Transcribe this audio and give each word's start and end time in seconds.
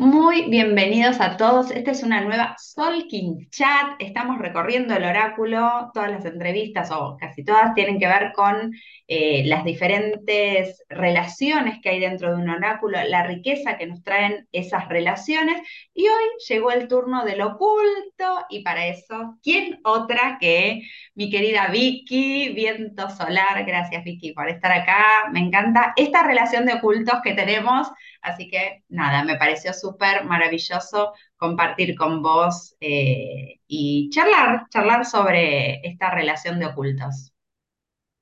Muy 0.00 0.48
bienvenidos 0.48 1.20
a 1.20 1.36
todos. 1.36 1.72
Esta 1.72 1.90
es 1.90 2.04
una 2.04 2.20
nueva 2.20 2.54
Solking 2.56 3.50
Chat. 3.50 3.96
Estamos 3.98 4.38
recorriendo 4.38 4.94
el 4.94 5.02
oráculo. 5.02 5.90
Todas 5.92 6.12
las 6.12 6.24
entrevistas, 6.24 6.92
o 6.92 7.16
casi 7.18 7.44
todas, 7.44 7.74
tienen 7.74 7.98
que 7.98 8.06
ver 8.06 8.30
con 8.32 8.72
eh, 9.08 9.42
las 9.46 9.64
diferentes 9.64 10.84
relaciones 10.88 11.80
que 11.82 11.88
hay 11.88 11.98
dentro 11.98 12.30
de 12.30 12.40
un 12.40 12.48
oráculo, 12.48 12.96
la 13.08 13.24
riqueza 13.24 13.76
que 13.76 13.88
nos 13.88 14.04
traen 14.04 14.46
esas 14.52 14.88
relaciones. 14.88 15.60
Y 15.92 16.06
hoy 16.06 16.24
llegó 16.48 16.70
el 16.70 16.86
turno 16.86 17.24
del 17.24 17.40
oculto, 17.40 18.46
y 18.50 18.62
para 18.62 18.86
eso, 18.86 19.36
¿quién 19.42 19.80
otra 19.82 20.38
que 20.40 20.82
mi 21.16 21.28
querida 21.28 21.70
Vicky, 21.72 22.50
Viento 22.50 23.10
Solar? 23.10 23.64
Gracias, 23.66 24.04
Vicky, 24.04 24.32
por 24.32 24.48
estar 24.48 24.70
acá. 24.70 25.28
Me 25.32 25.40
encanta 25.40 25.92
esta 25.96 26.22
relación 26.22 26.66
de 26.66 26.74
ocultos 26.74 27.18
que 27.24 27.34
tenemos. 27.34 27.88
Así 28.20 28.48
que 28.50 28.84
nada, 28.88 29.24
me 29.24 29.36
pareció 29.36 29.72
súper 29.72 30.24
maravilloso 30.24 31.12
compartir 31.36 31.96
con 31.96 32.22
vos 32.22 32.76
eh, 32.80 33.60
y 33.66 34.10
charlar, 34.10 34.66
charlar 34.70 35.04
sobre 35.06 35.80
esta 35.86 36.10
relación 36.10 36.58
de 36.58 36.66
ocultos. 36.66 37.32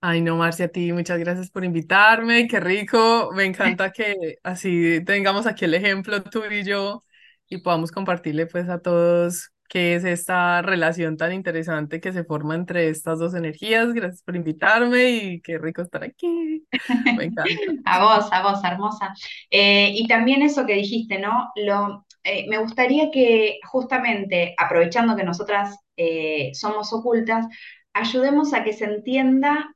Ay, 0.01 0.21
no, 0.21 0.37
Marcia, 0.37 0.67
a 0.67 0.69
ti 0.69 0.93
muchas 0.93 1.19
gracias 1.19 1.51
por 1.51 1.65
invitarme, 1.65 2.47
qué 2.47 2.61
rico, 2.61 3.31
me 3.35 3.45
encanta 3.45 3.91
que 3.91 4.37
así 4.45 5.03
tengamos 5.05 5.47
aquí 5.47 5.65
el 5.65 5.75
ejemplo 5.75 6.23
tú 6.23 6.45
y 6.49 6.63
yo 6.65 7.03
y 7.49 7.59
podamos 7.59 7.91
compartirle 7.91 8.47
pues 8.47 8.69
a 8.69 8.79
todos 8.79 9.51
qué 9.69 9.95
es 9.97 10.05
esta 10.05 10.63
relación 10.63 11.17
tan 11.17 11.33
interesante 11.33 12.01
que 12.01 12.13
se 12.13 12.25
forma 12.25 12.55
entre 12.55 12.89
estas 12.89 13.19
dos 13.19 13.35
energías. 13.35 13.93
Gracias 13.93 14.23
por 14.23 14.37
invitarme 14.37 15.11
y 15.11 15.41
qué 15.41 15.59
rico 15.59 15.83
estar 15.83 16.05
aquí, 16.05 16.67
me 17.17 17.25
encanta. 17.25 17.45
A 17.85 18.03
vos, 18.03 18.29
a 18.33 18.43
vos, 18.43 18.65
hermosa. 18.65 19.15
Eh, 19.51 19.91
y 19.95 20.07
también 20.09 20.43
eso 20.43 20.67
que 20.67 20.75
dijiste, 20.75 21.19
¿no? 21.19 21.51
Lo, 21.57 22.07
eh, 22.25 22.47
me 22.49 22.59
gustaría 22.59 23.11
que 23.11 23.59
justamente, 23.69 24.55
aprovechando 24.59 25.17
que 25.17 25.25
nosotras 25.25 25.77
eh, 25.97 26.51
somos 26.55 26.93
ocultas, 26.93 27.47
ayudemos 27.93 28.53
a 28.53 28.65
que 28.65 28.73
se 28.73 28.85
entienda 28.85 29.73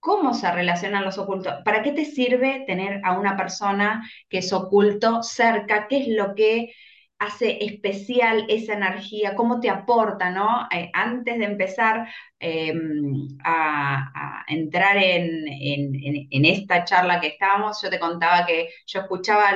cómo 0.00 0.34
se 0.34 0.50
relacionan 0.52 1.04
los 1.04 1.18
ocultos. 1.18 1.54
¿Para 1.64 1.82
qué 1.82 1.92
te 1.92 2.04
sirve 2.04 2.64
tener 2.66 3.00
a 3.04 3.18
una 3.18 3.36
persona 3.36 4.08
que 4.28 4.38
es 4.38 4.52
oculto 4.52 5.22
cerca? 5.22 5.88
¿Qué 5.88 5.98
es 5.98 6.08
lo 6.08 6.34
que 6.34 6.72
hace 7.18 7.64
especial 7.64 8.44
esa 8.48 8.74
energía, 8.74 9.34
cómo 9.34 9.60
te 9.60 9.70
aporta, 9.70 10.30
¿no? 10.30 10.68
Eh, 10.70 10.90
antes 10.92 11.38
de 11.38 11.44
empezar 11.44 12.08
em, 12.38 13.28
a, 13.44 14.44
entrar 14.48 14.96
en, 14.98 15.46
en, 15.48 16.44
esta 16.44 16.84
charla 16.84 17.20
que 17.20 17.28
estábamos, 17.28 17.80
yo 17.82 17.90
te 17.90 17.98
contaba 17.98 18.46
que 18.46 18.68
yo 18.86 19.00
escuchaba 19.00 19.52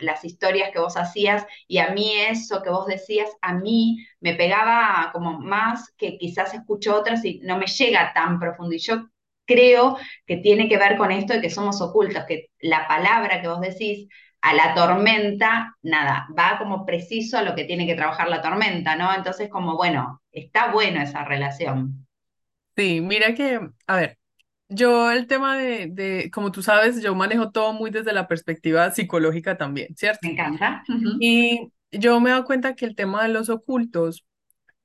las 0.00 0.24
historias 0.24 0.70
que 0.72 0.78
vos 0.78 0.96
hacías 0.96 1.46
y 1.66 1.78
a 1.78 1.90
mí 1.90 2.12
eso 2.16 2.62
que 2.62 2.70
vos 2.70 2.86
decías, 2.86 3.30
a 3.40 3.54
mí 3.54 4.06
me 4.20 4.34
pegaba 4.34 5.10
como 5.12 5.40
más 5.40 5.92
que 5.96 6.18
quizás 6.18 6.54
escucho 6.54 6.94
otras 6.96 7.24
y 7.24 7.40
no 7.40 7.58
me 7.58 7.66
llega 7.66 8.12
tan 8.14 8.38
profundo. 8.38 8.74
Y 8.74 8.78
yo 8.78 9.08
creo 9.46 9.96
que 10.26 10.36
tiene 10.36 10.68
que 10.68 10.78
ver 10.78 10.96
con 10.96 11.10
esto 11.10 11.32
de 11.34 11.40
que 11.40 11.50
somos 11.50 11.80
ocultos, 11.80 12.24
que 12.26 12.50
la 12.60 12.86
palabra 12.86 13.40
que 13.40 13.48
vos 13.48 13.60
decís 13.60 14.08
a 14.42 14.54
la 14.54 14.74
tormenta, 14.74 15.76
nada, 15.82 16.26
va 16.36 16.58
como 16.58 16.86
preciso 16.86 17.36
a 17.38 17.42
lo 17.42 17.54
que 17.54 17.64
tiene 17.64 17.86
que 17.86 17.94
trabajar 17.94 18.28
la 18.28 18.40
tormenta, 18.40 18.96
¿no? 18.96 19.14
Entonces, 19.14 19.48
como 19.48 19.76
bueno, 19.76 20.22
está 20.32 20.72
bueno 20.72 21.02
esa 21.02 21.24
relación. 21.24 22.06
Sí, 22.76 23.00
mira 23.00 23.34
que, 23.34 23.60
a 23.86 23.96
ver, 23.96 24.18
yo 24.68 25.10
el 25.10 25.26
tema 25.26 25.58
de, 25.58 25.88
de, 25.88 26.30
como 26.32 26.52
tú 26.52 26.62
sabes, 26.62 27.02
yo 27.02 27.14
manejo 27.14 27.50
todo 27.50 27.72
muy 27.72 27.90
desde 27.90 28.12
la 28.12 28.28
perspectiva 28.28 28.90
psicológica 28.90 29.58
también, 29.58 29.94
¿cierto? 29.96 30.20
Me 30.22 30.32
encanta. 30.32 30.82
Y 31.20 31.70
yo 31.92 32.20
me 32.20 32.30
he 32.30 32.32
dado 32.32 32.44
cuenta 32.44 32.74
que 32.74 32.86
el 32.86 32.94
tema 32.94 33.24
de 33.24 33.30
los 33.30 33.50
ocultos 33.50 34.24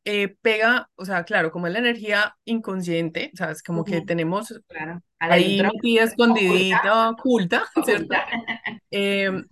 eh, 0.06 0.36
pega, 0.42 0.90
o 0.96 1.04
sea, 1.04 1.24
claro, 1.24 1.52
como 1.52 1.66
es 1.66 1.74
la 1.74 1.80
energía 1.80 2.38
inconsciente, 2.46 3.32
o 3.34 3.38
sea, 3.38 3.50
es 3.52 3.64
como 3.64 3.84
que 3.84 4.02
tenemos 4.02 4.54
claro. 4.68 5.02
ahí 5.20 5.62
metida, 5.62 6.04
escondidita, 6.04 7.10
oculta, 7.10 7.66
¿cierto? 7.86 8.14
Em, 8.92 9.46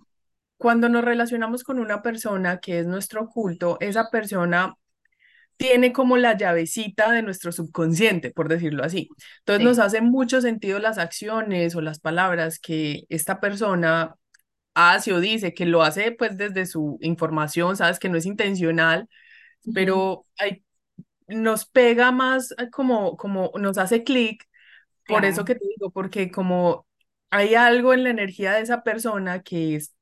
cuando 0.56 0.88
nos 0.88 1.04
relacionamos 1.04 1.64
con 1.64 1.80
una 1.80 2.02
persona 2.02 2.58
que 2.58 2.78
es 2.78 2.86
nuestro 2.86 3.22
oculto, 3.22 3.76
esa 3.80 4.10
persona 4.10 4.74
tiene 5.56 5.92
como 5.92 6.16
la 6.16 6.36
llavecita 6.36 7.10
de 7.10 7.22
nuestro 7.22 7.52
subconsciente, 7.52 8.30
por 8.30 8.48
decirlo 8.48 8.84
así. 8.84 9.08
Entonces 9.40 9.64
nos 9.64 9.78
hace 9.78 10.00
mucho 10.00 10.40
sentido 10.40 10.78
las 10.78 10.98
acciones 10.98 11.74
o 11.74 11.80
las 11.80 12.00
palabras 12.00 12.58
que 12.60 13.04
esta 13.08 13.40
persona 13.40 14.14
hace 14.74 15.12
o 15.12 15.20
dice, 15.20 15.54
que 15.54 15.66
lo 15.66 15.82
hace 15.82 16.12
pues 16.12 16.36
desde 16.36 16.66
su 16.66 16.98
información, 17.00 17.76
sabes 17.76 17.98
que 17.98 18.08
no 18.08 18.18
es 18.18 18.26
intencional, 18.26 19.08
pero 19.72 20.26
hay, 20.38 20.64
nos 21.28 21.66
pega 21.66 22.12
más 22.12 22.52
eh, 22.58 22.70
como, 22.70 23.16
como 23.16 23.52
nos 23.58 23.78
hace 23.78 24.04
clic, 24.04 24.44
por 25.06 25.24
eso 25.24 25.44
que 25.44 25.54
te 25.56 25.66
digo, 25.68 25.90
porque 25.92 26.30
como 26.30 26.86
hay 27.30 27.54
algo 27.56 27.94
en 27.94 28.04
la 28.04 28.10
energía 28.10 28.52
de 28.54 28.62
esa 28.62 28.82
persona 28.84 29.42
que 29.42 29.76
es, 29.76 29.94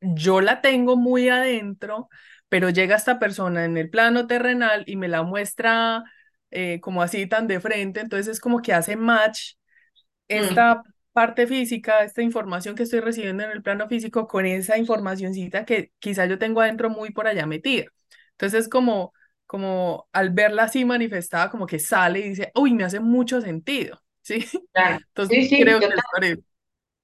yo 0.00 0.40
la 0.40 0.60
tengo 0.60 0.96
muy 0.96 1.28
adentro, 1.28 2.08
pero 2.48 2.70
llega 2.70 2.96
esta 2.96 3.18
persona 3.18 3.64
en 3.64 3.76
el 3.76 3.90
plano 3.90 4.26
terrenal 4.26 4.84
y 4.86 4.96
me 4.96 5.08
la 5.08 5.22
muestra 5.22 6.04
eh, 6.50 6.80
como 6.80 7.02
así 7.02 7.26
tan 7.26 7.46
de 7.48 7.60
frente, 7.60 8.00
entonces 8.00 8.28
es 8.28 8.40
como 8.40 8.62
que 8.62 8.72
hace 8.72 8.96
match 8.96 9.54
esta 10.28 10.82
parte 11.12 11.46
física, 11.46 12.04
esta 12.04 12.22
información 12.22 12.74
que 12.76 12.82
estoy 12.84 13.00
recibiendo 13.00 13.44
en 13.44 13.50
el 13.50 13.62
plano 13.62 13.88
físico 13.88 14.26
con 14.28 14.46
esa 14.46 14.78
informacioncita 14.78 15.64
que 15.64 15.92
quizá 15.98 16.26
yo 16.26 16.38
tengo 16.38 16.60
adentro 16.60 16.90
muy 16.90 17.10
por 17.10 17.26
allá 17.26 17.46
metida. 17.46 17.86
Entonces, 18.38 18.68
como, 18.68 19.12
como 19.46 20.08
al 20.12 20.30
verla 20.30 20.64
así 20.64 20.84
manifestada, 20.84 21.50
como 21.50 21.66
que 21.66 21.78
sale 21.78 22.20
y 22.20 22.28
dice, 22.30 22.52
uy, 22.54 22.74
me 22.74 22.84
hace 22.84 23.00
mucho 23.00 23.40
sentido, 23.40 24.00
¿sí? 24.22 24.46
Claro. 24.72 25.00
Entonces, 25.08 25.38
sí, 25.40 25.48
sí, 25.48 25.56
creo 25.58 25.80
que 25.80 25.88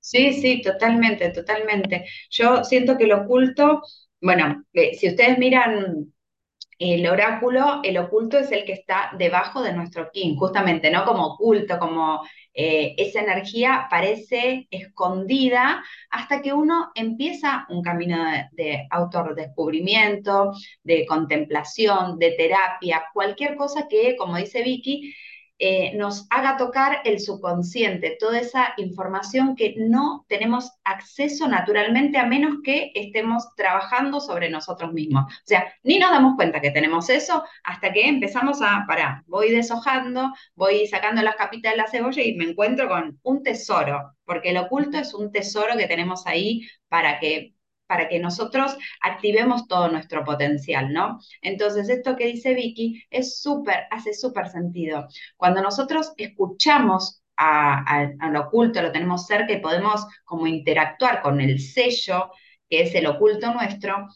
Sí, 0.01 0.33
sí, 0.33 0.63
totalmente, 0.63 1.31
totalmente. 1.31 2.07
Yo 2.31 2.65
siento 2.65 2.97
que 2.99 3.07
lo 3.07 3.23
oculto, 3.23 3.83
bueno, 4.21 4.65
eh, 4.73 4.95
si 4.97 5.09
ustedes 5.09 5.39
miran 5.39 6.13
el 6.79 7.07
oráculo, 7.09 7.81
el 7.85 7.99
oculto 7.99 8.39
es 8.39 8.53
el 8.53 8.65
que 8.65 8.73
está 8.75 9.13
debajo 9.19 9.63
de 9.63 9.73
nuestro 9.75 10.11
king, 10.13 10.37
justamente, 10.37 10.91
¿no? 10.91 11.05
Como 11.07 11.27
oculto, 11.35 11.79
como 11.79 12.23
eh, 12.55 12.95
esa 12.99 13.21
energía 13.23 13.87
parece 13.91 14.69
escondida 14.71 15.83
hasta 16.11 16.43
que 16.43 16.53
uno 16.53 16.91
empieza 16.95 17.67
un 17.71 17.83
camino 17.83 18.19
de, 18.53 18.87
de 19.35 19.45
de 20.83 21.07
contemplación, 21.07 22.19
de 22.19 22.33
terapia, 22.33 23.05
cualquier 23.13 23.57
cosa 23.57 23.87
que, 23.89 24.17
como 24.17 24.37
dice 24.37 24.63
Vicky, 24.63 25.15
eh, 25.65 25.93
nos 25.95 26.27
haga 26.31 26.57
tocar 26.57 27.03
el 27.05 27.21
subconsciente, 27.21 28.17
toda 28.19 28.41
esa 28.41 28.75
información 28.79 29.55
que 29.55 29.77
no 29.79 30.27
tenemos 30.29 30.73
acceso 30.83 31.47
naturalmente 31.47 32.19
a 32.19 32.27
menos 32.27 32.57
que 32.65 32.91
estemos 32.97 33.55
trabajando 33.55 34.19
sobre 34.19 34.51
nosotros 34.51 34.93
mismos. 34.93 35.33
O 35.33 35.47
sea, 35.47 35.73
ni 35.85 36.01
nos 36.01 36.11
damos 36.11 36.35
cuenta 36.35 36.61
que 36.61 36.73
tenemos 36.73 37.09
eso 37.11 37.45
hasta 37.63 37.93
que 37.93 38.09
empezamos 38.09 38.61
a, 38.61 38.85
parar, 38.89 39.23
voy 39.27 39.53
deshojando, 39.53 40.33
voy 40.57 40.89
sacando 40.89 41.23
las 41.23 41.37
capitas 41.37 41.71
de 41.71 41.79
la 41.79 41.87
cebolla 41.87 42.25
y 42.25 42.35
me 42.35 42.51
encuentro 42.51 42.89
con 42.89 43.21
un 43.23 43.45
tesoro, 43.45 44.17
porque 44.25 44.51
el 44.51 44.57
oculto 44.57 44.99
es 44.99 45.15
un 45.15 45.31
tesoro 45.31 45.77
que 45.77 45.87
tenemos 45.87 46.27
ahí 46.27 46.63
para 46.89 47.21
que 47.21 47.52
para 47.93 48.09
que 48.09 48.19
nosotros 48.19 48.75
activemos 49.03 49.69
todo 49.69 49.87
nuestro 49.91 50.25
potencial, 50.25 50.95
¿no? 50.95 51.19
Entonces, 51.43 51.91
esto 51.91 52.17
que 52.17 52.27
dice 52.27 52.55
Vicky 52.55 53.05
es 53.11 53.39
súper, 53.39 53.81
hace 53.91 54.15
súper 54.15 54.49
sentido. 54.49 55.09
Cuando 55.37 55.61
nosotros 55.61 56.15
escuchamos 56.17 57.23
al 57.37 58.37
oculto, 58.37 58.81
lo 58.81 58.93
tenemos 58.93 59.27
cerca 59.27 59.53
y 59.53 59.61
podemos 59.61 60.07
como 60.25 60.47
interactuar 60.47 61.21
con 61.21 61.43
el 61.43 61.61
sello, 61.61 62.31
que 62.67 62.81
es 62.81 62.95
el 62.95 63.07
oculto 63.07 63.53
nuestro, 63.53 64.07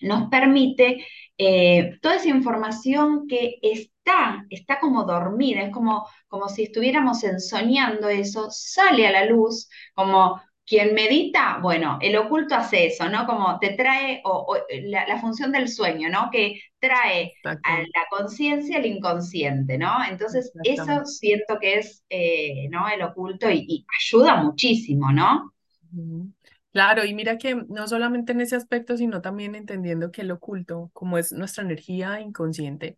nos 0.00 0.30
permite 0.30 1.06
eh, 1.36 1.98
toda 2.00 2.16
esa 2.16 2.28
información 2.30 3.26
que 3.28 3.58
está, 3.60 4.46
está 4.48 4.80
como 4.80 5.04
dormida, 5.04 5.64
es 5.64 5.70
como, 5.70 6.08
como 6.28 6.48
si 6.48 6.62
estuviéramos 6.62 7.22
ensoñando 7.24 8.08
eso, 8.08 8.48
sale 8.50 9.06
a 9.06 9.12
la 9.12 9.26
luz, 9.26 9.68
como 9.92 10.40
quien 10.72 10.94
medita, 10.94 11.58
bueno, 11.60 11.98
el 12.00 12.16
oculto 12.16 12.54
hace 12.54 12.86
eso, 12.86 13.06
¿no? 13.10 13.26
Como 13.26 13.58
te 13.58 13.74
trae 13.74 14.22
o, 14.24 14.56
la, 14.84 15.20
función 15.20 15.52
del 15.52 15.68
sueño, 15.68 16.08
¿no? 16.08 16.30
Que 16.32 16.62
trae 16.78 17.34
a 17.44 17.80
la 17.80 18.06
conciencia 18.08 18.78
el 18.78 18.86
inconsciente, 18.86 19.76
¿no? 19.76 20.02
Entonces, 20.08 20.50
eso 20.64 21.04
siento 21.04 21.58
que 21.60 21.74
es, 21.74 22.02
eh, 22.08 22.70
¿no? 22.70 22.88
El 22.88 23.02
oculto 23.02 23.50
y, 23.50 23.84
ayuda 24.00 24.36
muchísimo, 24.36 25.12
¿no? 25.12 25.52
Claro, 26.72 27.04
y 27.04 27.12
mira 27.12 27.36
que 27.36 27.54
no 27.54 27.86
solamente 27.86 28.32
en 28.32 28.40
ese 28.40 28.56
aspecto, 28.56 28.96
sino 28.96 29.20
también 29.20 29.54
entendiendo 29.54 30.10
que 30.10 30.22
el 30.22 30.30
oculto, 30.30 30.88
como 30.94 31.18
es 31.18 31.32
nuestra 31.34 31.64
energía 31.64 32.18
inconsciente, 32.22 32.96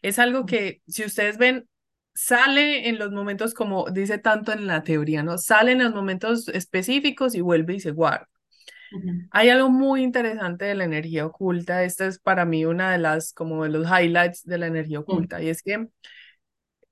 es 0.00 0.20
algo 0.20 0.46
que 0.46 0.80
si 0.86 1.04
ustedes 1.04 1.38
ven 1.38 1.66
sale 2.16 2.88
en 2.88 2.98
los 2.98 3.12
momentos, 3.12 3.54
como 3.54 3.90
dice 3.90 4.18
tanto 4.18 4.52
en 4.52 4.66
la 4.66 4.82
teoría, 4.82 5.22
¿no? 5.22 5.38
Sale 5.38 5.72
en 5.72 5.84
los 5.84 5.94
momentos 5.94 6.48
específicos 6.48 7.34
y 7.34 7.40
vuelve 7.42 7.74
y 7.74 7.80
se 7.80 7.92
guarda. 7.92 8.28
Hay 9.30 9.50
algo 9.50 9.68
muy 9.68 10.02
interesante 10.02 10.64
de 10.64 10.74
la 10.74 10.84
energía 10.84 11.26
oculta. 11.26 11.84
Esta 11.84 12.06
es 12.06 12.18
para 12.18 12.44
mí 12.46 12.64
una 12.64 12.92
de 12.92 12.98
las, 12.98 13.32
como 13.32 13.64
de 13.64 13.70
los 13.70 13.86
highlights 13.86 14.44
de 14.44 14.58
la 14.58 14.66
energía 14.68 15.00
oculta. 15.00 15.42
Y 15.42 15.48
es 15.50 15.62
que 15.62 15.88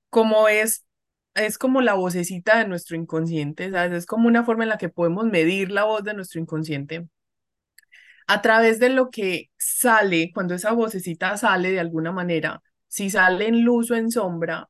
como 0.09 0.47
es, 0.47 0.85
es 1.33 1.57
como 1.57 1.81
la 1.81 1.95
vocecita 1.95 2.59
de 2.59 2.67
nuestro 2.67 2.95
inconsciente, 2.95 3.71
¿sabes? 3.71 3.93
Es 3.93 4.05
como 4.05 4.27
una 4.27 4.43
forma 4.45 4.63
en 4.63 4.69
la 4.69 4.77
que 4.77 4.89
podemos 4.89 5.25
medir 5.25 5.71
la 5.71 5.83
voz 5.85 6.03
de 6.03 6.13
nuestro 6.13 6.39
inconsciente 6.39 7.07
a 8.27 8.41
través 8.41 8.79
de 8.79 8.89
lo 8.89 9.09
que 9.09 9.51
sale, 9.57 10.31
cuando 10.33 10.55
esa 10.55 10.71
vocecita 10.73 11.37
sale 11.37 11.71
de 11.71 11.79
alguna 11.79 12.11
manera, 12.11 12.61
si 12.87 13.09
sale 13.09 13.47
en 13.47 13.63
luz 13.63 13.91
o 13.91 13.95
en 13.95 14.11
sombra, 14.11 14.69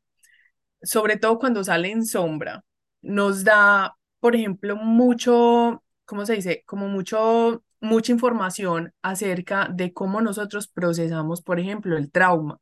sobre 0.86 1.18
todo 1.18 1.40
cuando 1.40 1.64
sale 1.64 1.92
en 1.92 2.06
sombra, 2.06 2.64
nos 3.02 3.44
da, 3.44 3.96
por 4.20 4.36
ejemplo, 4.36 4.76
mucho, 4.76 5.84
¿cómo 6.06 6.26
se 6.26 6.36
dice? 6.36 6.64
Como 6.66 6.88
mucho, 6.88 7.64
mucha 7.82 8.12
información 8.12 8.94
acerca 9.02 9.70
de 9.72 9.94
cómo 9.94 10.22
nosotros 10.22 10.68
procesamos, 10.68 11.42
por 11.42 11.60
ejemplo, 11.60 11.98
el 11.98 12.12
trauma, 12.12 12.60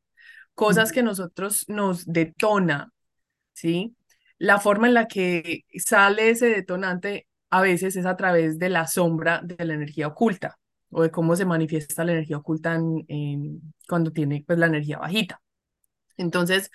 cosas 0.56 0.92
que 0.92 1.04
nosotros 1.04 1.66
nos 1.68 2.06
detona, 2.06 2.92
¿sí? 3.54 3.96
La 4.38 4.60
forma 4.60 4.88
en 4.88 4.94
la 4.96 5.08
que 5.08 5.64
sale 5.76 6.30
ese 6.30 6.48
detonante 6.48 7.28
a 7.50 7.62
veces 7.62 7.96
es 7.96 8.06
a 8.06 8.18
través 8.18 8.60
de 8.60 8.70
la 8.70 8.88
sombra 8.88 9.42
de 9.44 9.64
la 9.64 9.76
energía 9.76 10.08
oculta 10.08 10.58
o 10.90 11.04
de 11.04 11.12
cómo 11.12 11.36
se 11.36 11.46
manifiesta 11.46 12.04
la 12.04 12.14
energía 12.14 12.38
oculta 12.38 12.76
en, 12.76 13.62
cuando 13.88 14.12
tiene 14.12 14.44
pues 14.46 14.60
la 14.60 14.68
energía 14.68 15.00
bajita. 15.00 15.42
Entonces, 16.18 16.70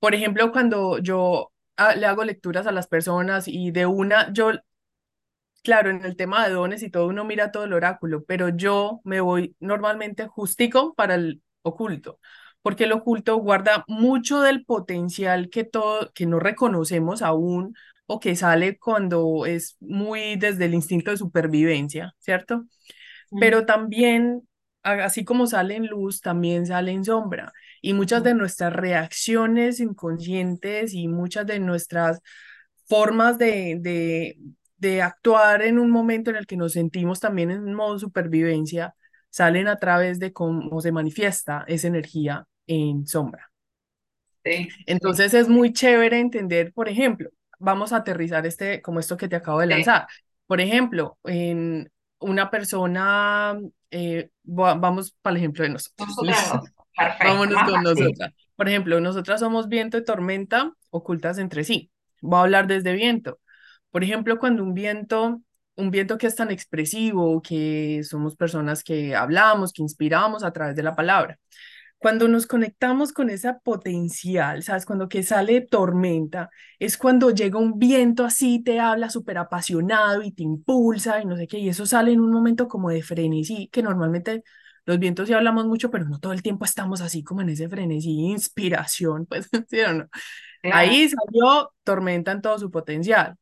por 0.00 0.14
ejemplo, 0.14 0.52
cuando 0.52 0.98
yo 0.98 1.52
ah, 1.76 1.94
le 1.94 2.06
hago 2.06 2.24
lecturas 2.24 2.66
a 2.66 2.72
las 2.72 2.88
personas 2.88 3.48
y 3.48 3.70
de 3.70 3.86
una, 3.86 4.32
yo, 4.32 4.52
claro, 5.62 5.90
en 5.90 6.04
el 6.04 6.16
tema 6.16 6.46
de 6.46 6.54
dones 6.54 6.82
y 6.82 6.90
todo, 6.90 7.06
uno 7.06 7.24
mira 7.24 7.52
todo 7.52 7.64
el 7.64 7.72
oráculo, 7.72 8.24
pero 8.24 8.48
yo 8.50 9.00
me 9.04 9.20
voy 9.20 9.56
normalmente 9.60 10.26
justico 10.26 10.94
para 10.94 11.14
el 11.14 11.42
oculto, 11.62 12.18
porque 12.62 12.84
el 12.84 12.92
oculto 12.92 13.36
guarda 13.36 13.84
mucho 13.88 14.40
del 14.40 14.64
potencial 14.64 15.50
que, 15.50 15.64
todo, 15.64 16.10
que 16.14 16.26
no 16.26 16.40
reconocemos 16.40 17.22
aún 17.22 17.74
o 18.06 18.20
que 18.20 18.36
sale 18.36 18.78
cuando 18.78 19.46
es 19.46 19.76
muy 19.80 20.36
desde 20.36 20.64
el 20.66 20.74
instinto 20.74 21.10
de 21.10 21.16
supervivencia, 21.16 22.14
¿cierto? 22.18 22.64
pero 23.40 23.66
también, 23.66 24.48
así 24.82 25.24
como 25.24 25.46
sale 25.46 25.76
en 25.76 25.86
luz, 25.86 26.20
también 26.20 26.66
sale 26.66 26.92
en 26.92 27.04
sombra. 27.04 27.52
Y 27.82 27.92
muchas 27.94 28.22
de 28.22 28.34
nuestras 28.34 28.72
reacciones 28.72 29.80
inconscientes 29.80 30.94
y 30.94 31.08
muchas 31.08 31.46
de 31.46 31.60
nuestras 31.60 32.20
formas 32.86 33.38
de, 33.38 33.76
de, 33.80 34.38
de 34.78 35.02
actuar 35.02 35.62
en 35.62 35.78
un 35.78 35.90
momento 35.90 36.30
en 36.30 36.36
el 36.36 36.46
que 36.46 36.56
nos 36.56 36.72
sentimos 36.72 37.20
también 37.20 37.50
en 37.50 37.74
modo 37.74 37.98
supervivencia, 37.98 38.94
salen 39.30 39.68
a 39.68 39.76
través 39.76 40.18
de 40.18 40.32
cómo 40.32 40.80
se 40.80 40.92
manifiesta 40.92 41.64
esa 41.68 41.88
energía 41.88 42.46
en 42.66 43.06
sombra. 43.06 43.50
Sí, 44.44 44.68
Entonces 44.86 45.34
es 45.34 45.48
muy 45.48 45.72
chévere 45.72 46.18
entender, 46.18 46.72
por 46.72 46.88
ejemplo, 46.88 47.30
vamos 47.58 47.92
a 47.92 47.98
aterrizar 47.98 48.46
este, 48.46 48.80
como 48.82 48.98
esto 49.00 49.16
que 49.16 49.28
te 49.28 49.36
acabo 49.36 49.60
de 49.60 49.66
lanzar. 49.66 50.06
Por 50.46 50.60
ejemplo, 50.60 51.18
en, 51.24 51.90
una 52.20 52.50
persona, 52.50 53.58
eh, 53.90 54.30
vamos 54.44 55.16
para 55.22 55.32
el 55.32 55.38
ejemplo 55.38 55.64
de 55.64 55.70
nosotros. 55.70 56.08
Vámonos 57.24 57.62
con 57.64 57.82
nosotras. 57.82 58.32
Por 58.56 58.68
ejemplo, 58.68 59.00
nosotras 59.00 59.40
somos 59.40 59.68
viento 59.68 59.96
y 59.98 60.04
tormenta 60.04 60.72
ocultas 60.90 61.38
entre 61.38 61.64
sí. 61.64 61.90
Voy 62.20 62.38
a 62.38 62.42
hablar 62.42 62.66
desde 62.66 62.92
viento. 62.92 63.40
Por 63.90 64.04
ejemplo, 64.04 64.38
cuando 64.38 64.62
un 64.62 64.74
viento, 64.74 65.40
un 65.76 65.90
viento 65.90 66.18
que 66.18 66.26
es 66.26 66.36
tan 66.36 66.50
expresivo, 66.50 67.40
que 67.42 68.02
somos 68.04 68.36
personas 68.36 68.84
que 68.84 69.16
hablamos, 69.16 69.72
que 69.72 69.82
inspiramos 69.82 70.44
a 70.44 70.52
través 70.52 70.76
de 70.76 70.82
la 70.82 70.94
palabra. 70.94 71.38
Cuando 72.00 72.28
nos 72.28 72.46
conectamos 72.46 73.12
con 73.12 73.28
esa 73.28 73.58
potencial, 73.58 74.62
¿sabes? 74.62 74.86
Cuando 74.86 75.06
que 75.08 75.22
sale 75.22 75.60
tormenta, 75.60 76.48
es 76.78 76.96
cuando 76.96 77.30
llega 77.30 77.58
un 77.58 77.78
viento 77.78 78.24
así, 78.24 78.62
te 78.62 78.80
habla 78.80 79.10
súper 79.10 79.36
apasionado 79.36 80.22
y 80.22 80.32
te 80.32 80.42
impulsa 80.42 81.20
y 81.20 81.26
no 81.26 81.36
sé 81.36 81.46
qué, 81.46 81.58
y 81.58 81.68
eso 81.68 81.84
sale 81.84 82.12
en 82.12 82.20
un 82.20 82.32
momento 82.32 82.68
como 82.68 82.88
de 82.88 83.02
frenesí, 83.02 83.68
que 83.70 83.82
normalmente 83.82 84.42
los 84.86 84.98
vientos 84.98 85.28
sí 85.28 85.34
hablamos 85.34 85.66
mucho, 85.66 85.90
pero 85.90 86.06
no 86.06 86.18
todo 86.18 86.32
el 86.32 86.42
tiempo 86.42 86.64
estamos 86.64 87.02
así 87.02 87.22
como 87.22 87.42
en 87.42 87.50
ese 87.50 87.68
frenesí, 87.68 88.10
inspiración, 88.30 89.26
pues, 89.28 89.50
¿sí 89.68 89.80
o 89.82 89.92
no? 89.92 90.08
Ahí 90.72 91.06
salió 91.08 91.70
tormenta 91.84 92.32
en 92.32 92.40
todo 92.42 92.58
su 92.58 92.70
potencial, 92.70 93.36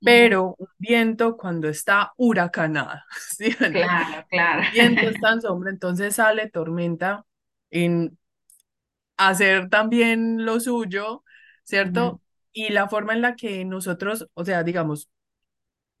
pero 0.00 0.54
un 0.58 0.68
viento 0.78 1.36
cuando 1.36 1.68
está 1.68 2.12
huracanada, 2.16 3.04
¿sí? 3.36 3.52
Claro, 3.52 4.26
claro. 4.30 4.62
viento 4.72 5.08
está 5.08 5.32
en 5.34 5.42
sombra, 5.42 5.70
entonces 5.70 6.14
sale 6.14 6.48
tormenta 6.50 7.25
en 7.70 8.18
hacer 9.16 9.68
también 9.68 10.44
lo 10.44 10.60
suyo, 10.60 11.24
¿cierto? 11.64 12.20
Y 12.52 12.70
la 12.70 12.88
forma 12.88 13.12
en 13.14 13.22
la 13.22 13.36
que 13.36 13.64
nosotros, 13.64 14.28
o 14.34 14.44
sea, 14.44 14.62
digamos, 14.62 15.10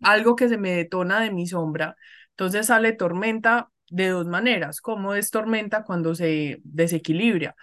algo 0.02 0.36
que 0.36 0.48
se 0.48 0.58
me 0.58 0.72
detona 0.72 1.20
de 1.20 1.30
mi 1.30 1.46
sombra, 1.46 1.96
entonces 2.30 2.66
sale 2.66 2.92
tormenta 2.92 3.70
de 3.90 4.08
dos 4.08 4.26
maneras. 4.26 4.80
¿Cómo 4.80 5.14
es 5.14 5.30
tormenta 5.30 5.84
cuando 5.84 6.14
se 6.14 6.60
desequilibra? 6.64 7.54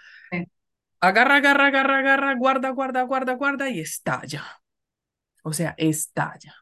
Agarra, 1.00 1.36
agarra, 1.36 1.66
agarra, 1.68 1.98
agarra, 1.98 2.34
guarda, 2.34 2.70
guarda, 2.70 3.02
guarda, 3.02 3.34
guarda 3.34 3.68
y 3.68 3.80
estalla. 3.80 4.42
O 5.42 5.52
sea, 5.52 5.74
estalla. 5.76 6.54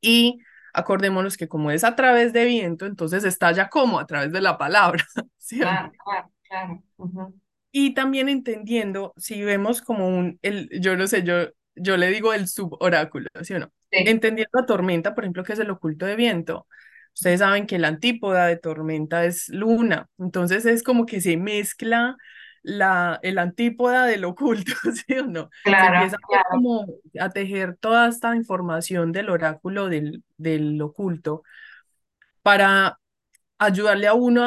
Y 0.00 0.40
acordémonos 0.74 1.36
que 1.36 1.48
como 1.48 1.70
es 1.70 1.84
a 1.84 1.96
través 1.96 2.32
de 2.32 2.44
viento, 2.44 2.86
entonces 2.86 3.24
estalla 3.24 3.68
como 3.70 3.98
a 3.98 4.06
través 4.06 4.32
de 4.32 4.40
la 4.40 4.58
palabra. 4.58 5.04
Claro, 6.54 6.82
claro. 6.96 7.34
Y 7.72 7.94
también 7.94 8.28
entendiendo, 8.28 9.12
si 9.16 9.42
vemos 9.42 9.82
como 9.82 10.08
un, 10.08 10.38
el, 10.42 10.68
yo 10.80 10.96
no 10.96 11.06
sé, 11.08 11.24
yo, 11.24 11.48
yo 11.74 11.96
le 11.96 12.08
digo 12.08 12.32
el 12.32 12.46
suboráculo, 12.46 13.28
¿sí 13.42 13.54
o 13.54 13.58
no? 13.58 13.72
Entendiendo 13.90 14.60
a 14.60 14.66
tormenta, 14.66 15.14
por 15.14 15.24
ejemplo, 15.24 15.42
que 15.42 15.54
es 15.54 15.58
el 15.58 15.70
oculto 15.70 16.06
de 16.06 16.14
viento. 16.16 16.68
Ustedes 17.14 17.40
saben 17.40 17.66
que 17.66 17.78
la 17.78 17.88
antípoda 17.88 18.46
de 18.46 18.56
tormenta 18.56 19.24
es 19.24 19.48
luna, 19.48 20.08
entonces 20.18 20.66
es 20.66 20.82
como 20.82 21.06
que 21.06 21.20
se 21.20 21.36
mezcla 21.36 22.16
la, 22.62 23.18
el 23.22 23.38
antípoda 23.38 24.06
del 24.06 24.24
oculto, 24.24 24.72
¿sí 25.06 25.18
o 25.18 25.26
no? 25.26 25.50
Claro, 25.62 26.08
se 26.08 26.16
empieza 26.16 26.44
como 26.50 26.86
a 27.20 27.30
tejer 27.30 27.76
toda 27.76 28.08
esta 28.08 28.34
información 28.36 29.12
del 29.12 29.30
oráculo 29.30 29.88
del, 29.88 30.22
del 30.36 30.80
oculto 30.80 31.42
para 32.42 32.98
ayudarle 33.66 34.06
a 34.06 34.14
uno 34.14 34.42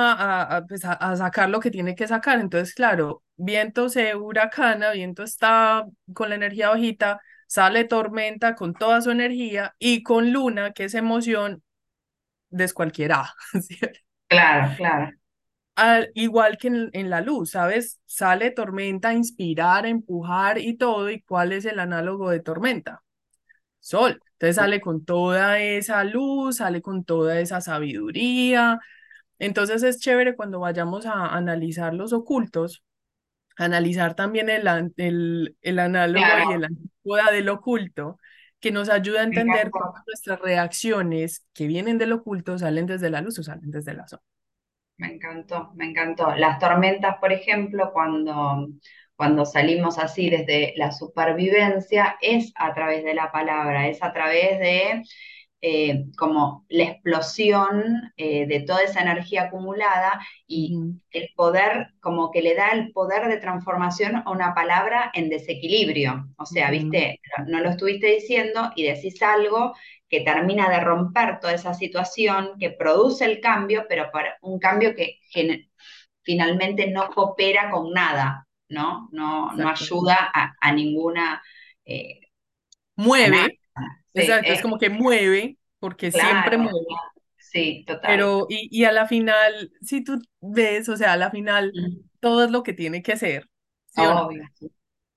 pues, 0.67 0.85
a, 0.85 0.93
a, 0.93 1.15
sacar 1.15 1.49
lo 1.49 1.59
que 1.59 1.71
tiene 1.71 1.95
que 1.95 2.07
sacar. 2.07 2.39
Entonces, 2.39 2.73
claro, 2.73 3.23
viento 3.35 3.89
se 3.89 4.15
huracana, 4.15 4.91
viento 4.91 5.23
está 5.23 5.85
con 6.13 6.29
la 6.29 6.35
energía 6.35 6.69
bajita, 6.69 7.21
sale 7.47 7.85
tormenta 7.85 8.55
con 8.55 8.73
toda 8.73 9.01
su 9.01 9.11
energía 9.11 9.75
y 9.79 10.03
con 10.03 10.31
luna, 10.31 10.71
que 10.73 10.85
es 10.85 10.93
emoción, 10.93 11.63
descualquiera. 12.49 13.33
Claro, 14.29 14.75
claro. 14.75 15.11
Al, 15.75 16.11
igual 16.13 16.57
que 16.57 16.67
en, 16.67 16.89
en, 16.91 17.09
la 17.09 17.21
luz, 17.21 17.51
¿sabes? 17.51 18.01
Sale 18.05 18.51
tormenta, 18.51 19.13
inspirar, 19.13 19.85
empujar 19.85 20.57
y 20.57 20.75
todo. 20.75 21.09
¿Y 21.09 21.21
cuál 21.21 21.53
es 21.53 21.63
el 21.63 21.79
análogo 21.79 22.29
de 22.29 22.41
tormenta? 22.41 23.03
Sol. 23.79 24.21
Entonces 24.33 24.57
sale 24.57 24.81
con 24.81 25.05
toda 25.05 25.59
esa 25.59 26.03
luz, 26.03 26.57
sale 26.57 26.81
con 26.81 27.03
toda 27.05 27.39
esa 27.39 27.59
sabiduría, 27.61 28.79
entonces 29.39 29.83
es 29.83 29.99
chévere 29.99 30.35
cuando 30.35 30.59
vayamos 30.59 31.05
a 31.05 31.27
analizar 31.35 31.93
los 31.93 32.13
ocultos, 32.13 32.83
analizar 33.57 34.15
también 34.15 34.49
el, 34.49 34.67
el, 34.97 35.57
el 35.61 35.79
análogo 35.79 36.39
y 36.39 36.51
el 36.51 36.65
antípoda 36.65 37.31
del 37.31 37.49
oculto, 37.49 38.19
que 38.59 38.71
nos 38.71 38.89
ayuda 38.89 39.21
a 39.21 39.23
entender 39.23 39.69
cómo 39.71 39.93
nuestras 40.07 40.39
reacciones 40.41 41.45
que 41.53 41.67
vienen 41.67 41.97
del 41.97 42.13
oculto 42.13 42.57
salen 42.57 42.85
desde 42.87 43.09
la 43.09 43.21
luz 43.21 43.39
o 43.39 43.43
salen 43.43 43.71
desde 43.71 43.93
la 43.93 44.07
sombra. 44.07 44.25
Me 44.97 45.13
encantó, 45.13 45.71
me 45.75 45.85
encantó. 45.85 46.33
Las 46.35 46.59
tormentas, 46.59 47.17
por 47.19 47.31
ejemplo, 47.31 47.91
cuando, 47.93 48.67
cuando 49.15 49.45
salimos 49.45 49.99
así 49.99 50.29
desde 50.29 50.73
la 50.75 50.91
supervivencia, 50.91 52.17
es 52.21 52.51
a 52.55 52.73
través 52.73 53.03
de 53.03 53.13
la 53.13 53.31
palabra, 53.31 53.87
es 53.87 54.01
a 54.01 54.11
través 54.13 54.59
de 54.59 55.03
eh, 55.59 56.05
como 56.17 56.65
la 56.69 56.83
explosión 56.83 58.11
eh, 58.15 58.45
de 58.45 58.59
toda 58.59 58.83
esa 58.83 59.01
energía 59.01 59.43
acumulada 59.43 60.19
y 60.45 60.77
el 61.09 61.29
poder, 61.35 61.93
como 61.99 62.29
que 62.29 62.43
le 62.43 62.53
da 62.53 62.69
el 62.69 62.91
poder 62.91 63.27
de 63.27 63.37
transformación 63.37 64.17
a 64.17 64.29
una 64.29 64.53
palabra 64.53 65.11
en 65.15 65.29
desequilibrio. 65.29 66.27
O 66.37 66.45
sea, 66.45 66.69
viste, 66.69 67.19
no 67.47 67.59
lo 67.59 67.69
estuviste 67.71 68.07
diciendo 68.07 68.71
y 68.75 68.83
decís 68.83 69.19
algo 69.23 69.73
que 70.07 70.21
termina 70.21 70.69
de 70.69 70.79
romper 70.79 71.39
toda 71.39 71.53
esa 71.53 71.73
situación, 71.73 72.51
que 72.59 72.69
produce 72.69 73.25
el 73.25 73.41
cambio, 73.41 73.85
pero 73.89 74.11
para 74.11 74.37
un 74.41 74.59
cambio 74.59 74.95
que 74.95 75.19
finalmente 76.21 76.87
no 76.91 77.09
coopera 77.09 77.71
con 77.71 77.91
nada, 77.93 78.47
¿no? 78.69 79.09
No, 79.11 79.53
no 79.53 79.69
ayuda 79.69 80.31
a, 80.33 80.71
ninguna... 80.71 81.41
Eh, 81.83 82.19
Mueve, 82.95 83.59
Exacto, 84.21 84.51
es 84.51 84.61
como 84.61 84.77
que 84.77 84.89
mueve, 84.89 85.57
porque 85.79 86.11
siempre 86.11 86.57
mueve, 86.57 86.79
Sí, 87.37 87.85
total. 87.87 88.11
Pero, 88.11 88.45
y, 88.49 88.67
y 88.71 88.83
a 88.83 88.91
la 88.91 89.07
final, 89.07 89.71
si 89.81 90.03
tú 90.03 90.21
ves, 90.41 90.89
o 90.89 90.97
sea, 90.97 91.13
a 91.13 91.17
la 91.17 91.31
final, 91.31 91.71
todo 92.19 92.43
es 92.43 92.51
lo 92.51 92.63
que 92.63 92.73
tiene 92.73 93.01
que 93.01 93.15
ser. 93.15 93.49
¿sí 93.87 94.01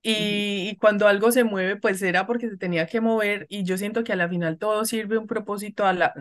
Y, 0.02 0.76
cuando 0.76 1.09
algo 1.09 1.33
se 1.33 1.45
mueve, 1.45 1.76
pues 1.76 2.00
era 2.02 2.26
porque 2.26 2.49
se 2.49 2.57
tenía 2.57 2.87
que 2.87 3.00
mover 3.00 3.47
y 3.49 3.64
yo 3.64 3.76
siento 3.76 4.04
que 4.04 4.12
a 4.12 4.16
la 4.16 4.28
final 4.28 4.59
todo 4.59 4.85
sirve 4.85 5.19
un 5.19 5.26
propósito 5.26 5.85
a 5.85 5.92
la, 5.92 6.14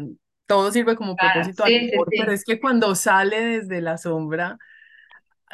todo 0.46 0.72
sirve 0.72 0.96
como 0.96 1.16
propósito 1.16 1.64
al 1.64 1.76
amor, 1.76 2.08
pero 2.10 2.32
es 2.32 2.44
que 2.44 2.60
cuando 2.60 2.96
sale 2.96 3.40
desde 3.42 3.82
la 3.82 3.98
sombra, 3.98 4.58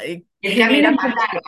eh, 0.01 0.23
el 0.41 0.61
es 0.61 0.91
más 0.93 1.13
largo. 1.13 1.41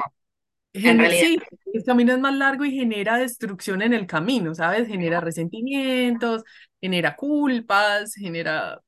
Sí, 0.74 1.38
el 1.74 1.84
camino 1.84 2.14
es 2.14 2.20
más 2.20 2.36
largo 2.36 2.66
y 2.66 2.72
genera 2.72 3.18
destrucción 3.18 3.82
en 3.82 3.94
el 3.94 4.08
camino, 4.08 4.54
¿sabes? 4.56 4.88
Genera 4.88 5.22
resentimientos, 5.22 6.44
genera 6.82 7.16
culpas, 7.16 8.14
genera 8.16 8.82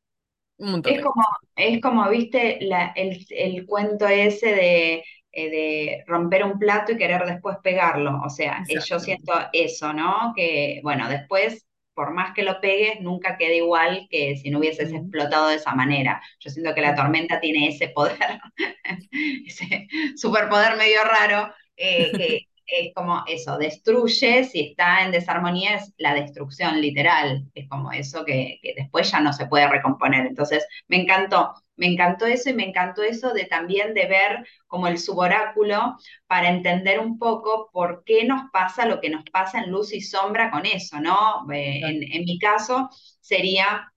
un 0.57 0.71
montón 0.71 0.93
es 0.93 1.01
como, 1.03 1.23
Es 1.55 1.81
como, 1.81 2.09
viste, 2.09 2.57
la, 2.61 2.87
el, 2.95 3.25
el 3.29 3.65
cuento 3.65 4.07
ese 4.07 4.47
de 4.53 5.03
eh, 5.31 5.49
de 5.51 6.03
romper 6.07 6.43
un 6.43 6.57
plato 6.57 6.91
y 6.91 6.97
querer 6.97 7.23
después 7.25 7.57
pegarlo. 7.63 8.19
O 8.25 8.29
sea, 8.29 8.63
eh, 8.67 8.79
yo 8.83 8.99
siento 8.99 9.33
eso, 9.53 9.93
¿no? 9.93 10.33
Que, 10.35 10.79
bueno, 10.83 11.07
después, 11.07 11.67
por 11.93 12.13
más 12.13 12.33
que 12.33 12.41
lo 12.43 12.59
pegues, 12.61 12.99
nunca 13.01 13.37
queda 13.37 13.53
igual 13.53 14.07
que 14.09 14.37
si 14.37 14.49
no 14.49 14.57
hubieses 14.59 14.91
explotado 14.91 15.49
de 15.49 15.55
esa 15.57 15.75
manera. 15.75 16.21
Yo 16.39 16.49
siento 16.49 16.73
que 16.73 16.81
la 16.81 16.95
tormenta 16.95 17.39
tiene 17.39 17.67
ese 17.67 17.89
poder, 17.89 18.17
ese 19.45 19.87
superpoder 20.15 20.77
medio 20.77 21.03
raro, 21.03 21.53
eh, 21.79 22.11
que 22.15 22.47
es 22.87 22.93
como 22.93 23.23
eso, 23.27 23.57
destruye, 23.57 24.43
si 24.43 24.59
está 24.69 25.03
en 25.03 25.11
desarmonía 25.11 25.75
es 25.75 25.93
la 25.97 26.13
destrucción 26.13 26.79
literal, 26.79 27.45
es 27.55 27.67
como 27.67 27.91
eso 27.91 28.23
que, 28.25 28.59
que 28.61 28.75
después 28.75 29.11
ya 29.11 29.19
no 29.21 29.33
se 29.33 29.47
puede 29.47 29.67
recomponer. 29.67 30.27
Entonces, 30.27 30.67
me 30.87 31.01
encantó 31.01 31.55
me 31.79 31.87
encantó 31.87 32.25
eso 32.25 32.49
y 32.49 32.53
me 32.53 32.67
encantó 32.67 33.03
eso 33.03 33.33
de 33.33 33.45
también 33.45 33.93
de 33.93 34.05
ver 34.05 34.45
como 34.67 34.87
el 34.87 34.99
suboráculo 34.99 35.95
para 36.27 36.49
entender 36.49 36.99
un 36.99 37.17
poco 37.17 37.69
por 37.71 38.03
qué 38.03 38.25
nos 38.25 38.51
pasa 38.51 38.85
lo 38.85 38.99
que 38.99 39.09
nos 39.09 39.23
pasa 39.31 39.61
en 39.61 39.71
luz 39.71 39.93
y 39.93 40.01
sombra 40.01 40.51
con 40.51 40.65
eso, 40.65 40.99
¿no? 40.99 41.49
Eh, 41.51 41.81
en, 41.83 42.25
mi 42.25 42.37
caso 42.37 42.89
sería 43.21 43.93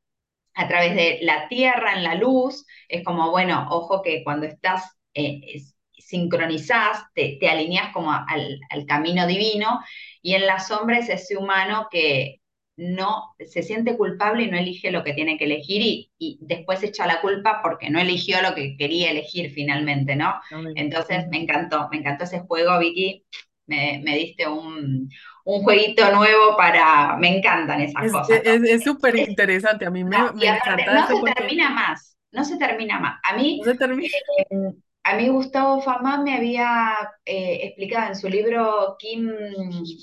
a 0.55 0.69
través 0.69 0.95
de 0.95 1.19
la 1.23 1.49
tierra 1.49 1.95
en 1.95 2.05
la 2.05 2.15
luz, 2.15 2.65
es 2.89 3.05
como, 3.05 3.33
bueno, 3.33 3.67
ojo 3.71 4.01
que 4.01 4.23
cuando 4.23 4.47
estás 4.47 4.97
eh, 5.15 5.41
sincronizás, 6.13 7.05
te, 7.15 7.39
te 7.41 7.49
alineas 7.49 7.91
como 7.93 8.13
al, 8.13 8.61
al 8.69 8.87
camino 8.87 9.27
divino, 9.27 9.81
y 10.21 10.35
en 10.35 10.47
la 10.47 10.61
sombra 10.61 10.99
es 10.99 11.09
ese 11.09 11.37
humano 11.39 11.89
que 11.91 12.43
no 12.77 13.35
se 13.39 13.63
siente 13.63 13.97
culpable 13.97 14.45
y 14.45 14.51
no 14.51 14.59
elige 14.59 14.91
lo 14.91 15.05
que 15.05 15.15
tiene 15.15 15.37
que 15.39 15.45
elegir 15.45 16.11
y, 16.19 16.39
después 16.41 16.83
echa 16.83 17.07
la 17.07 17.21
culpa 17.21 17.61
porque 17.63 17.91
no 17.91 18.01
eligió 18.01 18.41
lo 18.43 18.55
que 18.55 18.77
quería 18.77 19.11
elegir 19.11 19.53
finalmente, 19.53 20.17
¿no? 20.17 20.35
Entonces 20.75 21.27
me 21.31 21.39
encantó, 21.39 21.89
me 21.91 21.99
encantó 21.99 22.25
ese 22.25 22.41
juego, 22.41 22.79
Vicky, 22.79 23.25
me, 23.67 24.17
diste 24.17 24.49
un, 24.49 25.09
jueguito 25.45 26.11
nuevo 26.13 26.57
para, 26.57 27.17
me 27.17 27.37
encantan 27.37 27.81
esas 27.81 28.11
cosas. 28.11 28.41
Es 28.45 28.85
súper 28.85 29.17
interesante, 29.17 29.87
a 29.87 29.91
mí 29.91 30.05
me, 30.05 30.17
encanta. 30.17 30.77
No 30.95 31.07
se 31.07 31.35
termina 31.35 31.71
más, 31.71 32.17
no 32.33 32.45
se 32.45 32.57
termina 32.57 32.99
más. 32.99 33.21
A 33.23 33.37
mí, 33.37 33.59
no 33.59 33.73
se 33.73 33.79
termina. 33.79 34.09
Eh, 34.51 34.57
a 35.05 35.17
mí 35.17 35.29
Gustavo 35.29 35.81
Famá 35.81 36.23
me 36.23 36.37
había 36.37 36.97
eh, 37.25 37.61
explicado 37.65 38.09
en 38.09 38.17
su 38.17 38.29
libro 38.29 38.97
Kim, 38.99 39.31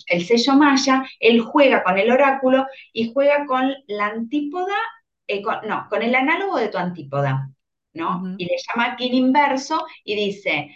el 0.07 0.25
sello 0.25 0.53
maya, 0.55 1.03
él 1.19 1.39
juega 1.41 1.83
con 1.83 1.97
el 1.97 2.11
oráculo 2.11 2.65
y 2.93 3.11
juega 3.13 3.45
con 3.45 3.73
la 3.87 4.07
antípoda, 4.07 4.75
eh, 5.27 5.41
no, 5.67 5.87
con 5.89 6.01
el 6.03 6.15
análogo 6.15 6.57
de 6.57 6.67
tu 6.69 6.77
antípoda, 6.77 7.49
¿no? 7.93 8.35
Y 8.37 8.45
le 8.45 8.55
llama 8.67 8.95
Kim 8.97 9.13
inverso 9.13 9.85
y 10.03 10.15
dice, 10.15 10.75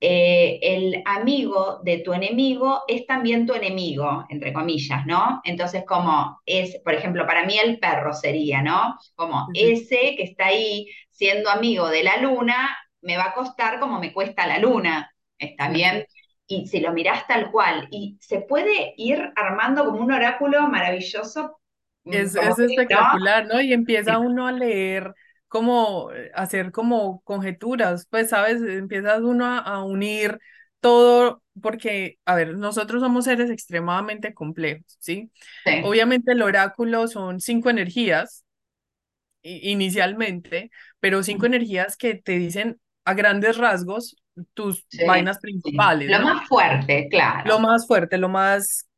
eh, 0.00 0.58
el 0.62 1.02
amigo 1.06 1.80
de 1.82 1.98
tu 1.98 2.12
enemigo 2.12 2.82
es 2.86 3.06
también 3.06 3.46
tu 3.46 3.54
enemigo, 3.54 4.26
entre 4.28 4.52
comillas, 4.52 5.06
¿no? 5.06 5.40
Entonces, 5.44 5.84
como 5.86 6.40
es, 6.46 6.78
por 6.84 6.94
ejemplo, 6.94 7.26
para 7.26 7.44
mí 7.44 7.58
el 7.58 7.78
perro 7.80 8.12
sería, 8.12 8.62
¿no? 8.62 8.98
Como 9.16 9.48
ese 9.54 10.14
que 10.16 10.22
está 10.24 10.46
ahí 10.46 10.88
siendo 11.10 11.50
amigo 11.50 11.88
de 11.88 12.02
la 12.04 12.18
luna 12.18 12.76
me 13.04 13.16
va 13.16 13.26
a 13.26 13.34
costar 13.34 13.78
como 13.78 14.00
me 14.00 14.12
cuesta 14.12 14.46
la 14.46 14.58
luna, 14.58 15.14
¿está 15.38 15.68
bien? 15.68 16.06
Y 16.46 16.66
si 16.66 16.80
lo 16.80 16.92
mirás 16.92 17.26
tal 17.26 17.50
cual, 17.50 17.86
y 17.90 18.18
se 18.20 18.40
puede 18.40 18.94
ir 18.96 19.32
armando 19.36 19.84
como 19.84 20.00
un 20.00 20.12
oráculo 20.12 20.66
maravilloso. 20.68 21.58
Mm, 22.04 22.12
es, 22.12 22.34
espectacular, 22.34 23.46
¿no? 23.46 23.60
Y 23.60 23.72
empieza 23.72 24.18
uno 24.18 24.46
a 24.46 24.52
leer 24.52 25.14
como, 25.48 26.10
hacer 26.34 26.72
como 26.72 27.20
conjeturas, 27.22 28.06
pues, 28.10 28.30
¿sabes? 28.30 28.60
Empiezas 28.62 29.20
uno 29.20 29.46
a, 29.46 29.84
unir 29.84 30.38
todo, 30.80 31.42
porque, 31.62 32.18
a 32.24 32.34
ver, 32.34 32.56
nosotros 32.56 33.00
somos 33.00 33.24
seres 33.24 33.50
extremadamente 33.50 34.34
complejos, 34.34 34.96
¿sí? 34.98 35.30
sí. 35.64 35.82
Obviamente 35.84 36.32
el 36.32 36.42
oráculo 36.42 37.06
son 37.08 37.40
cinco 37.40 37.70
energías 37.70 38.44
inicialmente, 39.42 40.70
pero 41.00 41.22
cinco 41.22 41.46
energías 41.46 41.96
que 41.96 42.14
te 42.14 42.32
dicen 42.38 42.80
a 43.04 43.14
grandes 43.14 43.56
rasgos 43.56 44.16
tus 44.54 44.84
vainas 45.06 45.38
principales. 45.38 46.10
Lo 46.10 46.20
más 46.20 46.48
fuerte, 46.48 47.08
claro. 47.10 47.44
Lo 47.46 47.58
más 47.58 47.86
fuerte, 47.86 48.18
lo 48.18 48.28
más... 48.28 48.88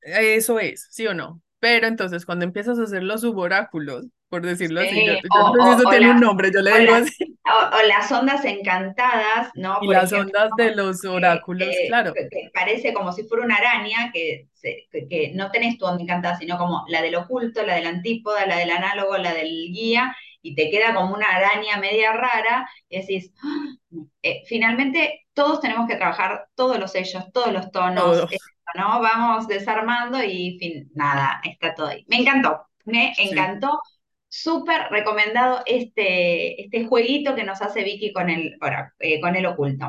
Eso 0.00 0.58
es, 0.58 0.88
¿sí 0.90 1.06
o 1.06 1.14
no? 1.14 1.40
Pero 1.60 1.86
entonces 1.86 2.24
cuando 2.24 2.44
empiezas 2.44 2.78
a 2.78 2.84
hacer 2.84 3.02
los 3.02 3.20
suboráculos, 3.20 4.06
por 4.30 4.42
decirlo 4.42 4.80
así, 4.80 4.98
eso 5.00 5.90
tiene 5.90 6.12
un 6.12 6.20
nombre, 6.20 6.50
yo 6.54 6.60
le 6.60 6.78
digo 6.78 6.94
así. 6.94 7.36
O, 7.44 7.86
las 7.86 8.10
ondas 8.12 8.44
encantadas, 8.44 9.50
¿no? 9.54 9.78
Y 9.82 9.88
las 9.88 10.12
ondas 10.12 10.50
de 10.56 10.74
los 10.74 11.04
oráculos, 11.04 11.68
claro. 11.88 12.14
Que 12.14 12.28
parece 12.54 12.94
como 12.94 13.12
si 13.12 13.24
fuera 13.24 13.44
una 13.44 13.56
araña, 13.56 14.10
que, 14.12 14.46
que 14.62 15.32
no 15.34 15.50
tenés 15.50 15.76
tu 15.76 15.84
onda 15.84 16.02
encantada, 16.02 16.38
sino 16.38 16.56
como 16.56 16.84
la 16.88 17.02
del 17.02 17.16
oculto, 17.16 17.66
la 17.66 17.74
del 17.74 17.86
antípoda, 17.86 18.46
la 18.46 18.56
del 18.56 18.70
análogo, 18.70 19.18
la 19.18 19.34
del 19.34 19.50
guía, 19.72 20.16
y 20.42 20.54
te 20.54 20.70
queda 20.70 20.94
como 20.94 21.14
una 21.14 21.28
araña 21.28 21.76
media 21.78 22.12
rara, 22.12 22.68
y 22.88 23.00
decís, 23.00 23.32
¡Ah! 23.42 23.66
eh, 24.22 24.42
finalmente 24.46 25.26
todos 25.32 25.60
tenemos 25.60 25.88
que 25.88 25.96
trabajar 25.96 26.46
todos 26.54 26.78
los 26.78 26.92
sellos, 26.92 27.24
todos 27.32 27.52
los 27.52 27.70
tonos, 27.70 28.26
¿no? 28.76 29.00
Vamos 29.00 29.48
desarmando 29.48 30.22
y 30.22 30.58
fin, 30.58 30.90
nada, 30.94 31.40
está 31.44 31.74
todo 31.74 31.88
ahí. 31.88 32.04
Me 32.08 32.16
encantó, 32.16 32.66
me 32.84 33.12
encantó. 33.18 33.80
Súper 34.32 34.82
recomendado 34.90 35.62
este, 35.66 36.62
este 36.62 36.86
jueguito 36.86 37.34
que 37.34 37.42
nos 37.42 37.60
hace 37.62 37.82
Vicky 37.82 38.12
con 38.12 38.30
el, 38.30 38.56
eh, 39.00 39.20
con 39.20 39.34
el 39.34 39.44
oculto. 39.44 39.86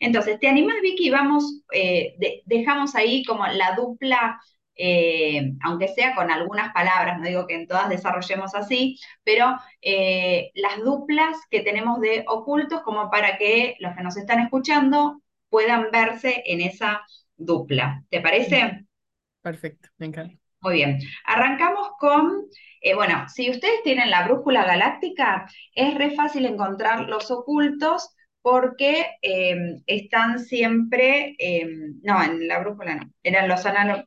Entonces, 0.00 0.40
¿te 0.40 0.48
animas, 0.48 0.74
Vicky? 0.82 1.10
Vamos, 1.10 1.62
eh, 1.72 2.16
dejamos 2.44 2.96
ahí 2.96 3.24
como 3.24 3.46
la 3.46 3.76
dupla 3.76 4.40
eh, 4.76 5.52
aunque 5.62 5.88
sea 5.88 6.14
con 6.14 6.30
algunas 6.30 6.72
palabras, 6.72 7.18
no 7.18 7.26
digo 7.26 7.46
que 7.46 7.54
en 7.54 7.66
todas 7.66 7.88
desarrollemos 7.88 8.54
así, 8.54 8.98
pero 9.22 9.56
eh, 9.80 10.50
las 10.54 10.78
duplas 10.78 11.36
que 11.50 11.60
tenemos 11.60 12.00
de 12.00 12.24
ocultos 12.26 12.82
como 12.82 13.10
para 13.10 13.38
que 13.38 13.76
los 13.78 13.94
que 13.94 14.02
nos 14.02 14.16
están 14.16 14.40
escuchando 14.40 15.20
puedan 15.48 15.88
verse 15.92 16.42
en 16.46 16.60
esa 16.60 17.02
dupla. 17.36 18.02
¿Te 18.10 18.20
parece? 18.20 18.84
Perfecto, 19.42 19.88
me 19.98 20.06
encanta. 20.06 20.34
Muy 20.60 20.74
bien. 20.74 20.98
Arrancamos 21.26 21.90
con, 21.98 22.46
eh, 22.80 22.94
bueno, 22.94 23.28
si 23.28 23.50
ustedes 23.50 23.82
tienen 23.82 24.10
la 24.10 24.26
brújula 24.26 24.64
galáctica, 24.64 25.46
es 25.74 25.94
re 25.94 26.12
fácil 26.12 26.46
encontrar 26.46 27.00
los 27.02 27.30
ocultos 27.30 28.10
porque 28.40 29.06
están 29.86 30.38
siempre, 30.38 31.34
no, 32.02 32.22
en 32.22 32.46
la 32.46 32.58
brújula 32.58 32.96
no, 32.96 33.10
eran 33.22 33.48
los 33.48 33.64
análogos, 33.64 34.04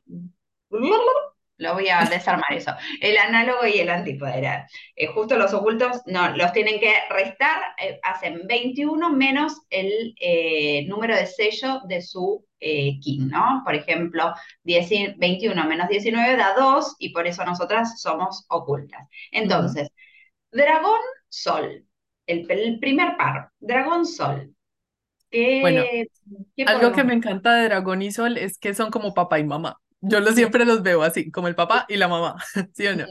lo 1.58 1.74
voy 1.74 1.88
a 1.88 2.04
desarmar 2.04 2.52
eso. 2.52 2.72
El 3.00 3.18
análogo 3.18 3.66
y 3.66 3.80
el 3.80 3.90
antípoda. 3.90 4.66
Eh, 4.94 5.06
justo 5.08 5.36
los 5.36 5.52
ocultos, 5.52 6.02
no, 6.06 6.34
los 6.36 6.52
tienen 6.52 6.80
que 6.80 6.94
restar, 7.10 7.60
eh, 7.82 7.98
hacen 8.02 8.46
21 8.46 9.10
menos 9.10 9.60
el 9.68 10.14
eh, 10.20 10.86
número 10.86 11.16
de 11.16 11.26
sello 11.26 11.80
de 11.86 12.00
su 12.00 12.44
kin, 12.60 13.28
¿no? 13.28 13.62
Por 13.64 13.74
ejemplo, 13.76 14.32
21 14.64 15.64
menos 15.64 15.88
19 15.88 16.36
da 16.36 16.54
2 16.56 16.96
y 16.98 17.10
por 17.12 17.26
eso 17.26 17.44
nosotras 17.44 18.00
somos 18.00 18.46
ocultas. 18.48 19.06
Entonces, 19.30 19.90
dragón, 20.50 20.98
sol. 21.28 21.84
El, 22.26 22.46
primer 22.78 23.16
par, 23.16 23.50
dragón, 23.58 24.04
sol. 24.04 24.54
bueno, 25.30 25.82
algo 26.66 26.92
que 26.92 27.04
me 27.04 27.14
encanta 27.14 27.54
de 27.54 27.64
dragón 27.64 28.02
y 28.02 28.10
sol 28.10 28.36
es 28.36 28.58
que 28.58 28.74
son 28.74 28.90
como 28.90 29.14
papá 29.14 29.38
y 29.38 29.44
mamá. 29.44 29.78
Yo 30.00 30.20
lo 30.20 30.32
siempre 30.32 30.64
los 30.64 30.82
veo 30.82 31.02
así, 31.02 31.30
como 31.30 31.48
el 31.48 31.54
papá 31.56 31.84
y 31.88 31.96
la 31.96 32.08
mamá, 32.08 32.36
¿sí 32.74 32.86
o 32.86 32.96
no? 32.96 33.10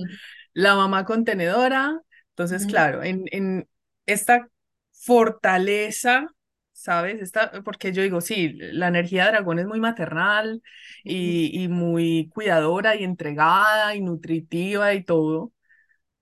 La 0.54 0.76
mamá 0.76 1.06
contenedora, 1.06 2.02
entonces, 2.30 2.66
claro, 2.66 3.04
en, 3.04 3.26
en 3.32 3.68
esta 4.06 4.50
fortaleza, 4.94 6.28
¿sabes? 6.72 7.22
Esta, 7.22 7.52
porque 7.64 7.92
yo 7.94 8.02
digo, 8.04 8.22
sí, 8.22 8.54
la 8.54 8.88
energía 8.88 9.26
de 9.26 9.32
dragón 9.32 9.60
es 9.60 9.68
muy 9.68 9.80
maternal 9.80 10.62
y, 11.04 11.64
y 11.64 11.68
muy 11.68 12.30
cuidadora 12.34 12.96
y 12.96 13.04
entregada 13.04 13.96
y 13.96 14.02
nutritiva 14.02 14.94
y 14.94 15.04
todo, 15.04 15.52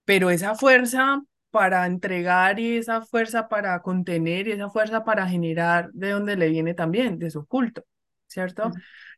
pero 0.06 0.30
esa 0.30 0.56
fuerza 0.56 1.22
para 1.52 1.86
entregar 1.86 2.60
y 2.60 2.78
esa 2.78 3.02
fuerza 3.02 3.48
para 3.48 3.82
contener 3.82 4.48
y 4.48 4.52
esa 4.54 4.70
fuerza 4.70 5.04
para 5.04 5.28
generar 5.28 5.92
de 5.94 6.12
donde 6.12 6.36
le 6.36 6.50
viene 6.50 6.74
también, 6.74 7.18
de 7.20 7.32
su 7.32 7.40
oculto, 7.40 7.84
¿cierto? 8.28 8.74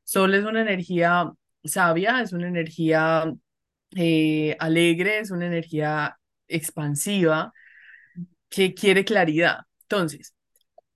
Sol 0.07 0.33
es 0.35 0.45
una 0.45 0.61
energía 0.61 1.29
sabia, 1.65 2.21
es 2.21 2.31
una 2.31 2.47
energía 2.47 3.29
eh, 3.93 4.55
alegre, 4.57 5.19
es 5.19 5.31
una 5.31 5.47
energía 5.47 6.17
expansiva 6.47 7.51
que 8.47 8.73
quiere 8.73 9.03
claridad. 9.03 9.65
Entonces, 9.81 10.33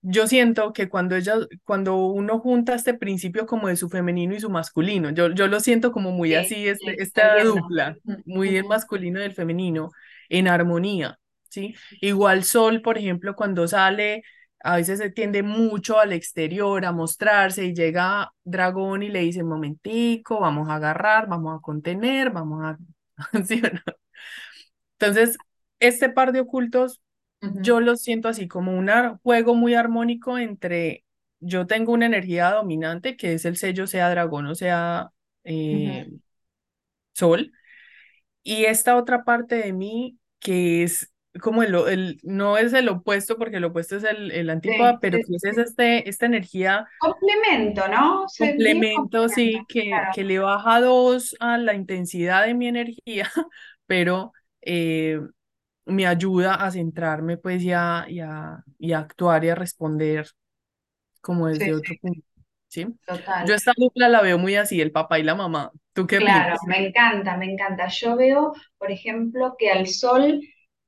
yo 0.00 0.26
siento 0.26 0.72
que 0.72 0.88
cuando 0.88 1.14
ella, 1.14 1.34
cuando 1.64 2.06
uno 2.06 2.38
junta 2.40 2.74
este 2.74 2.94
principio 2.94 3.44
como 3.44 3.68
de 3.68 3.76
su 3.76 3.90
femenino 3.90 4.34
y 4.34 4.40
su 4.40 4.48
masculino, 4.48 5.10
yo, 5.10 5.30
yo 5.34 5.46
lo 5.46 5.60
siento 5.60 5.92
como 5.92 6.10
muy 6.10 6.34
así, 6.34 6.66
este, 6.66 7.02
esta 7.02 7.44
dupla, 7.44 7.94
muy 8.24 8.56
el 8.56 8.64
masculino 8.64 9.20
y 9.20 9.24
el 9.24 9.34
femenino, 9.34 9.90
en 10.30 10.48
armonía, 10.48 11.18
¿sí? 11.50 11.74
Igual 12.00 12.44
Sol, 12.44 12.80
por 12.80 12.96
ejemplo, 12.96 13.36
cuando 13.36 13.68
sale, 13.68 14.22
a 14.62 14.76
veces 14.76 14.98
se 14.98 15.10
tiende 15.10 15.42
mucho 15.42 15.98
al 15.98 16.12
exterior 16.12 16.84
a 16.84 16.92
mostrarse 16.92 17.64
y 17.64 17.74
llega 17.74 18.32
Dragón 18.44 19.02
y 19.02 19.08
le 19.08 19.20
dice, 19.20 19.42
momentico, 19.42 20.40
vamos 20.40 20.68
a 20.68 20.76
agarrar, 20.76 21.28
vamos 21.28 21.58
a 21.58 21.60
contener, 21.60 22.30
vamos 22.30 22.64
a... 22.64 22.78
¿Sí 23.44 23.60
Entonces, 24.98 25.36
este 25.80 26.08
par 26.08 26.32
de 26.32 26.40
ocultos 26.40 27.00
yo 27.40 27.80
lo 27.80 27.96
siento 27.96 28.28
así 28.28 28.46
como 28.46 28.72
un 28.72 28.88
juego 29.22 29.54
muy 29.56 29.74
armónico 29.74 30.38
entre 30.38 31.04
yo 31.40 31.66
tengo 31.66 31.92
una 31.92 32.06
energía 32.06 32.50
dominante 32.52 33.16
que 33.16 33.32
es 33.34 33.44
el 33.44 33.56
sello 33.56 33.88
sea 33.88 34.08
dragón 34.10 34.46
o 34.46 34.54
sea 34.54 35.10
eh, 35.42 36.08
sol 37.12 37.52
y 38.44 38.64
esta 38.64 38.96
otra 38.96 39.24
parte 39.24 39.56
de 39.56 39.72
mí 39.72 40.18
que 40.38 40.84
es 40.84 41.11
como 41.40 41.62
el, 41.62 41.74
el 41.74 42.20
no 42.22 42.58
es 42.58 42.72
el 42.74 42.88
opuesto 42.88 43.38
porque 43.38 43.56
el 43.56 43.64
opuesto 43.64 43.96
es 43.96 44.04
el, 44.04 44.30
el 44.32 44.50
antípoda, 44.50 44.98
pero 45.00 45.18
sí, 45.18 45.34
es 45.42 45.58
este, 45.58 46.08
esta 46.08 46.26
energía. 46.26 46.86
Complemento, 46.98 47.88
¿no? 47.88 48.26
complemento, 48.38 49.28
sí, 49.28 49.58
que, 49.68 49.90
que 50.14 50.24
le 50.24 50.38
baja 50.38 50.80
dos 50.80 51.34
a 51.40 51.56
la 51.56 51.74
intensidad 51.74 52.46
de 52.46 52.54
mi 52.54 52.68
energía, 52.68 53.30
pero 53.86 54.32
eh, 54.60 55.20
me 55.86 56.06
ayuda 56.06 56.54
a 56.56 56.70
centrarme 56.70 57.38
pues 57.38 57.62
ya 57.62 58.04
y 58.08 58.20
a, 58.20 58.62
y 58.78 58.92
a, 58.92 58.98
actuar 58.98 59.44
y 59.44 59.48
a 59.48 59.54
responder 59.54 60.26
como 61.20 61.46
desde 61.46 61.74
otro 61.74 61.94
punto. 62.00 62.26
¿sí? 62.68 62.86
Total. 63.06 63.46
Yo 63.46 63.54
esta 63.54 63.72
dupla 63.76 64.08
la 64.08 64.20
veo 64.20 64.38
muy 64.38 64.56
así, 64.56 64.80
el 64.80 64.92
papá 64.92 65.18
y 65.18 65.22
la 65.22 65.34
mamá. 65.34 65.70
¿Tú 65.92 66.06
qué 66.06 66.18
Claro, 66.18 66.56
me 66.66 66.86
encanta, 66.86 67.36
me 67.36 67.52
encanta. 67.52 67.88
Yo 67.88 68.16
veo, 68.16 68.52
por 68.76 68.90
ejemplo, 68.90 69.56
que 69.58 69.70
al 69.70 69.86
sol 69.86 70.40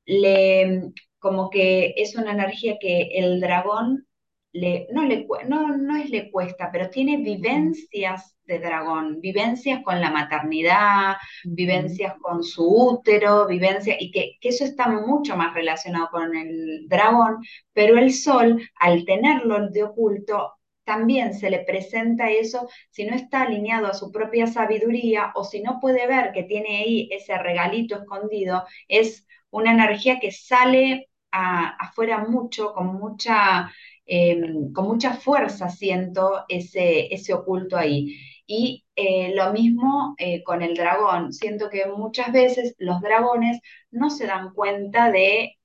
le 0.07 0.93
como 1.19 1.49
que 1.49 1.95
es 1.97 2.17
una 2.17 2.33
energía 2.33 2.77
que 2.79 3.09
el 3.15 3.41
dragón 3.41 4.07
le, 4.53 4.87
no, 4.93 5.05
le, 5.05 5.27
no, 5.49 5.77
no 5.77 5.97
es 5.97 6.11
le 6.11 6.31
cuesta, 6.31 6.71
pero 6.71 6.91
tiene 6.91 7.17
vivencias 7.17 8.37
de 8.45 8.59
dragón, 8.59 9.21
vivencias 9.21 9.83
con 9.83 10.01
la 10.01 10.11
maternidad, 10.11 11.17
vivencias 11.45 12.15
con 12.21 12.45
su 12.45 12.65
útero, 12.65 13.47
vivencias, 13.47 13.97
y 13.99 14.11
que, 14.13 14.37
que, 14.41 14.51
eso 14.51 14.65
está 14.65 14.89
mucho 14.89 15.37
más 15.37 15.55
relacionado 15.55 16.09
con 16.11 16.37
el 16.37 16.87
dragón, 16.89 17.39
pero 17.73 17.99
el 17.99 18.13
sol, 18.13 18.61
al 18.79 19.05
tenerlo 19.05 19.71
de 19.71 19.83
oculto, 19.83 20.53
también 20.85 21.35
se 21.35 21.51
le 21.51 21.61
presenta 21.61 22.31
eso 22.31 22.69
si 22.91 23.07
no 23.07 23.17
está 23.17 23.43
alineado 23.43 23.87
a 23.87 23.95
su 23.95 24.13
propia 24.13 24.47
sabiduría 24.47 25.33
o 25.35 25.43
si 25.43 25.63
no 25.63 25.81
puede 25.81 26.07
ver 26.07 26.33
que 26.33 26.43
tiene 26.43 26.77
ahí 26.77 27.09
ese 27.11 27.37
regalito 27.39 27.97
escondido, 27.97 28.65
es 28.89 29.27
una 29.55 29.73
energía 29.73 30.19
que 30.21 30.31
sale 30.33 31.09
afuera 31.31 32.25
mucho, 32.29 32.73
con 32.73 32.95
mucha 32.95 33.71
Em, 34.07 34.73
con 34.73 34.87
mucha 34.87 35.15
fuerza 35.15 35.71
siento 35.71 36.45
ese, 36.49 37.13
ese 37.15 37.33
oculto 37.35 37.77
ahí. 37.77 38.19
Y 38.47 38.85
eh, 38.97 39.33
lo 39.35 39.53
mismo 39.53 40.15
eh, 40.19 40.43
con 40.45 40.63
el 40.63 40.75
dragón. 40.75 41.33
Siento 41.33 41.71
que 41.71 41.87
muchas 41.87 42.33
veces 42.33 42.75
los 42.79 43.01
dragones 43.01 43.61
no 43.91 44.11
se 44.11 44.27
dan 44.27 44.53
cuenta 44.53 45.11
de 45.11 45.57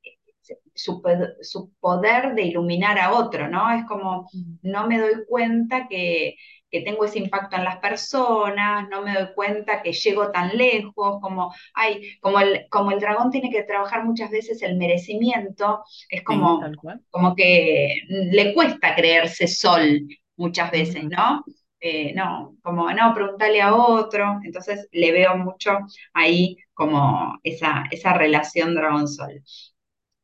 su, 0.74 1.02
su, 1.42 1.74
poder 1.80 2.34
de 2.36 2.44
iluminar 2.44 2.98
a 3.00 3.14
otro, 3.14 3.50
¿no? 3.50 3.70
Es 3.72 3.86
como, 3.86 4.30
no 4.62 4.88
me 4.88 5.00
doy 5.00 5.26
cuenta 5.28 5.88
que, 5.90 6.36
que 6.70 6.82
tengo 6.82 7.06
ese 7.06 7.20
impacto 7.20 7.56
en 7.56 7.64
las 7.64 7.78
personas, 7.78 8.88
no 8.90 9.02
me 9.02 9.14
doy 9.14 9.34
cuenta 9.36 9.82
que 9.82 9.94
llego 9.94 10.32
tan 10.32 10.56
lejos, 10.58 11.20
como, 11.22 11.54
ay, 11.74 12.18
como 12.22 12.40
el, 12.40 12.68
como 12.70 12.92
el 12.92 13.00
dragón 13.00 13.32
tiene 13.32 13.50
que 13.50 13.64
trabajar 13.64 14.06
muchas 14.06 14.30
veces 14.32 14.62
el 14.62 14.78
merecimiento, 14.78 15.84
es 16.10 16.24
como, 16.24 16.62
como 17.10 17.36
que 17.36 18.02
le 18.10 18.54
cuesta 18.54 18.96
creerse 18.96 19.48
sol 19.48 20.08
muchas 20.36 20.72
veces, 20.72 21.04
¿no? 21.06 21.44
Eh, 21.82 22.14
no, 22.14 22.58
como 22.62 22.92
no, 22.92 23.14
preguntarle 23.14 23.62
a 23.62 23.74
otro, 23.74 24.40
entonces 24.44 24.88
le 24.92 25.12
veo 25.14 25.38
mucho 25.38 25.80
ahí 26.14 26.58
como 26.74 27.40
esa, 27.44 27.86
esa 27.92 28.14
relación 28.14 28.76
dragón-sol. 28.76 29.42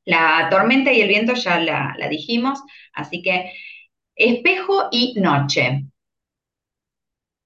La 0.06 0.48
tormenta 0.50 0.92
y 0.94 1.02
el 1.02 1.08
viento 1.08 1.34
ya 1.34 1.60
la, 1.60 1.96
la 1.98 2.08
dijimos, 2.10 2.62
así 2.94 3.22
que 3.22 3.52
espejo 4.16 4.90
y 4.92 5.16
noche. 5.20 5.86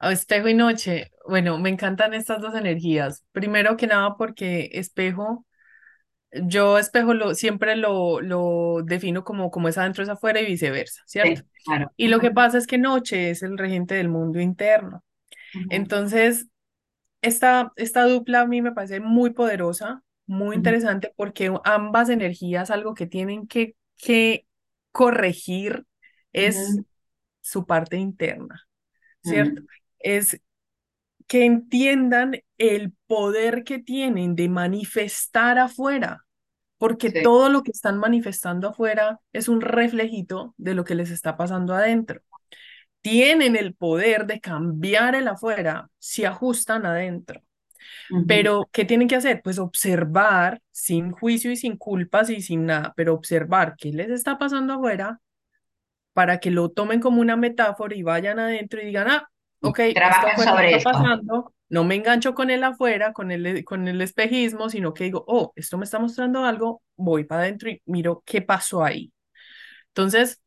Espejo 0.01 0.47
y 0.47 0.53
noche. 0.53 1.11
Bueno, 1.27 1.57
me 1.59 1.69
encantan 1.69 2.13
estas 2.13 2.41
dos 2.41 2.55
energías. 2.55 3.25
Primero 3.31 3.77
que 3.77 3.87
nada 3.87 4.15
porque 4.17 4.69
espejo, 4.73 5.45
yo 6.31 6.77
espejo 6.77 7.13
lo, 7.13 7.35
siempre 7.35 7.75
lo, 7.75 8.21
lo 8.21 8.81
defino 8.83 9.23
como, 9.23 9.51
como 9.51 9.67
es 9.67 9.77
adentro 9.77 10.03
es 10.03 10.09
afuera 10.09 10.41
y 10.41 10.45
viceversa, 10.45 11.01
¿cierto? 11.05 11.41
claro. 11.65 11.91
Y 11.97 12.07
lo 12.07 12.19
que 12.19 12.31
pasa 12.31 12.57
es 12.57 12.67
que 12.67 12.77
noche 12.77 13.31
es 13.31 13.43
el 13.43 13.57
regente 13.57 13.95
del 13.95 14.09
mundo 14.09 14.39
interno. 14.39 15.03
Entonces, 15.69 16.47
esta, 17.21 17.73
esta 17.75 18.05
dupla 18.05 18.41
a 18.41 18.47
mí 18.47 18.61
me 18.61 18.71
parece 18.71 18.99
muy 18.99 19.31
poderosa, 19.31 20.03
muy 20.25 20.55
interesante 20.55 21.13
porque 21.15 21.51
ambas 21.63 22.09
energías 22.09 22.71
algo 22.71 22.93
que 22.93 23.07
tienen 23.07 23.47
que, 23.47 23.75
que 23.97 24.45
corregir 24.91 25.85
es 26.33 26.81
su 27.41 27.65
parte 27.65 27.97
interna, 27.97 28.67
¿cierto? 29.23 29.63
Es 29.99 30.41
que 31.27 31.45
entiendan 31.45 32.41
el 32.57 32.93
poder 33.07 33.63
que 33.63 33.79
tienen 33.79 34.35
de 34.35 34.49
manifestar 34.49 35.59
afuera, 35.59 36.25
porque 36.77 37.11
todo 37.11 37.49
lo 37.49 37.61
que 37.61 37.71
están 37.71 37.99
manifestando 37.99 38.69
afuera 38.69 39.19
es 39.33 39.47
un 39.47 39.61
reflejito 39.61 40.55
de 40.57 40.73
lo 40.73 40.83
que 40.83 40.95
les 40.95 41.11
está 41.11 41.37
pasando 41.37 41.73
adentro. 41.73 42.21
Tienen 43.01 43.55
el 43.55 43.75
poder 43.75 44.25
de 44.25 44.39
cambiar 44.39 45.15
el 45.15 45.27
afuera 45.27 45.89
si 45.99 46.25
ajustan 46.25 46.85
adentro. 46.85 47.41
Pero, 48.27 48.69
¿qué 48.73 48.85
tienen 48.85 49.07
que 49.07 49.15
hacer? 49.15 49.41
Pues 49.43 49.59
observar 49.59 50.61
sin 50.71 51.11
juicio 51.11 51.51
y 51.51 51.57
sin 51.57 51.77
culpas 51.77 52.29
y 52.29 52.41
sin 52.41 52.65
nada, 52.65 52.93
pero 52.95 53.13
observar 53.13 53.75
qué 53.77 53.91
les 53.91 54.09
está 54.09 54.37
pasando 54.37 54.73
afuera 54.73 55.19
para 56.13 56.39
que 56.39 56.51
lo 56.51 56.69
tomen 56.69 56.99
como 56.99 57.21
una 57.21 57.35
metáfora 57.37 57.95
y 57.95 58.03
vayan 58.03 58.39
adentro 58.39 58.81
y 58.81 58.85
digan, 58.85 59.09
ah, 59.09 59.29
ok, 59.61 59.79
esto 59.79 60.43
sobre 60.43 60.75
está 60.75 60.91
pasando, 60.91 61.53
no 61.69 61.83
me 61.83 61.95
engancho 61.95 62.33
con 62.33 62.49
él 62.49 62.63
afuera, 62.63 63.13
con 63.13 63.31
el, 63.31 63.63
con 63.63 63.87
el 63.87 64.01
espejismo, 64.01 64.69
sino 64.69 64.93
que 64.93 65.05
digo, 65.05 65.23
oh, 65.27 65.53
esto 65.55 65.77
me 65.77 65.85
está 65.85 65.99
mostrando 65.99 66.45
algo, 66.45 66.81
voy 66.95 67.23
para 67.23 67.43
adentro 67.43 67.69
y 67.69 67.81
miro 67.85 68.23
qué 68.25 68.41
pasó 68.41 68.83
ahí. 68.83 69.11
Entonces, 69.89 70.41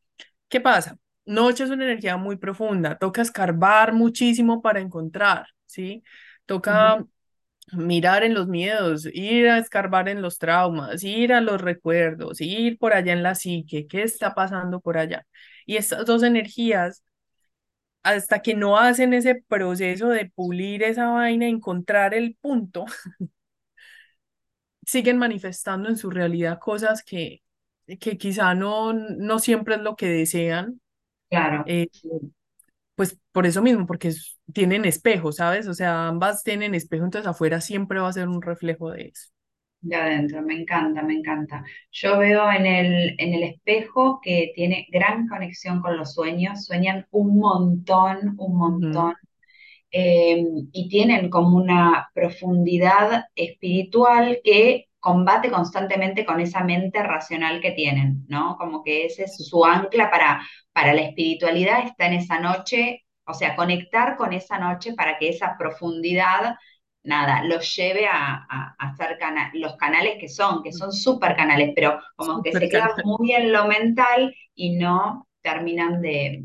¿qué 0.49 0.59
pasa? 0.61 0.97
Noche 1.25 1.63
es 1.63 1.69
una 1.69 1.85
energía 1.85 2.17
muy 2.17 2.37
profunda, 2.37 2.97
toca 2.97 3.21
escarbar 3.21 3.93
muchísimo 3.93 4.61
para 4.61 4.81
encontrar, 4.81 5.47
¿sí? 5.65 6.03
Toca 6.45 7.05
mirar 7.71 8.23
en 8.23 8.33
los 8.33 8.47
miedos, 8.47 9.07
ir 9.13 9.47
a 9.47 9.57
escarbar 9.57 10.09
en 10.09 10.21
los 10.21 10.37
traumas, 10.37 11.03
ir 11.03 11.33
a 11.33 11.41
los 11.41 11.61
recuerdos, 11.61 12.41
ir 12.41 12.77
por 12.77 12.93
allá 12.93 13.13
en 13.13 13.23
la 13.23 13.35
psique, 13.35 13.87
qué 13.87 14.03
está 14.03 14.35
pasando 14.35 14.81
por 14.81 14.97
allá. 14.97 15.25
Y 15.65 15.77
estas 15.77 16.05
dos 16.05 16.23
energías 16.23 17.03
hasta 18.03 18.41
que 18.41 18.53
no 18.55 18.77
hacen 18.77 19.13
ese 19.13 19.35
proceso 19.47 20.09
de 20.09 20.25
pulir 20.29 20.83
esa 20.83 21.09
vaina, 21.09 21.47
encontrar 21.47 22.13
el 22.13 22.35
punto, 22.41 22.85
siguen 24.85 25.17
manifestando 25.17 25.89
en 25.89 25.97
su 25.97 26.09
realidad 26.09 26.59
cosas 26.59 27.03
que, 27.03 27.41
que 27.99 28.17
quizá 28.17 28.53
no, 28.55 28.93
no 28.93 29.39
siempre 29.39 29.75
es 29.75 29.81
lo 29.81 29.95
que 29.95 30.07
desean. 30.07 30.81
Claro. 31.29 31.63
Eh, 31.67 31.87
pues 32.95 33.17
por 33.31 33.45
eso 33.45 33.61
mismo, 33.61 33.85
porque 33.87 34.13
tienen 34.53 34.85
espejo, 34.85 35.31
¿sabes? 35.31 35.67
O 35.67 35.73
sea, 35.73 36.07
ambas 36.07 36.43
tienen 36.43 36.75
espejo, 36.75 37.05
entonces 37.05 37.27
afuera 37.29 37.61
siempre 37.61 37.99
va 37.99 38.09
a 38.09 38.13
ser 38.13 38.27
un 38.27 38.41
reflejo 38.41 38.91
de 38.91 39.07
eso 39.07 39.32
de 39.83 39.95
adentro, 39.95 40.41
me 40.41 40.55
encanta, 40.55 41.03
me 41.03 41.13
encanta. 41.15 41.63
Yo 41.91 42.17
veo 42.17 42.51
en 42.51 42.65
el, 42.65 43.15
en 43.19 43.33
el 43.33 43.43
espejo 43.43 44.19
que 44.21 44.51
tiene 44.55 44.87
gran 44.91 45.27
conexión 45.27 45.81
con 45.81 45.97
los 45.97 46.13
sueños, 46.13 46.65
sueñan 46.65 47.05
un 47.11 47.37
montón, 47.39 48.35
un 48.37 48.57
montón, 48.57 49.15
eh, 49.91 50.43
y 50.71 50.89
tienen 50.89 51.29
como 51.29 51.57
una 51.57 52.09
profundidad 52.13 53.25
espiritual 53.35 54.39
que 54.43 54.87
combate 54.99 55.51
constantemente 55.51 56.25
con 56.25 56.39
esa 56.39 56.63
mente 56.63 57.03
racional 57.03 57.59
que 57.61 57.71
tienen, 57.71 58.25
¿no? 58.27 58.57
Como 58.57 58.83
que 58.83 59.05
ese 59.05 59.25
es 59.25 59.35
su 59.37 59.65
ancla 59.65 60.09
para, 60.09 60.41
para 60.71 60.93
la 60.93 61.01
espiritualidad, 61.01 61.85
está 61.85 62.07
en 62.07 62.13
esa 62.13 62.39
noche, 62.39 63.03
o 63.25 63.33
sea, 63.33 63.55
conectar 63.55 64.15
con 64.17 64.33
esa 64.33 64.57
noche 64.59 64.93
para 64.93 65.17
que 65.17 65.29
esa 65.29 65.55
profundidad 65.59 66.55
nada, 67.03 67.43
los 67.43 67.75
lleve 67.75 68.07
a, 68.07 68.45
a, 68.49 68.75
hacer 68.79 69.17
los 69.53 69.75
canales 69.75 70.17
que 70.19 70.29
son, 70.29 70.63
que 70.63 70.71
son 70.71 70.91
súper 70.91 71.35
canales, 71.35 71.71
pero 71.75 71.99
como 72.15 72.41
que 72.41 72.51
se 72.51 72.69
quedan 72.69 72.91
muy 73.03 73.33
en 73.33 73.51
lo 73.51 73.67
mental 73.67 74.33
y 74.55 74.77
no 74.77 75.27
terminan 75.41 76.01
de, 76.01 76.43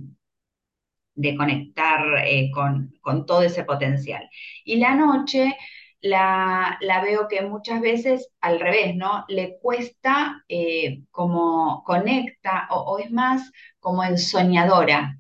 de 1.18 1.36
conectar 1.36 2.00
eh, 2.24 2.50
con, 2.52 3.26
todo 3.26 3.42
ese 3.42 3.64
potencial. 3.64 4.28
Y 4.64 4.76
la 4.76 4.94
noche 4.94 5.56
la, 6.00 6.78
veo 7.02 7.26
que 7.28 7.42
muchas 7.42 7.80
veces 7.80 8.30
al 8.40 8.60
revés, 8.60 8.94
¿no? 8.94 9.24
Le 9.28 9.58
cuesta 9.60 10.44
eh, 10.48 11.02
como 11.10 11.82
conecta 11.84 12.68
o, 12.70 12.98
es 12.98 13.10
más 13.10 13.50
como 13.80 14.04
ensoñadora, 14.04 15.18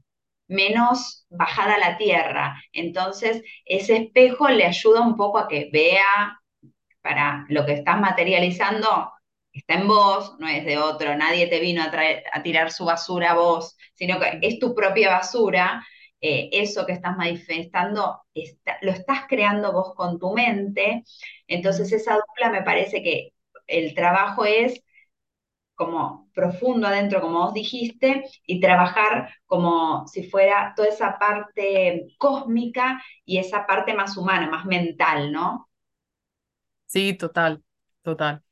menos 0.48 1.26
bajada 1.30 1.74
a 1.74 1.78
la 1.78 1.98
tierra. 1.98 2.60
Entonces, 2.72 3.42
ese 3.64 3.96
espejo 3.96 4.48
le 4.48 4.64
ayuda 4.64 5.02
un 5.02 5.16
poco 5.16 5.38
a 5.38 5.48
que 5.48 5.70
vea 5.72 6.40
para 7.02 7.46
lo 7.48 7.64
que 7.66 7.72
estás 7.72 8.00
materializando, 8.00 9.12
está 9.52 9.74
en 9.74 9.88
vos, 9.88 10.36
no 10.38 10.48
es 10.48 10.64
de 10.64 10.78
otro, 10.78 11.16
nadie 11.16 11.46
te 11.48 11.60
vino 11.60 11.82
a, 11.82 11.90
traer, 11.90 12.24
a 12.32 12.42
tirar 12.42 12.70
su 12.72 12.84
basura 12.84 13.32
a 13.32 13.34
vos, 13.34 13.76
sino 13.94 14.18
que 14.20 14.38
es 14.42 14.58
tu 14.58 14.74
propia 14.74 15.10
basura, 15.10 15.86
eh, 16.20 16.48
eso 16.52 16.84
que 16.86 16.92
estás 16.92 17.16
manifestando, 17.16 18.22
lo 18.82 18.90
estás 18.92 19.20
creando 19.28 19.72
vos 19.72 19.94
con 19.94 20.18
tu 20.18 20.32
mente, 20.34 21.04
entonces 21.46 21.92
esa 21.92 22.14
dupla 22.14 22.50
me 22.50 22.62
parece 22.62 23.02
que 23.02 23.32
el 23.66 23.94
trabajo 23.94 24.44
es 24.44 24.82
como 25.78 26.28
profundo 26.34 26.88
adentro, 26.88 27.20
como 27.20 27.38
vos 27.38 27.54
dijiste, 27.54 28.24
y 28.44 28.60
trabajar 28.60 29.32
como 29.46 30.08
si 30.08 30.28
fuera 30.28 30.72
toda 30.74 30.88
esa 30.88 31.16
parte 31.20 32.08
cósmica 32.18 33.00
y 33.24 33.38
esa 33.38 33.64
parte 33.64 33.94
más 33.94 34.16
humana, 34.16 34.50
más 34.50 34.66
mental, 34.66 35.30
¿no? 35.30 35.68
Sí, 36.86 37.14
total, 37.14 37.62
total. 38.02 38.42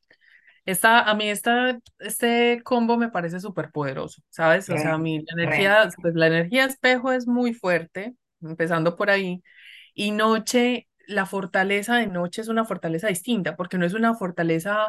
Esta, 0.64 1.00
a 1.00 1.14
mí 1.16 1.28
esta, 1.28 1.80
este 1.98 2.62
combo 2.62 2.96
me 2.96 3.08
parece 3.08 3.40
súper 3.40 3.72
poderoso, 3.72 4.22
¿sabes? 4.30 4.70
O 4.70 4.78
sea, 4.78 4.94
a 4.94 4.98
mí 4.98 5.24
la 5.26 5.42
energía, 5.42 5.88
pues 6.00 6.14
la 6.14 6.28
energía 6.28 6.64
espejo 6.64 7.10
es 7.10 7.26
muy 7.26 7.54
fuerte, 7.54 8.14
empezando 8.40 8.94
por 8.94 9.10
ahí, 9.10 9.42
y 9.94 10.12
noche, 10.12 10.88
la 11.08 11.26
fortaleza 11.26 11.96
de 11.96 12.06
noche 12.06 12.42
es 12.42 12.48
una 12.48 12.64
fortaleza 12.64 13.08
distinta, 13.08 13.56
porque 13.56 13.78
no 13.78 13.86
es 13.86 13.94
una 13.94 14.14
fortaleza 14.14 14.86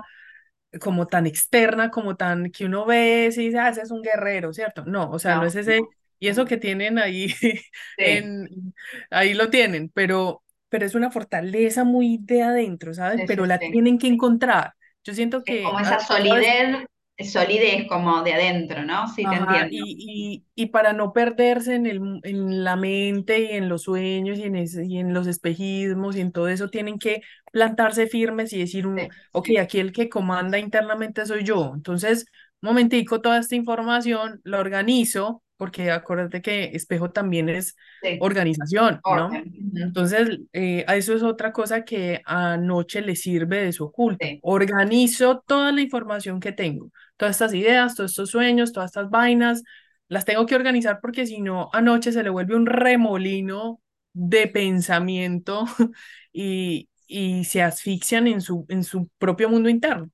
como 0.80 1.08
tan 1.08 1.26
externa, 1.26 1.90
como 1.90 2.16
tan 2.16 2.52
que 2.52 2.66
uno 2.66 2.86
ve 2.86 3.30
y 3.32 3.38
dice, 3.38 3.60
ah, 3.60 3.70
ese 3.70 3.82
es 3.82 3.92
un 3.92 4.02
guerrero, 4.02 4.54
¿cierto? 4.54 4.86
No, 4.86 5.10
o 5.12 5.20
sea, 5.20 5.38
no, 5.38 5.46
es 5.46 5.56
ese, 5.56 5.82
y 6.20 6.28
eso 6.28 6.46
que 6.46 6.58
tienen 6.58 7.00
ahí, 7.00 7.34
en, 7.98 8.74
ahí 9.10 9.34
lo 9.34 9.50
tienen, 9.50 9.90
pero, 9.90 10.44
pero 10.70 10.86
es 10.86 10.96
una 10.96 11.12
fortaleza 11.12 11.84
muy 11.84 12.20
de 12.22 12.44
adentro, 12.44 12.94
¿sabes? 12.94 13.22
pero 13.28 13.46
la 13.46 13.60
tienen 13.60 13.98
que 13.98 14.08
encontrar. 14.08 14.74
Yo 15.04 15.14
siento 15.14 15.44
que... 15.44 15.64
Como 15.64 15.80
esa 15.80 16.00
solidez 16.00 16.86
solidez 17.26 17.88
como 17.88 18.22
de 18.22 18.34
adentro, 18.34 18.86
¿no? 18.86 19.08
Sí, 19.08 19.24
te 19.24 19.36
entiendo. 19.36 19.70
Y, 19.72 20.46
y, 20.54 20.66
para 20.68 20.94
no 20.94 21.14
perderse 21.14 21.74
en, 21.74 21.88
el, 21.88 22.20
en 22.24 22.64
la 22.64 22.76
mente 22.76 23.40
y 23.40 23.56
en 23.56 23.70
los 23.70 23.84
sueños 23.84 24.38
y 24.38 24.44
en, 24.44 24.56
y 24.56 25.00
en 25.00 25.14
los 25.14 25.26
espejismos 25.26 26.16
y 26.16 26.22
en 26.22 26.32
todo 26.32 26.48
eso, 26.48 26.70
tienen 26.70 27.00
que 27.00 27.22
plantarse 27.52 28.08
firmes 28.08 28.54
y 28.54 28.60
decir, 28.60 28.86
un, 28.86 29.00
ok, 29.32 29.50
aquí 29.60 29.80
el 29.80 29.92
que 29.92 30.10
comanda 30.10 30.60
internamente 30.60 31.26
soy 31.26 31.44
yo. 31.44 31.72
Entonces, 31.74 32.28
momentico, 32.62 33.20
toda 33.20 33.40
esta 33.40 33.56
información 33.56 34.40
la 34.44 34.60
organizo, 34.60 35.42
porque 35.58 35.90
acuérdate 35.90 36.44
que 36.44 36.66
espejo 36.76 37.10
también 37.10 37.50
es 37.50 37.76
organización, 38.20 39.02
¿no? 39.04 39.32
Entonces, 39.76 40.40
eh, 40.54 40.86
eso 40.88 41.16
es 41.16 41.24
otra 41.24 41.52
cosa 41.52 41.84
que 41.84 42.22
anoche 42.26 43.02
le 43.02 43.16
sirve 43.16 43.64
de 43.64 43.74
su 43.74 43.86
oculto. 43.86 44.24
Organizo 44.44 45.44
toda 45.48 45.72
la 45.72 45.82
información 45.82 46.40
que 46.40 46.52
tengo 46.52 46.92
todas 47.18 47.36
estas 47.36 47.54
ideas, 47.54 47.96
todos 47.96 48.12
estos 48.12 48.30
sueños, 48.30 48.72
todas 48.72 48.92
estas 48.92 49.10
vainas, 49.10 49.64
las 50.08 50.26
tengo 50.26 50.46
que 50.46 50.56
organizar 50.56 51.00
porque 51.02 51.26
si 51.26 51.42
no, 51.42 51.70
anoche 51.74 52.12
se 52.12 52.24
le 52.24 52.30
vuelve 52.30 52.56
un 52.56 52.66
remolino 52.66 53.82
de 54.14 54.48
pensamiento 54.48 55.66
y, 56.32 56.90
y 57.08 57.46
se 57.46 57.62
asfixian 57.62 58.28
en 58.28 58.42
su, 58.42 58.66
en 58.70 58.84
su 58.84 59.10
propio 59.18 59.50
mundo 59.50 59.70
interno. 59.70 60.10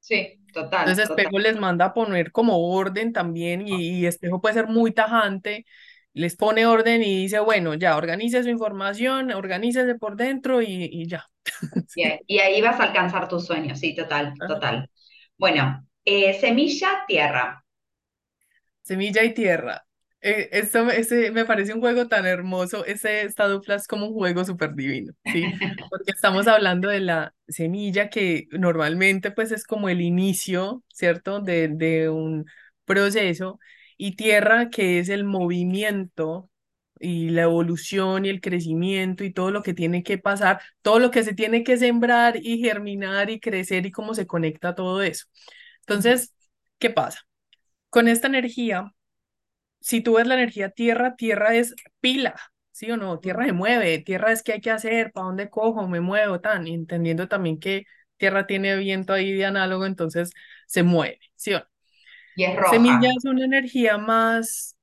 Sí, 0.00 0.40
total. 0.52 0.80
Entonces 0.88 1.08
Espejo 1.08 1.38
les 1.38 1.58
manda 1.58 1.86
a 1.86 1.94
poner 1.94 2.30
como 2.32 2.58
orden 2.58 3.12
también 3.12 3.66
y, 3.66 4.04
Espejo 4.04 4.40
puede 4.40 4.54
ser 4.54 4.66
muy 4.66 4.92
tajante, 4.92 5.64
les 6.12 6.36
pone 6.36 6.66
orden 6.66 7.02
y 7.02 7.22
dice, 7.22 7.38
bueno, 7.38 7.74
ya, 7.74 7.96
organice 7.96 8.42
su 8.42 8.50
información, 8.50 9.32
organícese 9.32 9.94
por 9.94 10.16
dentro 10.16 10.60
y, 10.60 10.88
y 10.92 11.06
ya. 11.06 11.26
Y, 12.26 12.38
ahí 12.38 12.60
vas 12.60 12.80
a 12.80 12.84
alcanzar 12.84 13.28
tus 13.28 13.46
sueños, 13.46 13.78
sí, 13.78 13.94
total, 13.94 14.34
total. 14.48 14.90
Bueno, 15.38 15.86
eh, 16.04 16.32
semilla, 16.40 17.04
tierra. 17.06 17.64
Semilla 18.82 19.24
y 19.24 19.34
tierra. 19.34 19.86
Eh, 20.20 20.48
esto 20.52 20.88
ese, 20.90 21.30
me 21.32 21.44
parece 21.44 21.74
un 21.74 21.80
juego 21.80 22.08
tan 22.08 22.26
hermoso. 22.26 22.84
Ese, 22.84 23.22
esta 23.22 23.46
dupla 23.48 23.74
es 23.76 23.86
como 23.86 24.06
un 24.08 24.14
juego 24.14 24.44
súper 24.44 24.74
divino, 24.74 25.12
¿sí? 25.24 25.54
Porque 25.88 26.12
estamos 26.12 26.46
hablando 26.46 26.88
de 26.88 27.00
la 27.00 27.34
semilla 27.48 28.08
que 28.10 28.46
normalmente 28.52 29.30
pues 29.30 29.52
es 29.52 29.66
como 29.66 29.88
el 29.88 30.00
inicio, 30.00 30.82
¿cierto? 30.92 31.40
De, 31.40 31.68
de 31.68 32.08
un 32.10 32.46
proceso. 32.84 33.58
Y 33.96 34.16
tierra 34.16 34.70
que 34.70 34.98
es 34.98 35.08
el 35.08 35.24
movimiento 35.24 36.50
y 37.00 37.30
la 37.30 37.42
evolución 37.42 38.24
y 38.24 38.30
el 38.30 38.40
crecimiento 38.40 39.24
y 39.24 39.32
todo 39.32 39.50
lo 39.50 39.62
que 39.62 39.74
tiene 39.74 40.02
que 40.02 40.16
pasar, 40.18 40.60
todo 40.82 40.98
lo 40.98 41.10
que 41.10 41.22
se 41.24 41.34
tiene 41.34 41.62
que 41.64 41.76
sembrar 41.76 42.36
y 42.42 42.58
germinar 42.60 43.30
y 43.30 43.40
crecer 43.40 43.84
y 43.86 43.90
cómo 43.92 44.14
se 44.14 44.26
conecta 44.26 44.74
todo 44.74 45.02
eso. 45.02 45.26
Entonces, 45.86 46.34
¿qué 46.78 46.90
pasa? 46.90 47.20
Con 47.90 48.08
esta 48.08 48.28
energía, 48.28 48.92
si 49.80 50.00
tú 50.02 50.14
ves 50.14 50.26
la 50.26 50.34
energía 50.34 50.70
tierra, 50.70 51.16
tierra 51.16 51.54
es 51.56 51.74
pila, 52.00 52.36
¿sí 52.72 52.90
o 52.90 52.96
no? 52.96 53.20
Tierra 53.20 53.46
se 53.46 53.52
mueve, 53.52 53.98
tierra 54.00 54.32
es 54.32 54.42
qué 54.42 54.54
hay 54.54 54.60
que 54.60 54.70
hacer, 54.70 55.12
para 55.12 55.26
dónde 55.26 55.50
cojo, 55.50 55.88
me 55.88 56.00
muevo, 56.00 56.40
tan, 56.40 56.66
entendiendo 56.66 57.28
también 57.28 57.60
que 57.60 57.84
tierra 58.16 58.46
tiene 58.46 58.76
viento 58.76 59.12
ahí 59.12 59.32
de 59.32 59.44
análogo, 59.46 59.86
entonces 59.86 60.32
se 60.66 60.82
mueve, 60.82 61.20
¿sí 61.36 61.54
o 61.54 61.60
no? 61.60 61.66
Y 62.36 62.44
es 62.44 62.56
roja. 62.56 62.70
Semilla 62.70 63.10
es 63.16 63.24
una 63.24 63.44
energía 63.44 63.98
más 63.98 64.76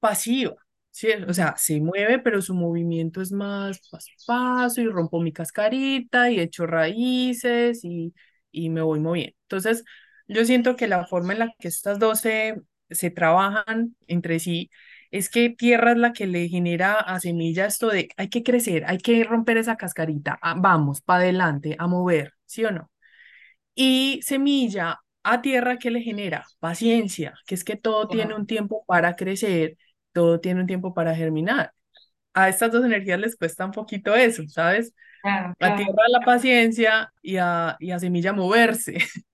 pasiva, 0.00 0.56
¿sí? 0.90 1.08
O 1.28 1.34
sea, 1.34 1.56
se 1.58 1.80
mueve, 1.80 2.18
pero 2.20 2.42
su 2.42 2.54
movimiento 2.54 3.20
es 3.22 3.32
más 3.32 3.80
paso 3.90 4.10
a 4.12 4.64
paso 4.66 4.80
y 4.80 4.88
rompo 4.88 5.20
mi 5.20 5.32
cascarita 5.32 6.30
y 6.30 6.40
echo 6.40 6.66
raíces 6.66 7.84
y, 7.84 8.14
y 8.52 8.70
me 8.70 8.82
voy 8.82 9.00
moviendo. 9.00 9.36
Entonces, 9.44 9.84
yo 10.28 10.44
siento 10.44 10.76
que 10.76 10.88
la 10.88 11.06
forma 11.06 11.32
en 11.32 11.38
la 11.40 11.54
que 11.58 11.68
estas 11.68 11.98
dos 11.98 12.20
se, 12.20 12.62
trabajan 13.14 13.96
entre 14.06 14.38
sí 14.38 14.70
es 15.10 15.28
que 15.28 15.50
tierra 15.50 15.92
es 15.92 15.98
la 15.98 16.12
que 16.12 16.26
le 16.26 16.48
genera 16.48 16.94
a 16.94 17.20
semilla 17.20 17.66
esto 17.66 17.88
de 17.88 18.08
hay 18.16 18.28
que 18.28 18.42
crecer, 18.42 18.84
hay 18.86 18.98
que 18.98 19.24
romper 19.24 19.56
esa 19.58 19.76
cascarita, 19.76 20.38
ah, 20.42 20.54
vamos, 20.56 21.00
para 21.00 21.20
adelante, 21.20 21.76
a 21.78 21.86
mover, 21.86 22.32
¿sí 22.46 22.64
o 22.64 22.70
no? 22.72 22.90
Y 23.74 24.20
semilla 24.22 25.00
a 25.22 25.42
tierra 25.42 25.78
que 25.78 25.90
le 25.90 26.02
genera 26.02 26.46
paciencia, 26.60 27.34
que 27.46 27.54
es 27.54 27.64
que 27.64 27.76
todo 27.76 28.08
tiene 28.08 28.34
un 28.34 28.46
tiempo 28.46 28.84
para 28.86 29.16
crecer, 29.16 29.76
todo 30.12 30.40
tiene 30.40 30.60
un 30.60 30.66
tiempo 30.66 30.94
para 30.94 31.14
germinar. 31.14 31.72
A 32.34 32.48
estas 32.48 32.72
dos 32.72 32.84
energías 32.84 33.20
les 33.20 33.36
cuesta 33.36 33.64
un 33.64 33.72
poquito 33.72 34.14
eso, 34.14 34.42
¿sabes? 34.48 34.94
A 35.24 35.76
tierra 35.76 36.08
la 36.08 36.20
paciencia 36.20 37.12
y 37.22 37.38
a, 37.38 37.76
y 37.80 37.90
a 37.92 37.98
semilla 37.98 38.32
moverse. 38.32 38.98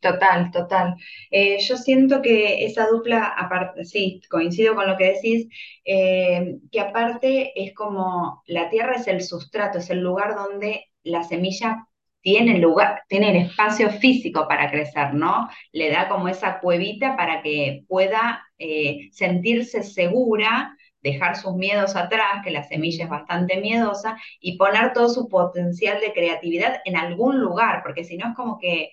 Total, 0.00 0.50
total. 0.52 0.94
Eh, 1.30 1.58
yo 1.60 1.76
siento 1.76 2.22
que 2.22 2.64
esa 2.64 2.86
dupla, 2.86 3.24
aparte, 3.36 3.84
sí, 3.84 4.20
coincido 4.30 4.74
con 4.76 4.86
lo 4.88 4.96
que 4.96 5.12
decís, 5.14 5.48
eh, 5.84 6.56
que 6.70 6.80
aparte 6.80 7.52
es 7.60 7.74
como 7.74 8.42
la 8.46 8.70
tierra 8.70 8.94
es 8.96 9.08
el 9.08 9.22
sustrato, 9.22 9.78
es 9.78 9.90
el 9.90 10.00
lugar 10.00 10.36
donde 10.36 10.84
la 11.02 11.24
semilla 11.24 11.84
tiene 12.20 12.58
lugar, 12.58 13.02
tiene 13.08 13.30
el 13.30 13.46
espacio 13.46 13.90
físico 13.90 14.46
para 14.48 14.70
crecer, 14.70 15.14
¿no? 15.14 15.48
Le 15.72 15.90
da 15.90 16.08
como 16.08 16.28
esa 16.28 16.60
cuevita 16.60 17.16
para 17.16 17.42
que 17.42 17.84
pueda 17.88 18.42
eh, 18.58 19.08
sentirse 19.12 19.82
segura 19.82 20.76
dejar 21.02 21.36
sus 21.36 21.54
miedos 21.54 21.96
atrás, 21.96 22.42
que 22.44 22.50
la 22.50 22.64
semilla 22.64 23.04
es 23.04 23.10
bastante 23.10 23.60
miedosa, 23.60 24.16
y 24.40 24.56
poner 24.56 24.92
todo 24.92 25.08
su 25.08 25.28
potencial 25.28 26.00
de 26.00 26.12
creatividad 26.12 26.80
en 26.84 26.96
algún 26.96 27.38
lugar, 27.40 27.82
porque 27.82 28.04
si 28.04 28.16
no 28.16 28.30
es 28.30 28.36
como 28.36 28.58
que 28.58 28.90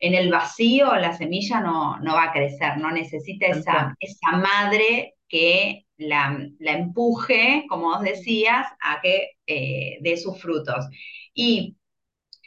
en 0.00 0.14
el 0.14 0.30
vacío 0.30 0.94
la 0.96 1.12
semilla 1.16 1.60
no, 1.60 1.98
no 2.00 2.14
va 2.14 2.24
a 2.24 2.32
crecer, 2.32 2.78
no 2.78 2.90
necesita 2.90 3.46
esa, 3.46 3.94
esa 4.00 4.32
madre 4.32 5.14
que 5.28 5.86
la, 5.98 6.36
empuje, 6.60 7.66
como 7.68 7.90
vos 7.90 8.02
decías, 8.02 8.66
a 8.82 9.00
que 9.00 9.32
eh, 9.46 9.98
dé 10.00 10.16
sus 10.16 10.40
frutos. 10.40 10.86
Y 11.34 11.76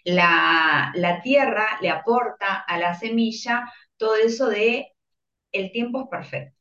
la, 0.04 0.92
la 0.96 1.22
tierra 1.22 1.78
le 1.82 1.90
aporta 1.90 2.56
a 2.56 2.78
la 2.78 2.96
semilla 2.96 3.72
todo 3.98 4.16
eso 4.16 4.50
de 4.50 4.92
el 5.52 5.72
tiempo 5.72 6.02
es 6.02 6.08
perfecto, 6.10 6.53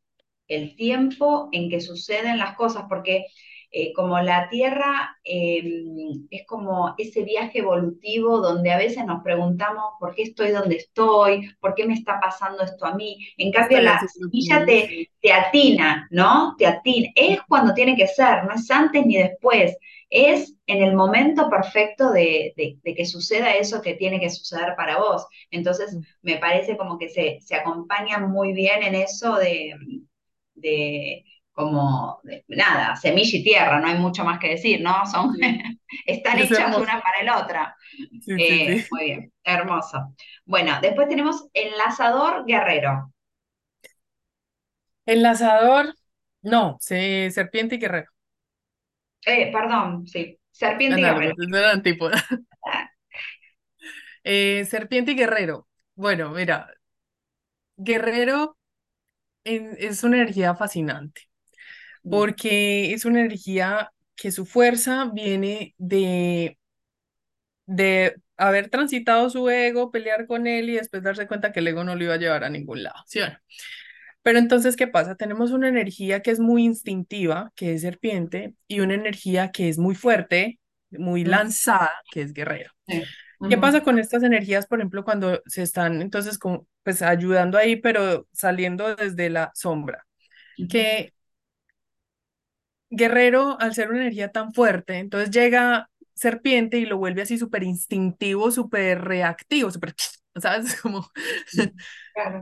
el 0.54 0.76
tiempo 0.76 1.48
en 1.52 1.70
que 1.70 1.80
suceden 1.80 2.38
las 2.38 2.56
cosas, 2.56 2.84
porque 2.88 3.26
eh, 3.74 3.94
como 3.94 4.20
la 4.20 4.50
Tierra 4.50 5.16
em, 5.24 6.26
es 6.30 6.46
como 6.46 6.94
ese 6.98 7.22
viaje 7.22 7.60
evolutivo 7.60 8.38
donde 8.38 8.70
a 8.70 8.76
veces 8.76 9.02
nos 9.06 9.22
preguntamos 9.22 9.94
por 9.98 10.14
qué 10.14 10.24
estoy 10.24 10.50
donde 10.50 10.76
estoy, 10.76 11.48
por 11.58 11.74
qué 11.74 11.86
me 11.86 11.94
está 11.94 12.20
pasando 12.20 12.64
esto 12.64 12.84
a 12.84 12.94
mí. 12.94 13.16
En 13.38 13.50
cambio, 13.50 13.80
la 13.80 13.98
semilla 14.06 14.66
te, 14.66 15.08
te 15.22 15.32
atina, 15.32 16.06
¿no? 16.10 16.54
Te 16.58 16.66
atina. 16.66 17.08
Es 17.14 17.40
cuando 17.48 17.72
tiene 17.72 17.96
que 17.96 18.06
ser, 18.08 18.44
no 18.44 18.54
es 18.54 18.70
antes 18.70 19.06
ni 19.06 19.16
después. 19.16 19.74
Es 20.10 20.54
en 20.66 20.82
el 20.82 20.94
momento 20.94 21.48
perfecto 21.48 22.12
de, 22.12 22.52
que 22.84 23.06
suceda 23.06 23.54
eso 23.54 23.80
que 23.80 23.94
tiene 23.94 24.20
que 24.20 24.28
suceder 24.28 24.74
para 24.76 24.98
vos. 24.98 25.26
Entonces, 25.50 25.96
me 26.20 26.36
parece 26.36 26.76
como 26.76 26.98
que 26.98 27.08
se, 27.08 27.38
se 27.40 27.54
acompaña 27.54 28.18
muy 28.18 28.52
bien 28.52 28.82
en 28.82 28.96
eso 28.96 29.36
de, 29.36 29.74
de 30.54 31.24
como, 31.52 32.20
nada, 32.48 32.96
semilla 32.96 33.38
y 33.38 33.44
tierra, 33.44 33.78
no 33.78 33.86
hay 33.86 33.98
mucho 33.98 34.24
más 34.24 34.38
que 34.38 34.50
decir, 34.50 34.80
¿no? 34.80 35.04
Son, 35.06 35.34
están 36.06 36.38
hechas 36.38 36.76
una 36.76 37.00
para 37.02 37.20
el 37.20 37.28
otra. 37.28 37.76
Eh, 38.26 38.86
muy 38.90 39.04
bien, 39.04 39.32
hermoso. 39.44 40.14
Bueno, 40.46 40.78
después 40.80 41.08
tenemos 41.08 41.46
enlazador 41.52 42.46
guerrero. 42.46 43.12
Enlazador, 45.04 45.94
no, 46.40 46.76
serpiente 46.80 47.74
y 47.74 47.78
guerrero. 47.78 48.10
Eh, 49.26 49.52
perdón, 49.52 50.06
sí, 50.06 50.38
serpiente 50.50 51.00
y 51.00 51.04
guerrero. 51.04 51.34
Eh, 54.24 54.64
serpiente 54.66 55.10
y 55.10 55.14
guerrero. 55.16 55.66
Bueno, 55.96 56.30
mira, 56.30 56.72
guerrero 57.76 58.56
es 59.44 60.04
una 60.04 60.16
energía 60.18 60.54
fascinante 60.54 61.22
porque 62.08 62.92
es 62.94 63.04
una 63.04 63.20
energía 63.20 63.92
que 64.16 64.32
su 64.32 64.46
fuerza 64.46 65.10
viene 65.14 65.74
de, 65.78 66.58
de 67.66 68.16
haber 68.36 68.68
transitado 68.70 69.30
su 69.30 69.48
ego, 69.48 69.90
pelear 69.90 70.26
con 70.26 70.46
él 70.46 70.70
y 70.70 70.74
después 70.74 71.02
darse 71.02 71.26
cuenta 71.26 71.52
que 71.52 71.60
el 71.60 71.68
ego 71.68 71.84
no 71.84 71.94
lo 71.94 72.04
iba 72.04 72.14
a 72.14 72.18
llevar 72.18 72.44
a 72.44 72.50
ningún 72.50 72.82
lado, 72.82 73.02
¿sí 73.06 73.20
Pero 74.22 74.38
entonces, 74.38 74.76
¿qué 74.76 74.86
pasa? 74.86 75.16
Tenemos 75.16 75.50
una 75.50 75.68
energía 75.68 76.20
que 76.20 76.30
es 76.30 76.38
muy 76.40 76.64
instintiva, 76.64 77.52
que 77.56 77.74
es 77.74 77.82
serpiente, 77.82 78.54
y 78.68 78.80
una 78.80 78.94
energía 78.94 79.50
que 79.50 79.68
es 79.68 79.78
muy 79.78 79.94
fuerte, 79.94 80.60
muy 80.90 81.24
lanzada, 81.24 81.90
que 82.12 82.22
es 82.22 82.32
guerrero. 82.32 82.70
¿Qué 83.48 83.58
pasa 83.58 83.82
con 83.82 83.98
estas 83.98 84.22
energías, 84.22 84.66
por 84.66 84.78
ejemplo, 84.78 85.04
cuando 85.04 85.42
se 85.46 85.62
están 85.62 86.02
entonces 86.02 86.38
como, 86.38 86.66
pues 86.82 87.02
ayudando 87.02 87.58
ahí, 87.58 87.76
pero 87.76 88.26
saliendo 88.32 88.94
desde 88.94 89.30
la 89.30 89.50
sombra? 89.54 90.06
Que 90.68 91.12
Guerrero, 92.90 93.58
al 93.60 93.74
ser 93.74 93.90
una 93.90 94.02
energía 94.02 94.30
tan 94.32 94.52
fuerte, 94.52 94.98
entonces 94.98 95.30
llega 95.30 95.88
Serpiente 96.14 96.78
y 96.78 96.84
lo 96.84 96.98
vuelve 96.98 97.22
así 97.22 97.38
súper 97.38 97.62
instintivo, 97.62 98.50
súper 98.50 99.00
reactivo, 99.02 99.70
súper, 99.70 99.94
¿sabes? 100.36 100.80
Como... 100.80 101.10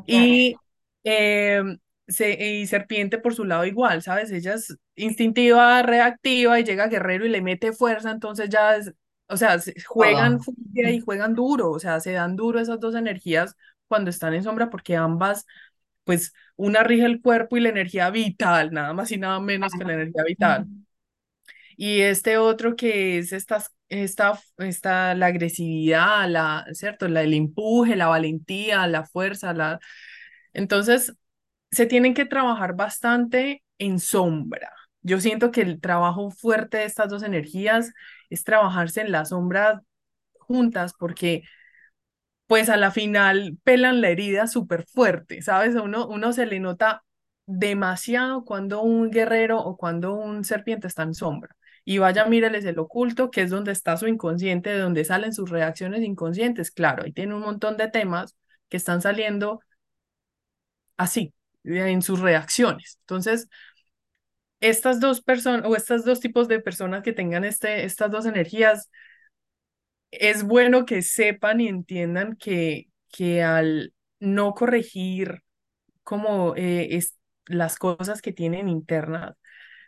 Y, 0.07 0.57
em, 1.05 1.79
y 2.09 2.67
Serpiente 2.67 3.19
por 3.19 3.35
su 3.35 3.45
lado 3.45 3.65
igual, 3.65 4.03
¿sabes? 4.03 4.33
Ella 4.33 4.55
es 4.55 4.77
instintiva, 4.97 5.83
reactiva 5.83 6.59
y 6.59 6.65
llega 6.65 6.89
Guerrero 6.89 7.25
y 7.25 7.29
le 7.29 7.41
mete 7.41 7.73
fuerza, 7.73 8.11
entonces 8.11 8.49
ya 8.49 8.77
es, 8.77 8.93
o 9.31 9.37
sea, 9.37 9.59
juegan 9.87 10.41
y 10.75 11.01
juegan 11.01 11.35
duro, 11.35 11.71
o 11.71 11.79
sea, 11.79 12.01
se 12.01 12.13
dan 12.13 12.37
duro 12.37 12.61
esas 12.61 12.81
dos 12.81 12.95
energías 12.95 13.57
cuando 13.89 14.11
están 14.11 14.35
en 14.35 14.43
sombra 14.43 14.71
porque 14.71 14.97
ambas 14.97 15.47
pues 16.05 16.33
una 16.57 16.83
rige 16.83 17.05
el 17.05 17.21
cuerpo 17.21 17.57
y 17.57 17.61
la 17.61 17.69
energía 17.69 18.11
vital, 18.11 18.73
nada 18.73 18.93
más 18.93 19.13
y 19.13 19.19
nada 19.19 19.41
menos 19.41 19.73
que 19.73 19.85
la 19.85 19.95
energía 19.95 20.25
vital. 20.25 20.67
Y 21.77 22.01
este 22.01 22.37
otro 22.37 22.77
que 22.77 23.19
es 23.19 23.33
esta, 23.33 23.65
esta, 23.89 24.39
esta, 24.59 25.15
la 25.15 25.27
agresividad, 25.27 26.29
la, 26.29 26.67
¿cierto? 26.73 27.09
La, 27.09 27.23
el 27.23 27.33
empuje, 27.33 27.97
la 27.97 28.09
valentía, 28.09 28.87
la 28.87 29.05
fuerza, 29.07 29.55
la... 29.55 29.81
Entonces, 30.53 31.15
se 31.71 31.87
tienen 31.87 32.15
que 32.15 32.27
trabajar 32.27 32.75
bastante 32.75 33.63
en 33.79 33.99
sombra. 34.01 34.73
Yo 35.03 35.21
siento 35.21 35.51
que 35.51 35.63
el 35.63 35.81
trabajo 35.81 36.31
fuerte 36.31 36.79
de 36.79 36.85
estas 36.85 37.09
dos 37.09 37.23
energías 37.23 37.93
es 38.31 38.45
trabajarse 38.45 39.03
en 39.03 39.13
la 39.13 39.25
sombra 39.27 39.83
juntas 40.41 40.95
porque 40.99 41.45
pues 42.47 42.69
a 42.69 42.77
la 42.77 42.91
final 42.91 43.59
pelan 43.65 44.01
la 44.01 44.09
herida 44.11 44.47
súper 44.47 44.85
fuerte, 44.87 45.41
¿sabes? 45.43 45.77
A 45.77 45.83
uno, 45.83 46.07
uno 46.09 46.33
se 46.33 46.47
le 46.47 46.59
nota 46.61 47.05
demasiado 47.47 48.45
cuando 48.45 48.83
un 48.83 49.11
guerrero 49.11 49.59
o 49.61 49.77
cuando 49.77 50.15
un 50.15 50.45
serpiente 50.45 50.87
está 50.89 51.03
en 51.05 51.15
sombra. 51.15 51.55
Y 51.85 51.99
vaya, 51.99 52.27
míreles 52.27 52.65
el 52.65 52.79
oculto, 52.79 53.31
que 53.31 53.43
es 53.43 53.51
donde 53.51 53.73
está 53.73 53.97
su 53.97 54.07
inconsciente, 54.09 54.71
de 54.71 54.79
donde 54.81 55.05
salen 55.05 55.33
sus 55.33 55.51
reacciones 55.51 56.03
inconscientes. 56.03 56.71
Claro, 56.71 57.05
ahí 57.05 57.13
tiene 57.13 57.35
un 57.35 57.41
montón 57.41 57.77
de 57.77 57.89
temas 57.89 58.37
que 58.69 58.77
están 58.77 59.01
saliendo 59.01 59.61
así, 60.97 61.35
en 61.65 62.03
sus 62.03 62.21
reacciones. 62.21 62.99
Entonces, 63.03 63.49
estas 64.61 65.01
dos 65.01 65.23
personas 65.23 65.65
o 65.67 65.77
estos 65.77 66.05
dos 66.05 66.21
tipos 66.21 66.49
de 66.49 66.61
personas 66.61 67.03
que 67.03 67.13
tengan 67.13 67.45
este, 67.45 67.85
estas 67.85 68.11
dos 68.11 68.27
energías, 68.27 68.91
es 70.11 70.43
bueno 70.43 70.87
que 70.87 71.03
sepan 71.03 71.61
y 71.61 71.69
entiendan 71.69 72.37
que, 72.37 72.89
que 73.13 73.43
al 73.43 73.95
no 74.19 74.55
corregir 74.55 75.43
como 76.03 76.57
eh, 76.57 76.97
es, 76.97 77.17
las 77.47 77.77
cosas 77.79 78.23
que 78.23 78.33
tienen 78.33 78.69
internas, 78.69 79.35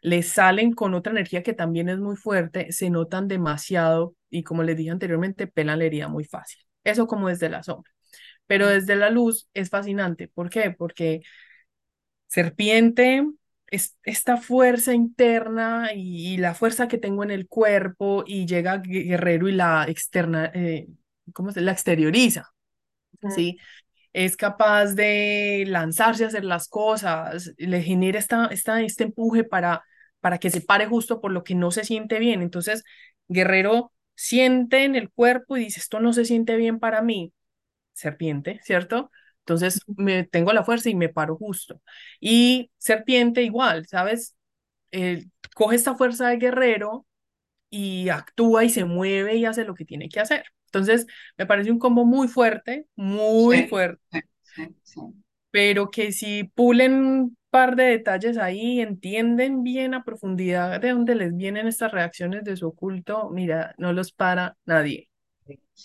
les 0.02 0.28
salen 0.28 0.72
con 0.72 0.94
otra 0.94 1.12
energía 1.12 1.42
que 1.42 1.54
también 1.54 1.88
es 1.88 1.98
muy 1.98 2.16
fuerte, 2.16 2.72
se 2.72 2.90
notan 2.90 3.28
demasiado 3.28 4.16
y 4.30 4.42
como 4.44 4.62
les 4.62 4.76
dije 4.76 4.90
anteriormente, 4.90 5.46
pelan 5.46 5.78
la 5.78 5.84
herida 5.86 6.08
muy 6.08 6.24
fácil. 6.24 6.60
Eso 6.84 7.06
como 7.06 7.28
desde 7.28 7.48
la 7.48 7.62
sombra. 7.62 7.90
Pero 8.46 8.68
desde 8.68 8.96
la 8.96 9.10
luz 9.10 9.48
es 9.54 9.70
fascinante. 9.70 10.28
¿Por 10.28 10.50
qué? 10.50 10.70
Porque 10.72 11.22
serpiente 12.26 13.24
es 13.72 13.96
esta 14.04 14.36
fuerza 14.36 14.92
interna 14.92 15.92
y, 15.94 16.36
la 16.36 16.54
fuerza 16.54 16.88
que 16.88 16.98
tengo 16.98 17.24
en 17.24 17.30
el 17.30 17.48
cuerpo 17.48 18.22
y 18.26 18.44
llega 18.46 18.82
Guerrero 18.84 19.48
y 19.48 19.52
la 19.52 19.86
externa, 19.88 20.50
eh, 20.54 20.88
¿cómo 21.32 21.52
se 21.52 21.62
la 21.62 21.72
exterioriza? 21.72 22.52
¿Sí? 23.34 23.58
Es 24.12 24.36
capaz 24.36 24.92
de 24.94 25.64
lanzarse 25.66 26.24
a 26.24 26.26
hacer 26.26 26.44
las 26.44 26.68
cosas, 26.68 27.54
le 27.56 27.82
genera 27.82 28.18
esta, 28.18 28.46
esta, 28.48 28.82
este 28.82 29.04
empuje 29.04 29.42
para, 29.42 29.82
para 30.20 30.36
que 30.36 30.50
se 30.50 30.60
pare 30.60 30.86
justo 30.86 31.22
por 31.22 31.32
lo 31.32 31.42
que 31.42 31.54
no 31.54 31.70
se 31.70 31.84
siente 31.84 32.18
bien. 32.18 32.42
Entonces, 32.42 32.84
Guerrero 33.28 33.90
siente 34.14 34.84
en 34.84 34.96
el 34.96 35.10
cuerpo 35.10 35.56
y 35.56 35.64
dice, 35.64 35.80
esto 35.80 35.98
no 35.98 36.12
se 36.12 36.26
siente 36.26 36.56
bien 36.56 36.78
para 36.78 37.00
mí, 37.00 37.32
serpiente, 37.94 38.60
¿cierto? 38.64 39.10
Entonces 39.42 39.80
me 39.96 40.24
tengo 40.24 40.52
la 40.52 40.64
fuerza 40.64 40.90
y 40.90 40.94
me 40.94 41.08
paro 41.08 41.36
justo. 41.36 41.80
Y 42.20 42.70
serpiente 42.78 43.42
igual, 43.42 43.86
¿sabes? 43.86 44.36
coge 45.54 45.76
esta 45.76 45.94
fuerza 45.96 46.28
de 46.28 46.36
guerrero 46.36 47.06
y 47.70 48.08
actúa 48.10 48.64
y 48.64 48.70
se 48.70 48.84
mueve 48.84 49.36
y 49.36 49.44
hace 49.46 49.64
lo 49.64 49.74
que 49.74 49.84
tiene 49.84 50.08
que 50.08 50.20
hacer. 50.20 50.44
Entonces, 50.66 51.06
me 51.38 51.46
parece 51.46 51.70
un 51.70 51.78
combo 51.78 52.04
muy 52.04 52.28
fuerte, 52.28 52.86
muy 52.96 53.68
fuerte. 53.68 54.24
pero 55.50 55.90
que 55.90 56.12
si 56.12 56.44
pulen 56.44 56.94
un 56.94 57.38
par 57.50 57.76
de 57.76 57.84
detalles 57.84 58.38
ahí, 58.38 58.80
entienden 58.80 59.62
bien 59.62 59.94
a 59.94 60.04
profundidad 60.04 60.80
de 60.80 60.90
dónde 60.90 61.14
les 61.14 61.36
vienen 61.36 61.66
estas 61.66 61.92
reacciones 61.92 62.44
de 62.44 62.56
su 62.56 62.68
oculto, 62.68 63.30
mira, 63.30 63.74
no 63.78 63.92
los 63.92 64.12
para 64.12 64.56
nadie. 64.64 65.08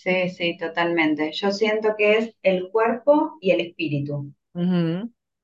Sí, 0.02 0.30
sí, 0.30 0.56
totalmente. 0.56 1.30
Yo 1.32 1.50
siento 1.50 1.94
que 1.96 2.16
es 2.18 2.34
el 2.42 2.70
cuerpo 2.70 3.36
y 3.40 3.50
el 3.50 3.60
espíritu, 3.60 4.32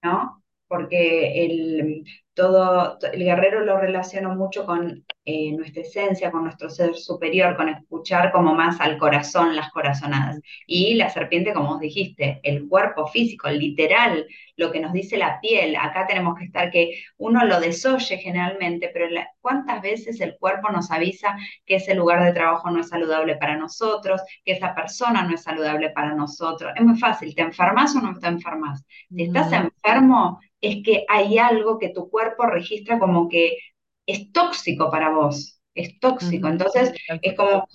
¿no? 0.03 0.43
Porque 0.69 1.45
el, 1.47 2.05
todo, 2.35 2.99
el 3.12 3.25
guerrero 3.25 3.64
lo 3.64 3.79
relaciono 3.79 4.35
mucho 4.35 4.66
con 4.66 5.05
eh, 5.25 5.53
nuestra 5.53 5.83
esencia, 5.83 6.31
con 6.31 6.44
nuestro 6.44 6.68
ser 6.68 6.97
superior, 6.97 7.57
con 7.57 7.68
escuchar 7.68 8.33
como 8.33 8.55
más 8.55 8.81
al 8.81 8.99
corazón, 8.99 9.57
las 9.57 9.70
corazonadas. 9.70 10.40
Y 10.66 10.94
la 10.94 11.09
serpiente, 11.09 11.55
como 11.55 11.75
os 11.75 11.81
dijiste, 11.81 12.40
el 12.42 12.68
cuerpo 12.68 13.07
físico, 13.07 13.49
literal, 13.49 14.27
lo 14.57 14.70
que 14.73 14.81
nos 14.81 14.92
dice 14.92 15.16
la 15.16 15.40
piel. 15.40 15.77
Acá 15.77 16.07
tenemos 16.07 16.37
que 16.37 16.44
estar 16.47 16.70
que 16.70 17.03
uno 17.16 17.44
lo 17.44 17.61
desoye 17.61 18.18
generalmente, 18.18 18.90
pero 18.92 19.07
¿cuántas 19.40 19.81
veces 19.81 20.20
el 20.20 20.37
cuerpo 20.38 20.70
nos 20.70 20.90
avisa 20.90 21.37
que 21.64 21.77
ese 21.77 21.94
lugar 21.94 22.25
de 22.25 22.33
trabajo 22.33 22.70
no 22.70 22.81
es 22.81 22.88
saludable 22.88 23.37
para 23.37 23.57
nosotros, 23.57 24.20
que 24.44 24.53
esa 24.53 24.75
persona 24.75 25.23
no 25.23 25.35
es 25.35 25.42
saludable 25.42 25.90
para 25.90 26.14
nosotros? 26.14 26.73
Es 26.75 26.85
muy 26.85 26.99
fácil, 26.99 27.35
¿te 27.35 27.42
enfermas 27.42 27.94
o 27.97 28.01
no 28.01 28.18
te 28.18 28.27
enfermas? 28.27 28.85
Si 29.09 29.23
estás 29.23 29.53
enfermo, 29.53 30.40
es 30.66 30.83
que 30.85 31.05
hay 31.09 31.38
algo 31.38 31.79
que 31.79 31.90
tu 31.90 32.11
cuerpo 32.11 32.46
registra 32.46 32.98
como 32.98 33.29
que 33.29 33.59
es 34.07 34.33
tóxico 34.33 34.90
para 34.90 35.11
vos, 35.11 35.61
es 35.74 35.98
tóxico. 36.00 36.48
Entonces, 36.48 36.92
es 37.22 37.35
como, 37.37 37.66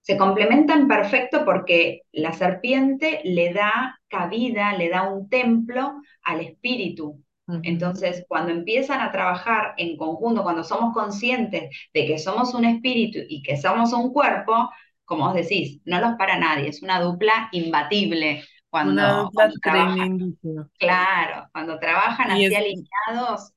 se 0.00 0.16
complementan 0.16 0.88
perfecto 0.88 1.44
porque 1.44 2.02
la 2.12 2.32
serpiente 2.32 3.20
le 3.24 3.52
da 3.52 3.98
cabida, 4.08 4.72
le 4.76 4.88
da 4.88 5.02
un 5.10 5.28
templo 5.28 5.94
al 6.22 6.40
espíritu. 6.40 7.22
Entonces, 7.62 8.24
cuando 8.28 8.52
empiezan 8.52 9.00
a 9.00 9.10
trabajar 9.12 9.74
en 9.78 9.96
conjunto, 9.96 10.42
cuando 10.44 10.62
somos 10.64 10.94
conscientes 10.94 11.70
de 11.92 12.06
que 12.06 12.18
somos 12.18 12.54
un 12.54 12.64
espíritu 12.64 13.18
y 13.28 13.42
que 13.42 13.56
somos 13.56 13.92
un 13.92 14.12
cuerpo, 14.12 14.70
como 15.04 15.28
os 15.28 15.34
decís, 15.34 15.80
no 15.84 16.00
los 16.00 16.14
para 16.16 16.38
nadie, 16.38 16.68
es 16.68 16.82
una 16.82 17.00
dupla 17.00 17.48
imbatible. 17.52 18.44
Cuando, 18.76 18.92
una 18.92 19.22
dupla 19.22 19.50
trabajan, 19.62 20.38
Claro, 20.78 21.48
cuando 21.50 21.78
trabajan 21.78 22.32
así 22.32 22.54
alineados. 22.54 23.54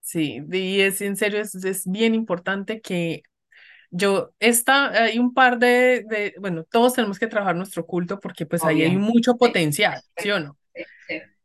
Sí, 0.00 0.40
y 0.52 0.80
es 0.80 1.00
en 1.00 1.16
serio, 1.16 1.40
es, 1.40 1.56
es 1.56 1.90
bien 1.90 2.14
importante 2.14 2.80
que 2.80 3.22
yo, 3.90 4.32
esta, 4.38 4.90
hay 4.90 5.18
un 5.18 5.34
par 5.34 5.58
de, 5.58 6.34
bueno, 6.38 6.62
todos 6.70 6.94
tenemos 6.94 7.18
que 7.18 7.26
trabajar 7.26 7.56
nuestro 7.56 7.84
culto 7.84 8.20
porque 8.20 8.46
pues 8.46 8.62
ahí 8.62 8.82
hay 8.84 8.96
mucho 8.96 9.36
potencial, 9.36 10.00
¿sí, 10.16 10.30
o 10.30 10.38
no? 10.38 10.56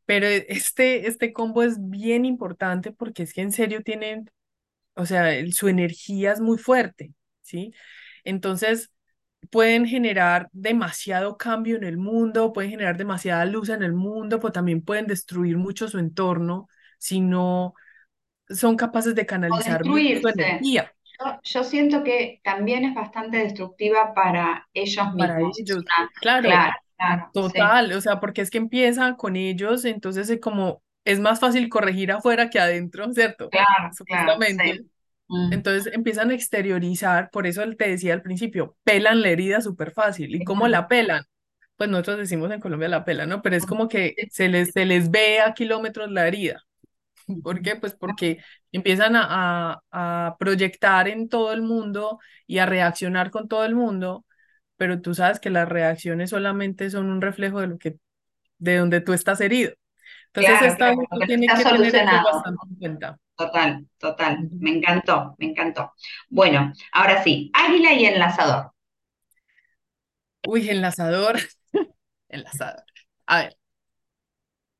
Pero 0.06 0.28
este, 0.28 1.08
este 1.08 1.34
combo 1.34 1.64
es 1.64 1.78
bien 1.80 2.26
importante 2.26 2.92
porque 2.92 3.24
es 3.24 3.34
que 3.34 3.42
en 3.42 3.52
serio 3.52 3.82
tienen, 3.82 4.30
o 4.94 5.08
sea, 5.08 5.32
su 5.52 5.68
energía 5.68 6.34
es 6.34 6.42
muy 6.42 6.60
fuerte, 6.60 7.12
¿sí? 7.42 7.74
Entonces, 8.24 8.92
pueden 9.52 9.86
generar 9.86 10.50
demasiado 10.52 11.38
cambio 11.38 11.78
en 11.78 11.84
el 11.84 11.98
mundo, 11.98 12.54
pueden 12.54 12.72
generar 12.72 12.98
demasiada 12.98 13.46
luz 13.46 13.70
en 13.70 13.84
el 13.84 13.94
mundo, 13.94 14.40
pero 14.40 14.52
también 14.52 14.82
pueden 14.82 15.06
destruir 15.06 15.58
mucho 15.58 15.88
su 15.88 16.00
entorno 16.00 16.68
si 16.98 17.22
no 17.22 17.76
son 18.50 18.76
capaces 18.76 19.14
de 19.14 19.26
canalizar 19.26 19.84
su 19.84 19.98
energía 19.98 20.92
yo, 21.44 21.64
siento 21.64 22.04
que 22.04 22.42
también 22.44 22.86
es 22.86 22.96
bastante 22.96 23.38
destructiva 23.38 24.14
para 24.14 24.68
ellos 24.74 25.14
mismos. 25.14 25.28
Para 25.28 25.40
ellos, 25.40 25.84
claro, 26.22 26.50
total, 27.34 27.94
o 27.94 28.02
sea, 28.02 28.20
porque 28.20 28.42
es 28.42 28.50
que 28.50 28.58
empieza 28.58 29.16
con 29.16 29.36
ellos, 29.36 29.86
entonces 29.86 30.30
es 30.30 30.40
como, 30.40 30.82
es 31.06 31.20
más 31.20 31.40
fácil 31.40 31.70
corregir 31.70 32.12
afuera 32.12 32.50
que 32.50 32.60
adentro, 32.60 33.12
¿cierto? 33.14 33.50
Claro, 33.50 33.94
Supuestamente. 33.94 34.86
Entonces 35.52 35.94
empiezan 35.94 36.30
a 36.32 36.34
exteriorizar, 36.34 37.30
por 37.32 37.48
eso 37.48 37.64
te 37.78 37.90
decía 37.90 38.14
al 38.14 38.22
principio, 38.22 38.76
pelan 38.84 39.22
la 39.22 39.30
herida 39.30 39.62
súper 39.62 39.92
fácil. 39.92 40.36
¿Y 40.36 40.44
cómo 40.44 40.68
la 40.68 40.88
pelan? 40.88 41.24
Pues 41.78 41.90
nosotros 41.90 42.18
decimos 42.18 42.52
en 42.52 42.60
Colombia 42.60 42.90
la 42.90 43.06
pela, 43.06 43.26
¿no? 43.26 43.42
Pero 43.42 43.56
es 43.56 43.66
como 43.66 43.88
que 43.88 44.14
se 44.30 44.50
les, 44.50 44.72
se 44.72 44.86
les 44.86 45.10
ve 45.10 45.40
a 45.40 45.54
kilómetros 45.54 46.12
la 46.12 46.28
herida. 46.28 46.62
¿Por 47.44 47.62
qué? 47.62 47.76
Pues 47.76 47.94
porque 47.94 48.40
empiezan 48.72 49.16
a, 49.16 49.82
a, 49.92 50.36
proyectar 50.38 51.08
en 51.08 51.30
todo 51.30 51.54
el 51.54 51.62
mundo 51.62 52.20
y 52.46 52.58
a 52.58 52.66
reaccionar 52.66 53.32
con 53.32 53.48
todo 53.48 53.66
el 53.66 53.76
mundo, 53.76 54.26
pero 54.76 55.02
tú 55.02 55.16
sabes 55.16 55.40
que 55.40 55.50
las 55.50 55.68
reacciones 55.68 56.32
solamente 56.32 56.90
son 56.90 57.10
un 57.10 57.22
reflejo 57.22 57.62
de 57.62 57.68
lo 57.68 57.78
que, 57.78 57.98
de 58.58 58.78
donde 58.78 59.02
tú 59.02 59.14
estás 59.14 59.42
herido. 59.42 59.72
Entonces, 60.34 60.74
esta 60.74 60.94
tiene 61.26 61.48
que 61.48 61.92
tener 61.92 62.24
bastante 62.24 62.62
en 62.70 62.76
cuenta. 62.78 63.18
Total, 63.42 63.88
total. 63.98 64.50
Me 64.52 64.70
encantó, 64.78 65.36
me 65.40 65.48
encantó. 65.48 65.94
Bueno, 66.30 66.72
ahora 66.92 67.24
sí, 67.24 67.50
águila 67.56 67.94
y 67.94 68.06
enlazador. 68.06 68.72
Uy, 70.48 70.70
enlazador. 70.70 71.40
enlazador. 72.30 72.84
A 73.26 73.38
ver. 73.40 73.58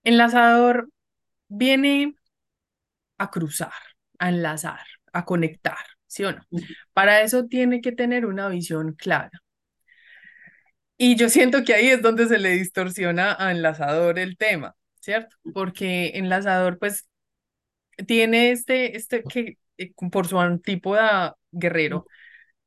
Enlazador 0.04 0.90
viene 1.50 2.16
a 3.18 3.30
cruzar, 3.30 3.74
a 4.20 4.30
enlazar, 4.30 4.86
a 5.14 5.26
conectar, 5.26 5.78
¿sí 6.08 6.24
o 6.26 6.32
no? 6.34 6.42
Para 6.94 7.22
eso 7.22 7.46
tiene 7.48 7.82
que 7.82 7.92
tener 7.92 8.26
una 8.26 8.48
visión 8.50 8.94
clara. 8.94 9.32
Y 10.98 11.16
yo 11.16 11.30
siento 11.30 11.64
que 11.64 11.74
ahí 11.74 11.88
es 11.88 12.02
donde 12.02 12.28
se 12.28 12.38
le 12.38 12.50
distorsiona 12.52 13.36
a 13.40 13.52
enlazador 13.52 14.20
el 14.20 14.38
tema, 14.38 14.76
¿cierto? 15.00 15.36
Porque 15.54 16.12
enlazador, 16.16 16.78
pues, 16.78 17.08
tiene 18.08 18.52
este, 18.52 18.98
este 18.98 19.24
que, 19.24 19.58
eh, 19.78 19.92
por 20.12 20.28
su 20.28 20.60
tipo 20.60 20.96
de 20.96 21.32
guerrero, 21.52 22.06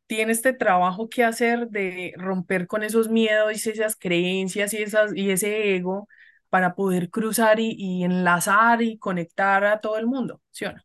tiene 0.07 0.33
este 0.33 0.53
trabajo 0.53 1.09
que 1.09 1.25
hacer 1.25 1.69
de 1.69 2.13
romper 2.17 2.67
con 2.67 2.83
esos 2.83 3.09
miedos 3.09 3.67
y 3.67 3.71
esas 3.71 3.97
creencias 3.97 4.75
y, 4.75 4.79
esas, 4.83 5.17
y 5.17 5.31
ese 5.31 5.75
ego 5.77 6.09
para 6.51 6.75
poder 6.75 7.11
cruzar 7.11 7.59
y, 7.59 8.05
enlazar 8.05 8.83
y 8.83 8.99
conectar 8.99 9.65
a 9.65 9.81
todo 9.81 9.99
el 9.99 10.07
mundo, 10.07 10.41
¿sí 10.51 10.67
o 10.67 10.73
no? 10.73 10.83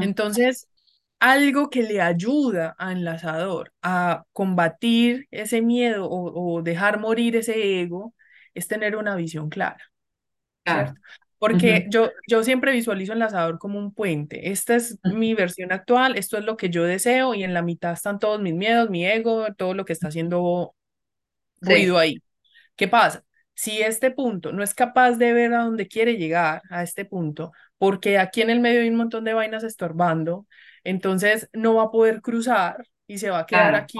Entonces, 0.00 0.68
algo 1.18 1.70
que 1.70 1.82
le 1.82 2.00
ayuda 2.00 2.74
a 2.78 2.92
enlazador 2.92 3.72
a 3.82 4.24
combatir 4.32 5.26
ese 5.30 5.62
miedo 5.62 6.08
o, 6.08 6.62
dejar 6.62 7.00
morir 7.00 7.36
ese 7.36 7.80
ego 7.80 8.14
es 8.54 8.68
tener 8.68 8.96
una 8.96 9.16
visión 9.16 9.48
clara, 9.48 9.82
¿cierto? 10.64 10.94
Porque 11.42 11.86
yo, 11.90 12.10
yo 12.28 12.44
siempre 12.44 12.70
visualizo 12.70 13.12
enlazador 13.12 13.58
como 13.58 13.80
un 13.80 13.92
puente. 13.92 14.50
Esta 14.52 14.76
es 14.76 15.00
mi 15.02 15.34
versión 15.34 15.72
actual, 15.72 16.16
esto 16.16 16.38
es 16.38 16.44
lo 16.44 16.56
que 16.56 16.70
yo 16.70 16.84
deseo 16.84 17.34
y 17.34 17.42
en 17.42 17.52
la 17.52 17.62
mitad 17.62 17.92
están 17.92 18.20
todos 18.20 18.40
mis 18.40 18.54
miedos, 18.54 18.90
mi 18.90 19.04
ego, 19.04 19.46
todo 19.56 19.74
lo 19.74 19.84
que 19.84 19.92
está 19.92 20.06
haciendo 20.06 20.76
ruido 21.60 21.98
ahí. 21.98 22.22
¿Qué 22.76 22.86
pasa? 22.86 23.24
si 23.54 23.80
este 23.80 24.10
punto 24.10 24.50
no 24.50 24.64
es 24.64 24.74
capaz 24.74 25.12
de 25.12 25.32
ver 25.32 25.54
a 25.54 25.62
dónde 25.62 25.86
quiere 25.86 26.16
llegar, 26.16 26.62
a 26.68 26.82
este 26.82 27.04
punto, 27.04 27.52
porque 27.78 28.18
aquí 28.18 28.42
en 28.42 28.50
el 28.50 28.58
medio 28.58 28.80
hay 28.80 28.88
un 28.88 28.96
montón 28.96 29.22
de 29.24 29.34
vainas 29.34 29.62
estorbando, 29.62 30.48
entonces 30.82 31.48
no 31.52 31.74
va 31.76 31.84
a 31.84 31.90
poder 31.92 32.22
cruzar 32.22 32.84
y 33.06 33.18
se 33.18 33.30
va 33.30 33.40
a 33.40 33.46
quedar 33.46 33.76
aquí 33.76 33.98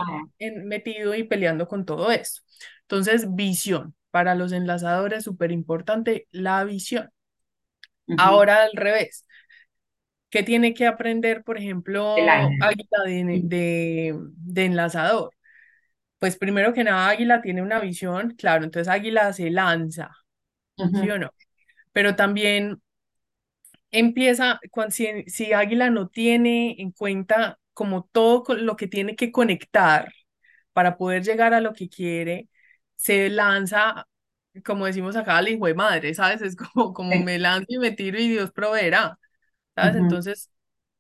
metido 0.64 1.14
y 1.14 1.22
peleando 1.22 1.68
con 1.68 1.84
todo 1.84 2.10
esto. 2.10 2.42
Entonces, 2.82 3.32
visión. 3.36 3.94
Para 4.10 4.34
los 4.34 4.50
enlazadores, 4.50 5.22
súper 5.22 5.52
importante 5.52 6.26
la 6.32 6.64
visión. 6.64 7.11
Ahora 8.16 8.62
al 8.64 8.72
revés. 8.74 9.24
¿Qué 10.30 10.42
tiene 10.42 10.72
que 10.74 10.86
aprender, 10.86 11.44
por 11.44 11.58
ejemplo, 11.58 12.54
Águila 12.58 13.02
de, 13.04 14.14
de 14.36 14.64
enlazador? 14.64 15.30
pues 16.18 16.36
primero 16.36 16.72
que 16.74 16.84
nada 16.84 17.08
Águila 17.10 17.42
tiene 17.42 17.62
una 17.62 17.80
visión, 17.80 18.34
claro, 18.38 18.64
entonces 18.64 18.88
Águila 18.92 19.32
se 19.32 19.50
lanza, 19.50 20.10
¿sí 20.92 21.10
o 21.10 21.18
no? 21.18 21.32
Pero 21.92 22.16
también 22.16 22.82
empieza, 23.90 24.60
cuando, 24.70 24.92
si, 24.92 25.24
si 25.26 25.52
Águila 25.52 25.90
no 25.90 26.08
tiene 26.08 26.76
en 26.80 26.92
cuenta 26.92 27.58
como 27.74 28.04
todo 28.12 28.54
lo 28.56 28.76
que 28.76 28.86
tiene 28.88 29.16
que 29.16 29.32
conectar 29.32 30.12
para 30.72 30.96
poder 30.96 31.22
llegar 31.24 31.54
a 31.54 31.60
lo 31.60 31.72
que 31.74 31.88
quiere, 31.88 32.48
se 32.96 33.28
lanza, 33.30 34.08
como 34.64 34.86
decimos 34.86 35.16
acá, 35.16 35.38
al 35.38 35.48
hijo 35.48 35.66
de 35.66 35.74
madre, 35.74 36.14
¿sabes? 36.14 36.42
Es 36.42 36.56
como, 36.56 36.92
como 36.92 37.18
me 37.20 37.38
lanzo 37.38 37.66
y 37.68 37.78
me 37.78 37.92
tiro 37.92 38.18
y 38.18 38.28
Dios 38.28 38.52
proveerá, 38.52 39.18
¿sabes? 39.74 39.96
Entonces, 39.96 40.50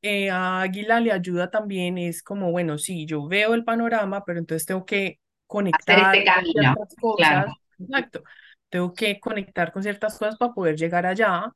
eh, 0.00 0.30
a 0.30 0.62
Águila 0.62 1.00
le 1.00 1.12
ayuda 1.12 1.50
también, 1.50 1.98
es 1.98 2.22
como, 2.22 2.50
bueno, 2.50 2.78
sí, 2.78 3.06
yo 3.06 3.26
veo 3.28 3.54
el 3.54 3.64
panorama, 3.64 4.24
pero 4.24 4.38
entonces 4.38 4.66
tengo 4.66 4.84
que 4.84 5.20
conectar 5.46 6.16
este 6.16 6.32
con 6.32 6.44
ciertas 6.44 6.94
cosas. 7.00 7.46
Exacto. 7.78 8.22
Tengo 8.68 8.94
que 8.94 9.20
conectar 9.20 9.72
con 9.72 9.82
ciertas 9.82 10.18
cosas 10.18 10.36
para 10.36 10.54
poder 10.54 10.76
llegar 10.76 11.04
allá. 11.06 11.52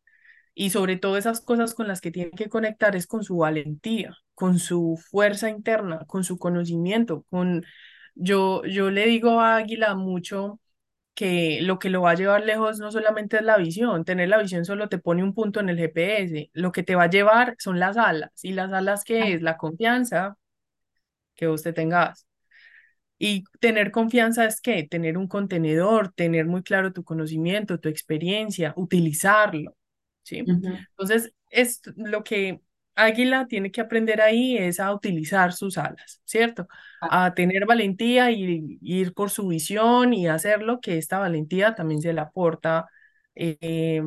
Y 0.54 0.70
sobre 0.70 0.96
todo 0.96 1.16
esas 1.16 1.40
cosas 1.40 1.74
con 1.74 1.88
las 1.88 2.00
que 2.00 2.10
tiene 2.10 2.30
que 2.30 2.48
conectar 2.48 2.96
es 2.96 3.06
con 3.06 3.24
su 3.24 3.38
valentía, 3.38 4.16
con 4.34 4.58
su 4.58 4.98
fuerza 5.10 5.50
interna, 5.50 6.04
con 6.06 6.24
su 6.24 6.38
conocimiento, 6.38 7.24
con... 7.30 7.64
Yo, 8.14 8.64
yo 8.64 8.90
le 8.90 9.06
digo 9.06 9.40
a 9.40 9.56
Águila 9.56 9.94
mucho 9.94 10.58
que 11.16 11.60
lo 11.62 11.80
que 11.80 11.90
lo 11.90 12.02
va 12.02 12.12
a 12.12 12.14
llevar 12.14 12.44
lejos 12.44 12.78
no 12.78 12.92
solamente 12.92 13.38
es 13.38 13.42
la 13.42 13.56
visión, 13.56 14.04
tener 14.04 14.28
la 14.28 14.38
visión 14.38 14.64
solo 14.66 14.88
te 14.88 14.98
pone 14.98 15.24
un 15.24 15.34
punto 15.34 15.60
en 15.60 15.70
el 15.70 15.78
GPS, 15.78 16.50
lo 16.52 16.72
que 16.72 16.84
te 16.84 16.94
va 16.94 17.04
a 17.04 17.10
llevar 17.10 17.56
son 17.58 17.80
las 17.80 17.96
alas, 17.96 18.30
y 18.44 18.52
las 18.52 18.72
alas 18.72 19.02
que 19.04 19.34
es 19.34 19.42
la 19.42 19.56
confianza 19.56 20.36
que 21.34 21.48
usted 21.48 21.74
tengas. 21.74 22.26
Y 23.18 23.44
tener 23.60 23.92
confianza 23.92 24.44
es 24.44 24.60
que 24.60 24.84
tener 24.84 25.16
un 25.16 25.26
contenedor, 25.26 26.12
tener 26.12 26.44
muy 26.46 26.62
claro 26.62 26.92
tu 26.92 27.02
conocimiento, 27.02 27.80
tu 27.80 27.88
experiencia, 27.88 28.74
utilizarlo, 28.76 29.74
¿sí? 30.22 30.44
Entonces, 30.46 31.32
es 31.50 31.80
lo 31.96 32.22
que 32.24 32.60
Águila 32.96 33.46
tiene 33.46 33.70
que 33.70 33.82
aprender 33.82 34.20
ahí 34.22 34.56
es 34.56 34.80
a 34.80 34.92
utilizar 34.92 35.52
sus 35.52 35.76
alas, 35.78 36.20
¿cierto? 36.24 36.66
Ah. 37.02 37.26
A 37.26 37.34
tener 37.34 37.66
valentía 37.66 38.30
y, 38.30 38.78
ir 38.80 39.12
por 39.12 39.30
su 39.30 39.48
visión 39.48 40.14
y 40.14 40.26
hacerlo, 40.26 40.80
que 40.80 40.96
esta 40.96 41.18
valentía 41.18 41.74
también 41.74 42.00
se 42.00 42.14
la 42.14 42.22
aporta 42.22 42.86
eh, 43.34 44.02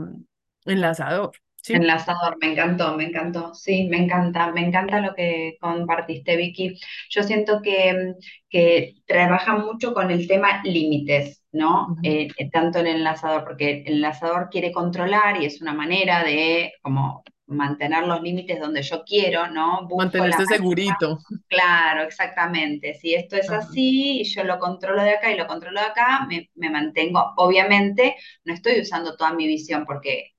enlazador. 0.66 1.32
¿sí? 1.56 1.74
Enlazador, 1.74 2.38
me 2.42 2.52
encantó, 2.52 2.96
me 2.96 3.06
encantó, 3.06 3.54
sí, 3.54 3.88
me 3.90 3.98
encanta, 3.98 4.52
me 4.52 4.62
encanta 4.62 5.02
lo 5.02 5.14
que 5.14 5.58
compartiste, 5.62 6.36
Vicky. 6.36 6.80
Yo 7.12 7.22
siento 7.22 7.62
que, 7.62 8.16
que 8.50 8.96
trabaja 9.06 9.56
mucho 9.56 9.94
con 9.94 10.10
el 10.10 10.28
tema 10.28 10.62
límites, 10.64 11.44
¿no? 11.52 11.96
Eh, 12.02 12.30
tanto 12.52 12.80
el 12.80 12.88
enlazador, 12.88 13.44
porque 13.44 13.84
el 13.86 13.96
enlazador 13.96 14.50
quiere 14.50 14.72
controlar 14.72 15.42
y 15.42 15.46
es 15.46 15.62
una 15.62 15.74
manera 15.74 16.24
de 16.24 16.74
como 16.82 17.24
mantener 17.50 18.06
los 18.06 18.22
límites 18.22 18.60
donde 18.60 18.82
yo 18.82 19.04
quiero, 19.04 19.48
¿no? 19.48 19.88
Mantenerse 19.98 20.46
segurito. 20.46 21.20
Claro, 21.48 22.04
exactamente. 22.04 22.94
Si 22.94 23.14
esto 23.14 23.36
es 23.36 23.50
así 23.50 24.22
y 24.22 24.24
yo 24.24 24.44
lo 24.44 24.60
controlo 24.60 25.04
de 25.04 25.12
acá 25.12 25.32
y 25.32 25.38
lo 25.38 25.48
controlo 25.48 25.80
de 25.80 25.88
acá, 25.88 26.28
me, 26.28 26.70
mantengo. 26.70 27.34
Obviamente, 27.38 28.16
no 28.44 28.54
estoy 28.54 28.82
usando 28.82 29.16
toda 29.18 29.34
mi 29.34 29.48
visión 29.48 29.86
porque 29.86 30.34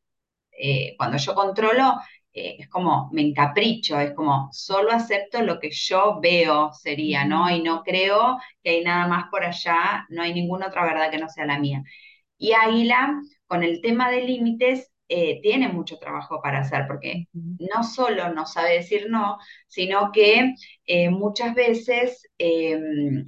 eh, 0.52 0.94
cuando 0.96 1.16
yo 1.18 1.34
controlo, 1.34 1.96
eh, 2.32 2.56
es 2.60 2.68
como 2.68 3.10
me 3.12 3.22
encapricho, 3.22 3.98
es 3.98 4.12
como 4.14 4.48
solo 4.52 4.92
acepto 4.92 5.42
lo 5.42 5.58
que 5.58 5.70
yo 5.72 6.20
veo 6.20 6.72
sería, 6.72 7.24
¿no? 7.24 7.50
Y 7.50 7.62
no 7.62 7.82
creo 7.82 8.38
que 8.62 8.70
hay 8.70 8.84
nada 8.84 9.08
más 9.08 9.24
por 9.30 9.44
allá, 9.44 10.06
no 10.10 10.22
hay 10.22 10.32
ninguna 10.32 10.68
otra 10.68 10.84
verdad 10.84 11.10
que 11.10 11.18
no 11.18 11.28
sea 11.28 11.46
la 11.46 11.58
mía. 11.58 11.82
Y 12.38 12.52
Águila, 12.52 13.20
con 13.46 13.62
el 13.64 13.80
tema 13.82 14.10
de 14.10 14.22
límites, 14.22 14.90
eh, 15.10 15.40
tiene 15.42 15.68
mucho 15.68 15.98
trabajo 15.98 16.40
para 16.40 16.60
hacer, 16.60 16.86
porque 16.86 17.26
no 17.32 17.82
solo 17.82 18.32
no 18.32 18.46
sabe 18.46 18.74
decir 18.74 19.08
no, 19.10 19.38
sino 19.68 20.12
que 20.12 20.54
eh, 20.86 21.10
muchas 21.10 21.54
veces 21.54 22.28
em, 22.38 23.24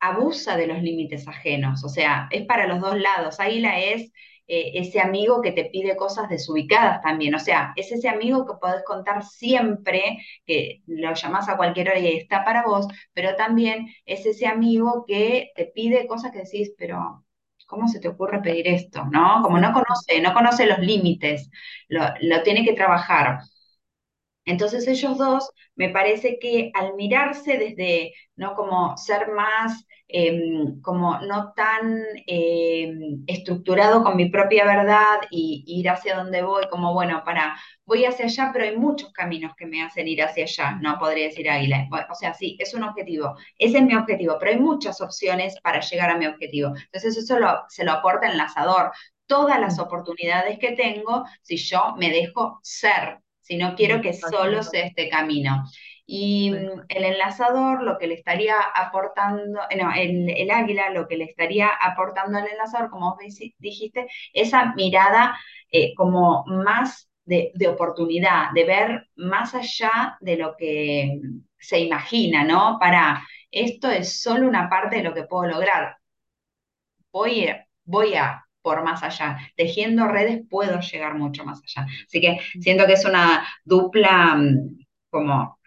abusa 0.00 0.56
de 0.56 0.66
los 0.66 0.82
límites 0.82 1.26
ajenos, 1.28 1.84
o 1.84 1.88
sea, 1.88 2.28
es 2.30 2.44
para 2.46 2.66
los 2.66 2.80
dos 2.80 2.98
lados. 2.98 3.40
Águila 3.40 3.80
es 3.80 4.12
eh, 4.48 4.72
ese 4.74 5.00
amigo 5.00 5.40
que 5.40 5.52
te 5.52 5.66
pide 5.66 5.96
cosas 5.96 6.28
desubicadas 6.28 7.00
también. 7.02 7.34
O 7.34 7.38
sea, 7.38 7.72
es 7.76 7.90
ese 7.92 8.08
amigo 8.08 8.46
que 8.46 8.54
podés 8.60 8.84
contar 8.84 9.24
siempre, 9.24 10.18
que 10.46 10.82
lo 10.86 11.14
llamás 11.14 11.48
a 11.48 11.56
cualquier 11.56 11.88
hora 11.90 11.98
y 12.00 12.16
está 12.18 12.44
para 12.44 12.64
vos, 12.64 12.86
pero 13.14 13.36
también 13.36 13.88
es 14.04 14.26
ese 14.26 14.46
amigo 14.46 15.04
que 15.06 15.52
te 15.56 15.66
pide 15.66 16.06
cosas 16.06 16.32
que 16.32 16.40
decís, 16.40 16.74
pero 16.76 17.24
¿cómo 17.72 17.88
se 17.88 18.00
te 18.00 18.08
ocurre 18.08 18.42
pedir 18.42 18.68
esto? 18.68 19.04
¿No? 19.10 19.40
Como 19.42 19.58
no 19.58 19.72
conoce, 19.72 20.20
no 20.22 20.34
conoce 20.34 20.66
los 20.66 20.78
límites, 20.80 21.50
lo, 21.88 22.02
lo 22.20 22.42
tiene 22.44 22.64
que 22.64 22.74
trabajar. 22.74 23.40
Entonces 24.44 24.86
ellos 24.88 25.18
dos, 25.18 25.50
me 25.76 25.88
parece 25.90 26.38
que 26.40 26.70
al 26.74 26.94
mirarse 26.94 27.58
desde, 27.58 28.12
¿no? 28.36 28.54
Como 28.54 28.96
ser 28.96 29.28
más 29.32 29.86
Em, 30.14 30.82
como 30.82 31.18
no 31.20 31.54
tan 31.54 32.04
em, 32.26 33.24
estructurado 33.26 34.02
con 34.02 34.14
mi 34.14 34.28
propia 34.28 34.66
verdad 34.66 35.20
y, 35.30 35.64
ir 35.66 35.88
hacia 35.88 36.16
donde 36.16 36.42
voy, 36.42 36.64
como 36.68 36.92
bueno, 36.92 37.22
para, 37.24 37.56
voy 37.86 38.04
hacia 38.04 38.26
allá, 38.26 38.50
pero 38.52 38.66
hay 38.66 38.76
muchos 38.76 39.10
caminos 39.14 39.54
que 39.56 39.64
me 39.64 39.82
hacen 39.82 40.06
ir 40.08 40.22
hacia 40.22 40.44
allá, 40.44 40.78
no 40.82 40.98
podría 40.98 41.28
decir 41.28 41.48
águila. 41.48 41.88
o 42.10 42.14
sea, 42.14 42.34
sí, 42.34 42.58
es 42.60 42.74
un 42.74 42.82
objetivo, 42.82 43.36
ese 43.58 43.78
es 43.78 43.84
mi 43.84 43.94
objetivo, 43.94 44.36
pero 44.38 44.50
hay 44.50 44.58
muchas 44.58 45.00
opciones 45.00 45.58
para 45.62 45.80
llegar 45.80 46.10
a 46.10 46.18
mi 46.18 46.26
objetivo. 46.26 46.74
Entonces 46.76 47.16
eso 47.16 47.38
se 47.68 47.84
lo 47.84 47.92
aporta 47.92 48.26
el 48.26 48.32
enlazador. 48.32 48.92
Todas 49.26 49.58
las 49.60 49.78
oportunidades 49.78 50.58
que 50.58 50.72
tengo 50.72 51.24
si 51.40 51.56
yo 51.56 51.94
me 51.96 52.10
dejo 52.10 52.60
ser, 52.62 53.18
si 53.40 53.56
no 53.56 53.74
quiero 53.74 54.02
que 54.02 54.12
solo 54.12 54.62
sea 54.62 54.84
este 54.86 55.08
camino. 55.08 55.64
Y 56.06 56.50
mm, 56.50 56.82
el 56.88 57.04
enlazador 57.04 57.82
lo 57.82 57.98
que 57.98 58.06
le 58.06 58.14
estaría 58.14 58.60
aportando, 58.60 59.60
eh, 59.70 59.76
no, 59.76 59.92
el, 59.94 60.50
águila 60.50 60.90
lo 60.90 61.06
que 61.08 61.16
le 61.16 61.24
estaría 61.24 61.68
aportando 61.68 62.38
al 62.38 62.48
enlazador, 62.48 62.90
como 62.90 63.10
vos 63.10 63.18
dijiste, 63.58 64.06
esa 64.32 64.74
mirada 64.74 65.38
eh, 65.70 65.94
como 65.94 66.44
más 66.46 67.08
de, 67.24 67.52
oportunidad, 67.68 68.50
de 68.54 68.64
ver 68.64 69.08
más 69.16 69.54
allá 69.54 70.16
de 70.20 70.36
lo 70.36 70.56
que 70.56 71.20
se 71.58 71.78
imagina, 71.80 72.44
¿no? 72.44 72.78
Para 72.80 73.22
esto 73.50 73.90
es 73.90 74.20
solo 74.20 74.48
una 74.48 74.68
parte 74.68 74.96
de 74.96 75.02
lo 75.04 75.14
que 75.14 75.24
puedo 75.24 75.46
lograr. 75.46 75.96
Voy, 77.12 77.48
voy 77.84 78.14
a 78.14 78.44
por 78.62 78.82
más 78.84 79.02
allá. 79.02 79.38
Tejiendo 79.56 80.06
redes 80.08 80.42
puedo 80.48 80.80
llegar 80.80 81.14
mucho 81.14 81.44
más 81.44 81.60
allá. 81.62 81.86
Así 82.06 82.20
que 82.20 82.40
siento 82.60 82.86
que 82.86 82.94
es 82.94 83.04
una 83.04 83.46
dupla 83.64 84.36
mm, 84.36 84.78
como 85.10 85.58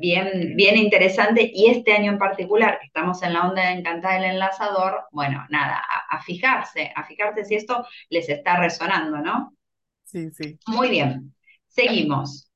bien, 0.00 0.54
bien 0.56 0.76
interesante. 0.76 1.50
Y 1.52 1.70
este 1.70 1.92
año 1.92 2.12
en 2.12 2.18
particular, 2.18 2.78
que 2.80 2.86
estamos 2.86 3.22
en 3.22 3.32
la 3.32 3.48
onda 3.48 3.62
de 3.62 3.78
encantar 3.78 4.18
el 4.18 4.30
enlazador, 4.30 5.04
bueno, 5.10 5.44
nada, 5.50 5.82
a, 6.10 6.22
fijarse, 6.22 6.92
a 6.94 7.04
fijarse 7.04 7.44
si 7.44 7.54
esto 7.54 7.86
les 8.10 8.28
está 8.28 8.56
resonando, 8.56 9.18
¿no? 9.18 9.56
Sí, 10.04 10.30
sí. 10.30 10.58
Muy 10.66 10.90
bien. 10.90 11.34
Seguimos. 11.66 12.50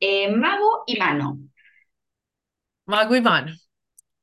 Eh, 0.00 0.30
mago 0.30 0.84
y 0.86 0.98
mano. 0.98 1.38
Mago 2.86 3.16
y 3.16 3.20
mano. 3.20 3.52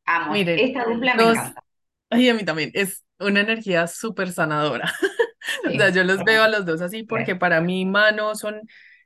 Amo. 0.05 0.33
Miren, 0.33 0.59
esta 0.59 0.83
dupla 0.85 1.15
me 1.15 1.23
encanta. 1.23 1.63
Ay, 2.09 2.29
a 2.29 2.33
mí 2.33 2.43
también. 2.43 2.71
Es 2.73 3.03
una 3.19 3.41
energía 3.41 3.87
súper 3.87 4.31
sanadora. 4.31 4.91
o 5.67 5.71
sea, 5.71 5.89
yo 5.89 6.03
los 6.03 6.23
veo 6.23 6.43
a 6.43 6.47
los 6.47 6.65
dos 6.65 6.81
así 6.81 7.03
porque 7.03 7.35
para 7.35 7.61
mí 7.61 7.85
mano 7.85 8.35
son 8.35 8.61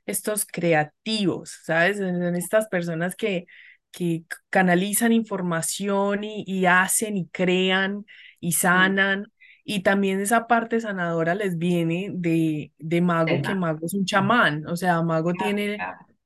estos 0.06 0.46
creativos, 0.46 1.60
¿sabes? 1.64 1.98
Son 1.98 2.36
estas 2.36 2.68
personas 2.68 3.16
que, 3.16 3.46
que 3.90 4.24
canalizan 4.50 5.12
información 5.12 6.20
y, 6.22 6.66
hacen 6.66 7.16
y 7.16 7.28
crean 7.28 8.06
y 8.40 8.52
sanan. 8.52 9.26
Y 9.64 9.82
también 9.82 10.20
esa 10.20 10.46
parte 10.46 10.80
sanadora 10.80 11.34
les 11.34 11.58
viene 11.58 12.10
de, 12.12 12.72
de 12.78 13.00
Mago, 13.00 13.42
que 13.42 13.54
Mago 13.54 13.84
es 13.84 13.94
un 13.94 14.04
chamán, 14.04 14.64
o 14.68 14.76
sea, 14.76 15.02
Mago 15.02 15.32
tiene, 15.32 15.76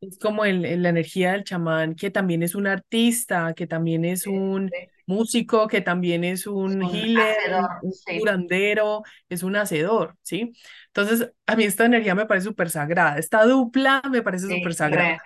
es 0.01 0.19
como 0.19 0.45
el, 0.45 0.83
la 0.83 0.89
energía 0.89 1.33
del 1.33 1.45
chamán, 1.45 1.95
que 1.95 2.11
también 2.11 2.43
es 2.43 2.55
un 2.55 2.67
artista, 2.67 3.53
que 3.55 3.67
también 3.67 4.05
es 4.05 4.27
un 4.27 4.71
músico, 5.07 5.69
que 5.69 5.81
también 5.81 6.25
es 6.25 6.47
un, 6.47 6.83
healer, 6.83 7.37
un 7.83 7.93
curandero, 8.19 9.03
es 9.29 9.43
un 9.43 9.57
hacedor, 9.57 10.17
¿sí? 10.23 10.53
Entonces, 10.87 11.31
a 11.47 11.57
mí 11.57 11.65
esta 11.65 11.85
energía 11.85 12.15
me 12.15 12.27
parece 12.27 12.47
súper 12.47 12.71
sagrada, 12.71 13.19
esta 13.19 13.45
dupla 13.45 14.03
me 14.11 14.23
parece 14.23 14.47
súper 14.49 14.73
sagrada. 14.73 15.21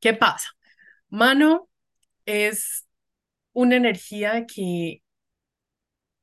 ¿Qué 0.00 0.14
pasa? 0.14 0.48
Mano 1.08 1.68
es 2.26 2.86
una 3.52 3.76
energía 3.76 4.44
que 4.46 5.02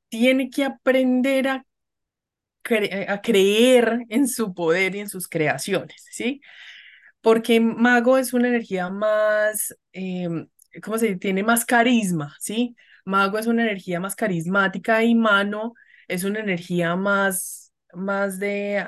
tiene 0.10 0.50
que 0.50 0.64
aprender 0.64 1.48
a, 1.48 1.66
a 3.08 3.22
creer 3.22 4.00
en 4.10 4.28
su 4.28 4.54
poder 4.54 4.96
y 4.96 5.00
en 5.02 5.10
sus 5.10 5.28
creaciones, 5.28 6.06
¿sí? 6.12 6.42
Porque 7.22 7.60
mago 7.60 8.18
es 8.18 8.34
una 8.34 8.48
energía 8.50 8.90
más, 8.90 9.76
em, 9.94 10.48
¿cómo 10.84 10.98
se 10.98 11.08
dice? 11.08 11.20
Tiene 11.20 11.44
más 11.44 11.66
carisma, 11.66 12.36
¿sí? 12.40 12.76
Mago 13.06 13.38
es 13.40 13.48
una 13.48 13.64
energía 13.64 14.00
más 14.00 14.16
carismática 14.16 15.04
y 15.04 15.16
mano 15.16 15.74
es 16.08 16.24
una 16.24 16.40
energía 16.40 16.96
más, 16.96 17.74
más 17.94 18.40
de 18.40 18.84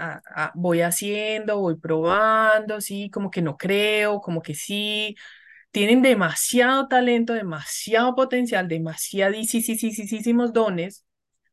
voy 0.55 0.81
haciendo, 0.81 1.59
voy 1.59 1.77
probando, 1.77 2.81
sí, 2.81 3.09
como 3.11 3.31
que 3.31 3.41
no 3.41 3.57
creo, 3.57 4.21
como 4.21 4.41
que 4.41 4.55
sí. 4.55 5.15
Tienen 5.71 6.01
demasiado 6.03 6.87
talento, 6.89 7.33
demasiado 7.33 8.15
potencial, 8.15 8.67
demasiadísimos 8.69 10.53
dones, 10.53 11.06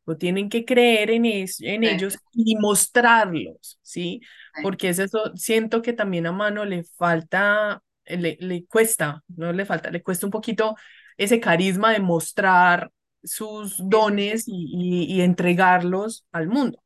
lo 0.07 0.16
tienen 0.16 0.48
que 0.48 0.64
creer 0.64 1.11
en, 1.11 1.24
en 1.24 1.84
ellos 1.84 2.18
y 2.32 2.57
mostrarlos, 2.57 3.78
¿sí? 3.82 4.20
Porque 4.62 4.90
es 4.90 4.98
eso, 4.98 5.32
siento 5.34 5.82
que 5.82 5.92
también 5.92 6.26
a 6.26 6.32
mano 6.32 6.64
le 6.64 6.84
falta, 6.84 7.82
le, 8.05 8.36
le 8.40 8.66
cuesta, 8.66 9.22
no 9.28 9.52
le 9.52 9.64
falta, 9.64 9.90
le 9.90 10.02
cuesta 10.02 10.26
un 10.26 10.32
poquito 10.32 10.76
ese 11.16 11.40
carisma 11.40 11.92
de 11.92 12.00
mostrar 12.00 12.90
sus 13.22 13.76
dones 13.78 14.44
y, 14.46 15.20
entregarlos 15.22 16.26
al 16.32 16.48
mundo, 16.48 16.82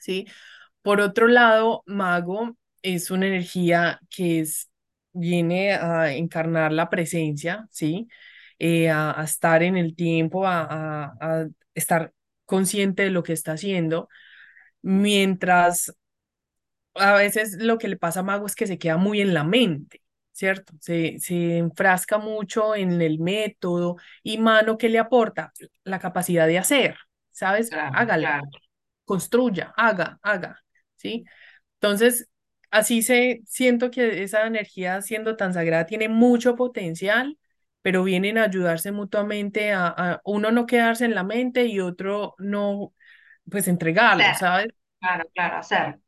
¿sí? 0.00 0.26
Por 0.82 1.00
otro 1.00 1.28
lado, 1.28 1.82
mago 1.86 2.56
es 2.82 3.10
una 3.10 3.28
energía 3.28 4.00
que 4.10 4.40
es, 4.40 4.70
viene 5.12 5.74
a 5.74 6.12
encarnar 6.14 6.72
la 6.72 6.90
presencia, 6.90 7.68
¿sí? 7.70 8.08
Eh, 8.58 8.90
a, 8.90 9.22
estar 9.24 9.62
en 9.62 9.76
el 9.76 9.94
tiempo, 9.94 10.46
a, 10.46 11.14
a 11.20 11.46
estar 11.74 12.12
consciente 12.52 13.04
de 13.04 13.10
lo 13.10 13.22
que 13.22 13.32
está 13.32 13.52
haciendo, 13.52 14.08
mientras 14.82 15.92
a 16.94 17.14
veces 17.14 17.56
lo 17.58 17.78
que 17.78 17.88
le 17.88 17.96
pasa 17.96 18.20
a 18.20 18.22
Mago 18.22 18.46
es 18.46 18.54
que 18.54 18.66
se 18.66 18.78
queda 18.78 18.96
muy 18.96 19.20
en 19.20 19.34
la 19.34 19.44
mente, 19.44 20.02
¿cierto? 20.32 20.74
Se, 20.80 21.18
se 21.18 21.58
enfrasca 21.58 22.18
mucho 22.18 22.74
en 22.74 23.00
el 23.00 23.18
método 23.18 23.96
y 24.22 24.38
mano 24.38 24.76
que 24.78 24.88
le 24.88 24.98
aporta 24.98 25.52
la 25.84 25.98
capacidad 25.98 26.46
de 26.46 26.58
hacer, 26.58 26.96
¿sabes? 27.30 27.70
Hágala, 27.72 28.42
construya, 29.04 29.72
haga, 29.76 30.18
haga, 30.22 30.60
¿sí? 30.96 31.24
Entonces, 31.80 32.28
así 32.70 33.02
se 33.02 33.42
siento 33.46 33.90
que 33.90 34.22
esa 34.22 34.46
energía 34.46 35.02
siendo 35.02 35.36
tan 35.36 35.54
sagrada 35.54 35.86
tiene 35.86 36.08
mucho 36.08 36.56
potencial, 36.56 37.38
pero 37.82 38.04
vienen 38.04 38.38
a 38.38 38.44
ayudarse 38.44 38.92
mutuamente 38.92 39.72
a, 39.72 40.20
uno 40.24 40.50
no 40.50 40.66
quedarse 40.66 41.04
en 41.04 41.14
la 41.14 41.24
mente 41.24 41.66
y 41.66 41.80
otro 41.80 42.34
no, 42.38 42.94
pues 43.50 43.68
entregarlo, 43.68 44.24
¿sabes? 44.38 44.68
Claro, 45.00 45.24
claro, 45.34 45.56
hacer. 45.56 45.98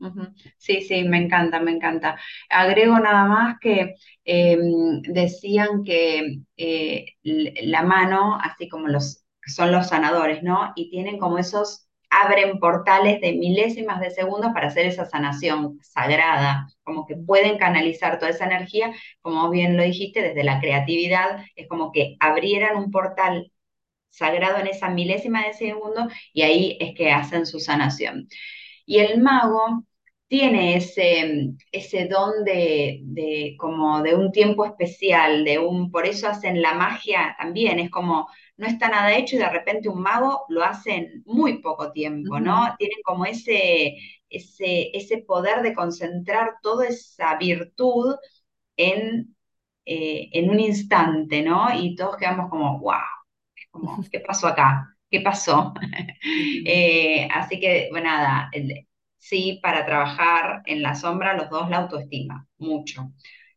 Sí, 0.57 0.81
sí, 0.83 1.03
me 1.03 1.19
encanta, 1.19 1.59
me 1.59 1.73
encanta. 1.73 2.17
Agrego 2.49 2.97
nada 3.01 3.25
más 3.25 3.57
que 3.61 3.97
em, 4.25 5.03
decían 5.03 5.83
que 5.83 6.43
eh, 6.57 7.07
la 7.25 7.83
mano, 7.83 8.39
así 8.41 8.69
como 8.69 8.87
los 8.87 9.25
son 9.47 9.73
los 9.73 9.89
sanadores, 9.89 10.43
¿no? 10.43 10.73
Y 10.77 10.91
tienen 10.91 11.19
como 11.19 11.39
esos 11.39 11.89
abren 12.23 12.59
portales 12.61 13.21
de 13.21 13.33
milésimas 13.33 14.01
de 14.01 14.11
segundos 14.11 14.53
para 14.55 14.69
hacer 14.69 14.87
esa 14.87 15.05
sanación 15.05 15.79
sagrada, 15.83 16.69
como 16.85 17.07
que 17.07 17.17
pueden 17.17 17.59
canalizar 17.59 18.19
toda 18.19 18.31
esa 18.31 18.47
energía, 18.47 18.93
como 19.21 19.51
bien 19.51 19.77
lo 19.77 19.83
dijiste, 19.83 20.23
desde 20.23 20.45
la 20.45 20.61
creatividad, 20.61 21.45
es 21.57 21.69
como 21.69 21.93
que 21.93 22.17
abrieran 22.21 22.77
un 22.77 22.91
portal 22.91 23.53
sagrado 24.11 24.59
en 24.59 24.69
esa 24.69 24.91
milésima 24.91 25.45
de 25.45 25.55
segundo 25.55 26.09
y 26.33 26.43
ahí 26.43 26.77
es 26.81 26.95
que 26.95 27.11
hacen 27.11 27.47
su 27.47 27.59
sanación. 27.59 28.29
Y 28.87 28.99
el 28.99 29.21
mago 29.21 29.85
tiene 30.29 30.77
ese, 30.77 31.51
ese 31.73 32.07
don 32.07 32.45
de, 32.45 33.55
como 33.59 34.03
de 34.03 34.15
un 34.15 34.33
tiempo 34.33 34.65
especial, 34.65 35.45
de 35.45 35.59
un, 35.59 35.91
por 35.91 36.07
eso 36.07 36.29
hacen 36.29 36.63
la 36.63 36.75
magia 36.75 37.35
también, 37.39 37.79
es 37.81 37.91
como 37.91 38.29
no 38.57 38.67
está 38.67 38.89
nada 38.89 39.15
hecho 39.17 39.37
y 39.37 39.39
de 39.41 39.49
repente 39.51 39.89
un 39.89 40.03
mago 40.03 40.45
lo 40.49 40.65
hace 40.65 40.95
en 40.95 41.23
muy 41.27 41.61
poco 41.63 41.93
tiempo, 41.93 42.39
¿no? 42.41 42.75
Tienen 42.79 42.99
como 43.05 43.27
ese, 43.27 43.97
ese, 44.31 44.91
ese 44.97 45.19
poder 45.19 45.63
de 45.63 45.75
concentrar 45.75 46.55
toda 46.63 46.87
esa 46.89 47.37
virtud 47.37 48.15
en, 48.77 49.37
eh, 49.87 50.29
en 50.33 50.51
un 50.51 50.61
instante, 50.61 51.43
¿no? 51.43 51.69
Y 51.79 51.97
todos 51.97 52.17
quedamos 52.17 52.51
como, 52.51 52.79
wow, 52.81 52.95
como, 53.71 53.99
¿qué 54.13 54.21
pasó 54.21 54.49
acá? 54.49 54.97
¿Qué 55.11 55.21
pasó? 55.21 55.75
Eh, 56.67 57.29
así 57.33 57.61
que, 57.61 57.89
bueno, 57.91 58.07
nada, 58.09 58.51
sí, 59.19 59.61
para 59.63 59.85
trabajar 59.87 60.63
en 60.67 60.83
la 60.83 60.95
sombra, 60.95 61.35
los 61.37 61.51
dos 61.51 61.69
la 61.71 61.79
autoestima, 61.79 62.47
mucho. 62.59 63.13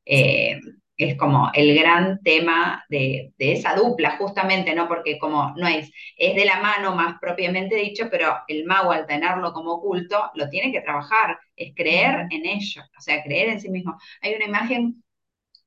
Eh, 0.06 0.60
es 0.98 1.16
como 1.18 1.52
el 1.54 1.78
gran 1.78 2.22
tema 2.24 2.84
de, 2.90 3.34
esa 3.38 3.76
dupla, 3.76 4.18
justamente, 4.18 4.74
¿no? 4.74 4.88
Porque 4.88 5.20
como 5.20 5.54
no 5.56 5.68
es, 5.68 5.92
es 6.18 6.36
de 6.36 6.46
la 6.46 6.60
mano 6.60 6.96
más 6.96 7.18
propiamente 7.20 7.76
dicho, 7.76 8.08
pero 8.10 8.36
el 8.48 8.66
mago 8.66 8.92
al 8.92 9.06
tenerlo 9.06 9.54
como 9.54 9.74
oculto, 9.74 10.32
lo 10.34 10.50
tiene 10.50 10.72
que 10.72 10.82
trabajar, 10.82 11.38
es 11.56 11.74
creer 11.76 12.28
en 12.32 12.46
ello, 12.46 12.82
o 12.98 13.02
sea, 13.02 13.24
creer 13.24 13.50
en 13.50 13.62
sí 13.62 13.70
mismo. 13.70 13.98
Hay 14.22 14.34
una 14.36 14.46
imagen 14.46 15.04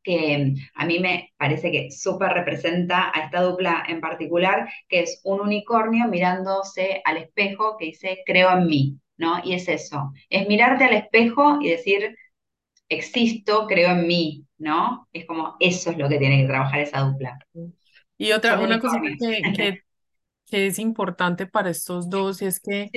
que 0.03 0.55
a 0.75 0.87
mí 0.87 0.99
me 0.99 1.33
parece 1.37 1.71
que 1.71 1.91
súper 1.91 2.33
representa 2.33 3.11
a 3.15 3.25
esta 3.25 3.43
dupla 3.43 3.85
en 3.89 4.01
particular, 4.01 4.69
que 4.89 5.01
es 5.01 5.21
un 5.25 5.41
unicornio 5.41 6.09
mirándose 6.09 7.03
al 7.05 7.19
espejo 7.19 7.77
que 7.79 7.87
dice, 7.87 8.23
creo 8.27 8.51
en 8.53 8.67
mí, 8.67 8.99
¿no? 9.17 9.41
Y 9.45 9.55
es 9.55 9.69
eso, 9.69 10.13
es 10.31 10.49
mirarte 10.49 10.85
al 10.85 10.95
espejo 10.95 11.59
y 11.61 11.69
decir, 11.69 12.17
existo, 12.91 13.67
creo 13.67 13.93
en 13.93 14.07
mí, 14.07 14.45
¿no? 14.59 15.09
Es 15.13 15.25
como 15.25 15.57
eso 15.61 15.91
es 15.91 15.99
lo 15.99 16.09
que 16.09 16.19
tiene 16.19 16.43
que 16.43 16.49
trabajar 16.49 16.81
esa 16.81 17.01
dupla. 17.01 17.39
Y 18.19 18.33
otra, 18.33 18.61
una 18.61 18.79
cosa 18.79 19.01
que, 19.01 19.83
que, 20.47 20.67
es 20.67 20.79
importante 20.79 21.47
para 21.47 21.71
estos 21.71 22.11
dos 22.11 22.43
es 22.43 22.61
que 22.61 22.91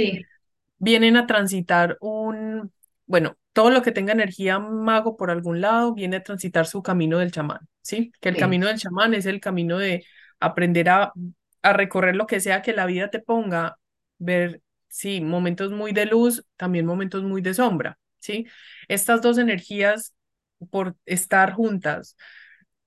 vienen 0.80 1.16
a 1.16 1.28
transitar 1.28 1.98
un, 2.02 2.74
bueno, 3.06 3.38
todo 3.54 3.70
lo 3.70 3.84
que 3.84 3.92
tenga 3.92 4.12
energía 4.12 4.60
mago 4.60 5.16
por 5.16 5.30
algún 5.30 5.62
lado 5.62 5.94
viene 5.94 6.18
a 6.18 6.24
transitar 6.24 6.66
su 6.66 6.82
camino 6.82 7.20
del 7.20 7.32
chamán, 7.32 7.60
¿sí? 7.82 8.12
Que 8.20 8.30
el 8.30 8.38
camino 8.38 8.68
del 8.68 8.80
chamán 8.80 9.14
es 9.14 9.28
el 9.28 9.40
camino 9.40 9.78
de 9.78 10.04
aprender 10.40 10.90
a, 10.90 11.14
a 11.62 11.74
recorrer 11.74 12.16
lo 12.16 12.26
que 12.26 12.40
sea 12.40 12.64
que 12.64 12.74
la 12.74 12.88
vida 12.88 13.12
te 13.12 13.20
ponga, 13.20 13.78
ver, 14.18 14.62
sí, 14.90 15.22
momentos 15.22 15.72
muy 15.72 15.94
de 15.94 16.08
luz, 16.08 16.44
también 16.58 16.88
momentos 16.88 17.24
muy 17.24 17.42
de 17.42 17.54
sombra, 17.54 18.00
¿sí? 18.24 18.48
Estas 18.88 19.22
dos 19.22 19.38
energías, 19.38 20.16
por 20.72 20.96
estar 21.06 21.54
juntas, 21.54 22.16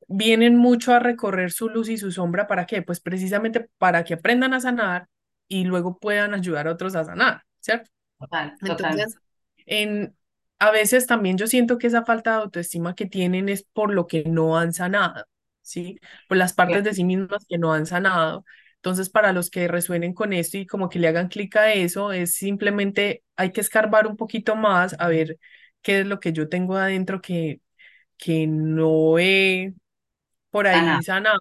vienen 0.08 0.56
mucho 0.56 0.94
a 0.94 0.98
recorrer 1.00 1.50
su 1.52 1.68
luz 1.68 1.88
y 1.88 1.98
su 1.98 2.12
sombra, 2.12 2.46
¿para 2.46 2.66
qué? 2.66 2.82
Pues 2.82 3.00
precisamente 3.00 3.68
para 3.78 4.04
que 4.04 4.14
aprendan 4.14 4.54
a 4.54 4.60
sanar 4.60 5.08
y 5.48 5.64
luego 5.64 5.98
puedan 5.98 6.34
ayudar 6.34 6.68
a 6.68 6.72
otros 6.72 6.96
a 6.96 7.04
sanar, 7.04 7.42
¿cierto? 7.60 7.90
Total, 8.64 9.04
Entonces, 9.04 9.18
en, 9.66 10.16
a 10.58 10.70
veces 10.70 11.06
también 11.06 11.38
yo 11.38 11.46
siento 11.46 11.78
que 11.78 11.88
esa 11.88 12.04
falta 12.04 12.32
de 12.32 12.42
autoestima 12.44 12.94
que 12.94 13.06
tienen 13.06 13.48
es 13.48 13.64
por 13.64 13.92
lo 13.92 14.06
que 14.06 14.24
no 14.24 14.58
han 14.58 14.72
sanado, 14.72 15.24
¿sí? 15.62 16.00
Por 16.28 16.36
las 16.38 16.52
partes 16.54 16.84
de 16.84 16.94
sí 16.94 17.04
mismas 17.04 17.44
que 17.48 17.58
no 17.58 17.72
han 17.72 17.86
sanado. 17.86 18.44
Entonces, 18.86 19.10
para 19.10 19.32
los 19.32 19.50
que 19.50 19.66
resuenen 19.68 20.14
con 20.14 20.32
esto 20.32 20.58
y 20.58 20.66
como 20.66 20.88
que 20.88 21.00
le 21.00 21.08
hagan 21.08 21.28
clic 21.28 21.56
a 21.56 21.72
eso, 21.72 22.12
es 22.12 22.34
simplemente 22.34 23.24
hay 23.36 23.50
que 23.52 23.60
escarbar 23.60 24.06
un 24.06 24.16
poquito 24.16 24.54
más 24.56 24.94
a 25.00 25.08
ver 25.08 25.38
qué 25.82 26.00
es 26.00 26.06
lo 26.06 26.20
que 26.20 26.32
yo 26.32 26.48
tengo 26.48 26.76
adentro 26.76 27.20
que, 27.20 27.60
que 28.18 28.46
no 28.46 29.18
he 29.18 29.74
por 30.50 30.66
ahí 30.68 31.02
sanado. 31.02 31.40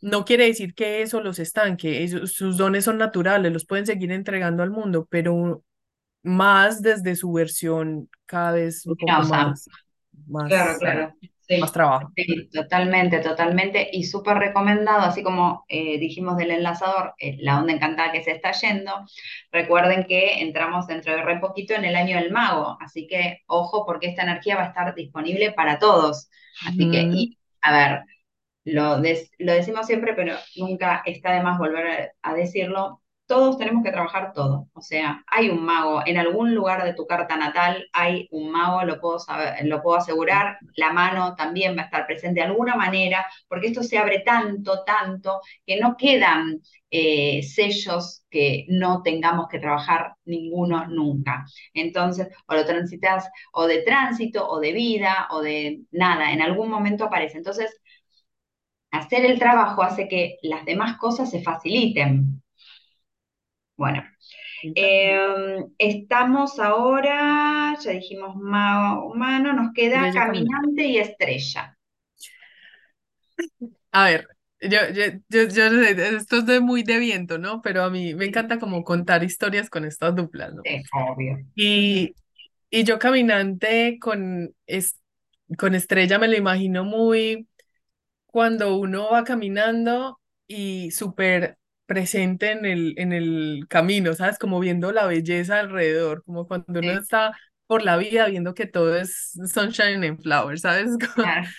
No 0.00 0.24
quiere 0.24 0.46
decir 0.46 0.74
que 0.74 1.02
eso 1.02 1.20
los 1.20 1.38
estanque, 1.40 2.06
sus 2.26 2.56
dones 2.56 2.84
son 2.84 2.98
naturales, 2.98 3.52
los 3.52 3.66
pueden 3.66 3.86
seguir 3.86 4.12
entregando 4.12 4.62
al 4.62 4.70
mundo, 4.70 5.06
pero 5.10 5.64
más 6.22 6.82
desde 6.82 7.16
su 7.16 7.32
versión 7.32 8.08
cada 8.26 8.52
vez 8.52 8.86
un 8.86 8.96
poco 8.96 9.22
más, 9.22 9.68
más, 10.28 10.48
claro, 10.48 10.78
claro. 10.78 11.14
Más 11.56 11.72
trabajo. 11.72 12.12
Sí, 12.14 12.48
totalmente, 12.52 13.20
totalmente. 13.20 13.88
Y 13.92 14.04
súper 14.04 14.38
recomendado, 14.38 15.02
así 15.02 15.22
como 15.22 15.64
eh, 15.68 15.98
dijimos 15.98 16.36
del 16.36 16.50
enlazador, 16.50 17.14
eh, 17.18 17.36
la 17.40 17.58
onda 17.58 17.72
encantada 17.72 18.12
que 18.12 18.22
se 18.22 18.32
está 18.32 18.52
yendo. 18.52 18.92
Recuerden 19.52 20.04
que 20.04 20.40
entramos 20.42 20.86
dentro 20.86 21.14
de 21.14 21.22
re 21.22 21.38
poquito 21.38 21.74
en 21.74 21.84
el 21.84 21.96
año 21.96 22.16
del 22.16 22.32
mago, 22.32 22.76
así 22.80 23.06
que 23.06 23.42
ojo 23.46 23.86
porque 23.86 24.08
esta 24.08 24.22
energía 24.22 24.56
va 24.56 24.64
a 24.64 24.68
estar 24.68 24.94
disponible 24.94 25.52
para 25.52 25.78
todos. 25.78 26.28
Así 26.66 26.90
que, 26.90 27.02
y, 27.12 27.38
a 27.62 27.72
ver, 27.72 28.00
lo, 28.64 28.96
lo 28.96 29.52
decimos 29.52 29.86
siempre, 29.86 30.14
pero 30.14 30.34
nunca 30.56 31.02
está 31.06 31.32
de 31.32 31.42
más 31.42 31.58
volver 31.58 32.12
a 32.22 32.34
decirlo 32.34 33.00
todos 33.28 33.58
tenemos 33.58 33.84
que 33.84 33.92
trabajar 33.92 34.32
todo. 34.32 34.68
O 34.72 34.80
sea, 34.80 35.22
hay 35.28 35.50
un 35.50 35.64
mago 35.64 36.02
en 36.06 36.16
algún 36.16 36.54
lugar 36.54 36.82
de 36.84 36.94
tu 36.94 37.06
carta 37.06 37.36
natal, 37.36 37.86
hay 37.92 38.26
un 38.32 38.50
mago, 38.50 38.84
lo 38.84 39.00
puedo, 39.00 39.18
saber, 39.18 39.64
lo 39.66 39.82
puedo 39.82 39.98
asegurar. 39.98 40.58
La 40.76 40.92
mano 40.92 41.34
también 41.36 41.76
va 41.76 41.82
a 41.82 41.84
estar 41.84 42.06
presente 42.06 42.40
de 42.40 42.46
alguna 42.46 42.74
manera, 42.74 43.26
porque 43.46 43.68
esto 43.68 43.82
se 43.82 43.98
abre 43.98 44.20
tanto, 44.20 44.82
tanto, 44.84 45.40
que 45.66 45.78
no 45.78 45.96
quedan 45.96 46.60
eh, 46.90 47.42
sellos 47.42 48.24
que 48.30 48.64
no 48.68 49.02
tengamos 49.02 49.48
que 49.48 49.58
trabajar 49.58 50.14
ninguno 50.24 50.86
nunca. 50.88 51.44
Entonces, 51.74 52.28
o 52.46 52.54
lo 52.54 52.64
transitas 52.64 53.28
o 53.52 53.66
de 53.66 53.82
tránsito, 53.82 54.48
o 54.48 54.58
de 54.60 54.72
vida, 54.72 55.28
o 55.30 55.42
de 55.42 55.82
nada, 55.90 56.32
en 56.32 56.40
algún 56.42 56.70
momento 56.70 57.04
aparece. 57.04 57.36
Entonces, 57.38 57.78
hacer 58.90 59.24
el 59.24 59.38
trabajo 59.38 59.82
hace 59.82 60.08
que 60.08 60.36
las 60.42 60.64
demás 60.66 60.98
cosas 60.98 61.30
se 61.30 61.42
faciliten. 61.42 62.42
Bueno, 63.78 64.02
em, 64.74 65.72
estamos 65.78 66.58
ahora, 66.58 67.76
ya 67.80 67.92
dijimos 67.92 68.34
humano, 68.34 69.52
nos 69.52 69.72
queda 69.72 70.12
caminante 70.12 70.84
y 70.84 70.98
estrella. 70.98 71.78
A 73.92 74.04
ver, 74.06 74.28
yo, 74.60 74.78
yo, 75.28 75.44
yo, 75.48 75.64
esto 75.64 76.38
es 76.38 76.46
de 76.46 76.60
muy 76.60 76.82
de 76.82 76.98
viento, 76.98 77.38
¿no? 77.38 77.62
Pero 77.62 77.84
a 77.84 77.90
mí 77.90 78.14
me 78.14 78.26
encanta 78.26 78.58
como 78.58 78.82
contar 78.82 79.22
historias 79.22 79.70
con 79.70 79.84
estas 79.84 80.14
duplas, 80.16 80.52
¿no? 80.54 80.62
Sí, 80.64 80.82
obvio. 80.92 81.38
Y, 81.54 82.14
y 82.70 82.84
yo 82.84 82.98
caminante 82.98 83.98
con, 84.00 84.54
es, 84.66 84.98
con 85.56 85.74
estrella 85.76 86.18
me 86.18 86.28
lo 86.28 86.36
imagino 86.36 86.84
muy 86.84 87.48
cuando 88.26 88.76
uno 88.76 89.10
va 89.12 89.24
caminando 89.24 90.20
y 90.46 90.90
súper 90.90 91.57
presente 91.88 92.52
en 92.52 92.66
el, 92.66 92.94
en 92.98 93.14
el 93.14 93.66
camino, 93.68 94.14
¿sabes? 94.14 94.38
Como 94.38 94.60
viendo 94.60 94.92
la 94.92 95.06
belleza 95.06 95.60
alrededor, 95.60 96.22
como 96.24 96.46
cuando 96.46 96.80
uno 96.80 96.92
está 96.92 97.36
por 97.66 97.82
la 97.82 97.96
vida 97.96 98.26
viendo 98.28 98.54
que 98.54 98.66
todo 98.66 98.96
es 98.96 99.32
sunshine 99.52 100.04
and 100.04 100.22
flowers, 100.22 100.62
¿sabes? 100.62 100.92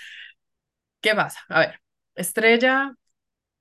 ¿Qué 1.02 1.16
pasa? 1.16 1.40
A 1.50 1.60
ver, 1.62 1.82
estrella 2.16 2.94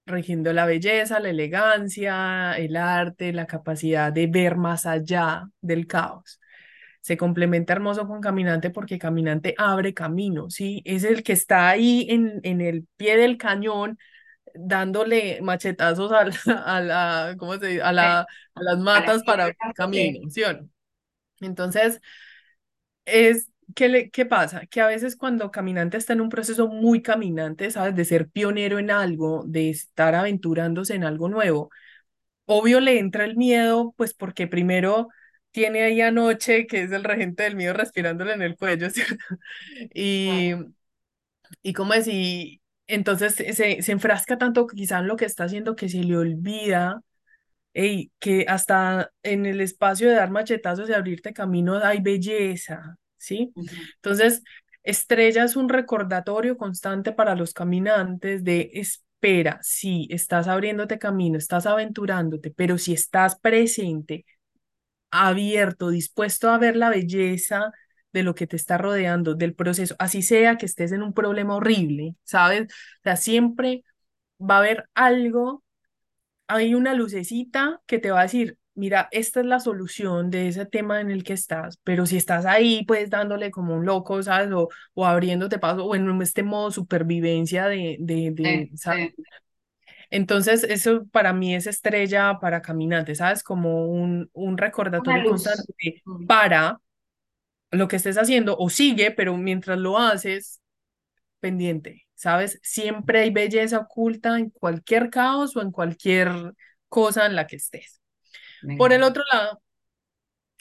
rigiendo 0.06 0.52
la 0.52 0.66
belleza, 0.66 1.20
la 1.20 1.30
elegancia, 1.30 2.54
el 2.58 2.76
arte, 2.76 3.32
la 3.32 3.46
capacidad 3.46 4.12
de 4.12 4.26
ver 4.26 4.56
más 4.56 4.86
allá 4.86 5.44
del 5.60 5.86
caos. 5.86 6.40
Se 7.00 7.16
complementa 7.16 7.72
hermoso 7.74 8.06
con 8.06 8.20
Caminante 8.20 8.70
porque 8.70 8.98
Caminante 8.98 9.54
abre 9.58 9.94
camino, 9.94 10.50
¿sí? 10.50 10.82
Es 10.84 11.04
el 11.04 11.22
que 11.22 11.32
está 11.34 11.68
ahí 11.70 12.06
en, 12.10 12.40
en 12.44 12.60
el 12.60 12.86
pie 12.96 13.16
del 13.16 13.38
cañón, 13.38 13.98
dándole 14.54 15.40
machetazos 15.42 16.12
a 16.12 16.24
la, 16.24 16.32
a 16.66 16.80
la 16.80 17.36
¿cómo 17.38 17.56
se 17.58 17.66
dice? 17.66 17.82
A, 17.82 17.92
la, 17.92 18.20
a 18.20 18.26
las 18.62 18.78
matas 18.78 19.22
para 19.24 19.52
camino, 19.74 20.28
¿sí 20.30 20.42
Entonces, 21.40 22.00
es, 23.04 23.50
¿qué, 23.74 23.88
le, 23.88 24.10
¿qué 24.10 24.26
pasa? 24.26 24.66
Que 24.66 24.80
a 24.80 24.86
veces 24.86 25.16
cuando 25.16 25.50
caminante 25.50 25.96
está 25.96 26.12
en 26.12 26.20
un 26.20 26.28
proceso 26.28 26.68
muy 26.68 27.02
caminante, 27.02 27.70
¿sabes? 27.70 27.94
De 27.94 28.04
ser 28.04 28.28
pionero 28.30 28.78
en 28.78 28.90
algo, 28.90 29.44
de 29.46 29.70
estar 29.70 30.14
aventurándose 30.14 30.94
en 30.94 31.04
algo 31.04 31.28
nuevo, 31.28 31.70
obvio 32.46 32.80
le 32.80 32.98
entra 32.98 33.24
el 33.24 33.36
miedo, 33.36 33.94
pues 33.96 34.14
porque 34.14 34.46
primero 34.48 35.08
tiene 35.52 35.82
ahí 35.84 36.00
anoche, 36.02 36.66
que 36.66 36.82
es 36.84 36.92
el 36.92 37.04
regente 37.04 37.44
del 37.44 37.56
miedo, 37.56 37.74
respirándole 37.74 38.34
en 38.34 38.42
el 38.42 38.56
cuello, 38.56 38.90
¿cierto? 38.90 39.24
Y, 39.94 40.52
y 41.62 41.72
como 41.72 41.92
decir, 41.94 42.60
entonces 42.88 43.34
se, 43.36 43.82
se 43.82 43.92
enfrasca 43.92 44.38
tanto 44.38 44.66
quizá 44.66 44.98
en 45.00 45.08
lo 45.08 45.16
que 45.16 45.26
está 45.26 45.44
haciendo 45.44 45.76
que 45.76 45.88
se 45.88 46.02
le 46.04 46.16
olvida 46.16 47.02
Ey, 47.74 48.10
que 48.18 48.44
hasta 48.48 49.12
en 49.22 49.46
el 49.46 49.60
espacio 49.60 50.08
de 50.08 50.14
dar 50.16 50.30
machetazos 50.30 50.88
y 50.88 50.92
abrirte 50.94 51.32
camino 51.32 51.76
hay 51.78 52.00
belleza, 52.00 52.96
¿sí? 53.16 53.54
Entonces, 53.96 54.42
estrella 54.82 55.44
es 55.44 55.54
un 55.56 55.68
recordatorio 55.68 56.56
constante 56.56 57.12
para 57.12 57.36
los 57.36 57.52
caminantes 57.54 58.42
de 58.42 58.70
espera, 58.74 59.60
sí, 59.62 60.08
estás 60.10 60.48
abriéndote 60.48 60.98
camino, 60.98 61.38
estás 61.38 61.66
aventurándote, 61.66 62.50
pero 62.50 62.78
si 62.78 62.94
estás 62.94 63.38
presente, 63.38 64.24
abierto, 65.10 65.90
dispuesto 65.90 66.50
a 66.50 66.58
ver 66.58 66.76
la 66.76 66.90
belleza 66.90 67.72
de 68.12 68.22
lo 68.22 68.34
que 68.34 68.46
te 68.46 68.56
está 68.56 68.78
rodeando, 68.78 69.34
del 69.34 69.54
proceso, 69.54 69.94
así 69.98 70.22
sea 70.22 70.56
que 70.56 70.66
estés 70.66 70.92
en 70.92 71.02
un 71.02 71.12
problema 71.12 71.56
horrible, 71.56 72.14
¿sabes? 72.24 72.62
O 72.62 73.02
sea, 73.04 73.16
siempre 73.16 73.84
va 74.40 74.56
a 74.56 74.58
haber 74.58 74.88
algo, 74.94 75.64
hay 76.46 76.74
una 76.74 76.94
lucecita 76.94 77.80
que 77.86 77.98
te 77.98 78.10
va 78.10 78.20
a 78.20 78.22
decir, 78.24 78.58
mira, 78.74 79.08
esta 79.10 79.40
es 79.40 79.46
la 79.46 79.60
solución 79.60 80.30
de 80.30 80.48
ese 80.48 80.64
tema 80.64 81.00
en 81.00 81.10
el 81.10 81.24
que 81.24 81.32
estás, 81.32 81.78
pero 81.84 82.06
si 82.06 82.16
estás 82.16 82.46
ahí, 82.46 82.84
pues 82.86 83.10
dándole 83.10 83.50
como 83.50 83.74
un 83.74 83.84
loco, 83.84 84.22
¿sabes? 84.22 84.52
O, 84.52 84.68
o 84.94 85.06
abriéndote 85.06 85.58
paso, 85.58 85.84
o 85.84 85.94
en 85.94 86.22
este 86.22 86.42
modo 86.42 86.70
supervivencia 86.70 87.66
de, 87.66 87.96
de, 88.00 88.30
de 88.30 88.70
¿sabes? 88.76 89.14
Entonces, 90.10 90.64
eso 90.64 91.06
para 91.10 91.32
mí 91.32 91.54
es 91.54 91.66
estrella 91.66 92.38
para 92.40 92.62
caminantes, 92.62 93.18
¿sabes? 93.18 93.42
Como 93.42 93.86
un, 93.86 94.30
un 94.32 94.56
recordatorio 94.56 95.30
constante 95.30 96.02
mm. 96.04 96.26
para 96.26 96.80
lo 97.70 97.88
que 97.88 97.96
estés 97.96 98.18
haciendo 98.18 98.56
o 98.58 98.70
sigue, 98.70 99.10
pero 99.10 99.36
mientras 99.36 99.78
lo 99.78 99.98
haces, 99.98 100.60
pendiente, 101.40 102.06
¿sabes? 102.14 102.60
Siempre 102.62 103.20
hay 103.20 103.30
belleza 103.30 103.78
oculta 103.78 104.38
en 104.38 104.50
cualquier 104.50 105.10
caos 105.10 105.56
o 105.56 105.62
en 105.62 105.72
cualquier 105.72 106.30
cosa 106.88 107.26
en 107.26 107.36
la 107.36 107.46
que 107.46 107.56
estés. 107.56 108.00
Por 108.76 108.92
el 108.92 109.02
otro 109.02 109.22
lado, 109.32 109.62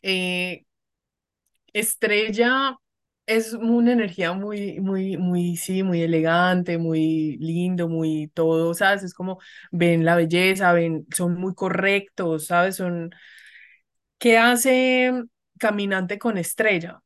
eh, 0.01 0.65
estrella 1.73 2.77
es 3.25 3.53
una 3.53 3.91
energía 3.93 4.31
muy, 4.33 4.79
muy, 4.79 5.17
muy, 5.17 5.57
sí, 5.57 5.83
muy 5.83 6.01
elegante, 6.01 6.77
muy 6.77 7.37
lindo, 7.39 7.89
muy 7.89 8.29
todo, 8.33 8.73
¿sabes? 8.73 9.03
Es 9.03 9.13
como 9.13 9.39
ven 9.71 10.05
la 10.05 10.15
belleza, 10.15 10.71
ven, 10.73 11.05
son 11.15 11.35
muy 11.35 11.53
correctos, 11.53 12.47
¿sabes? 12.47 12.77
Son, 12.77 13.11
¿qué 14.17 14.37
hace 14.37 15.11
Caminante 15.57 16.17
con 16.19 16.37
Estrella? 16.37 17.01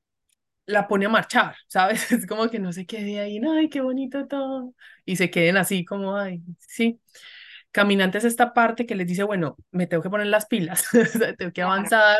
La 0.65 0.87
pone 0.87 1.05
a 1.05 1.09
marchar, 1.09 1.55
¿sabes? 1.67 2.11
Es 2.11 2.25
como 2.27 2.49
que 2.49 2.59
no 2.59 2.73
se 2.73 2.85
quede 2.85 3.19
ahí, 3.19 3.39
ay, 3.47 3.69
qué 3.69 3.81
bonito 3.81 4.27
todo, 4.27 4.73
y 5.05 5.15
se 5.15 5.29
queden 5.29 5.57
así 5.57 5.85
como, 5.85 6.15
ay, 6.17 6.41
sí. 6.59 6.99
Caminante 7.71 8.17
es 8.17 8.25
esta 8.25 8.53
parte 8.53 8.85
que 8.85 8.95
les 8.95 9.07
dice, 9.07 9.23
bueno, 9.23 9.55
me 9.71 9.87
tengo 9.87 10.03
que 10.03 10.09
poner 10.09 10.27
las 10.27 10.45
pilas, 10.45 10.85
tengo 11.37 11.53
que 11.53 11.61
avanzar, 11.61 12.17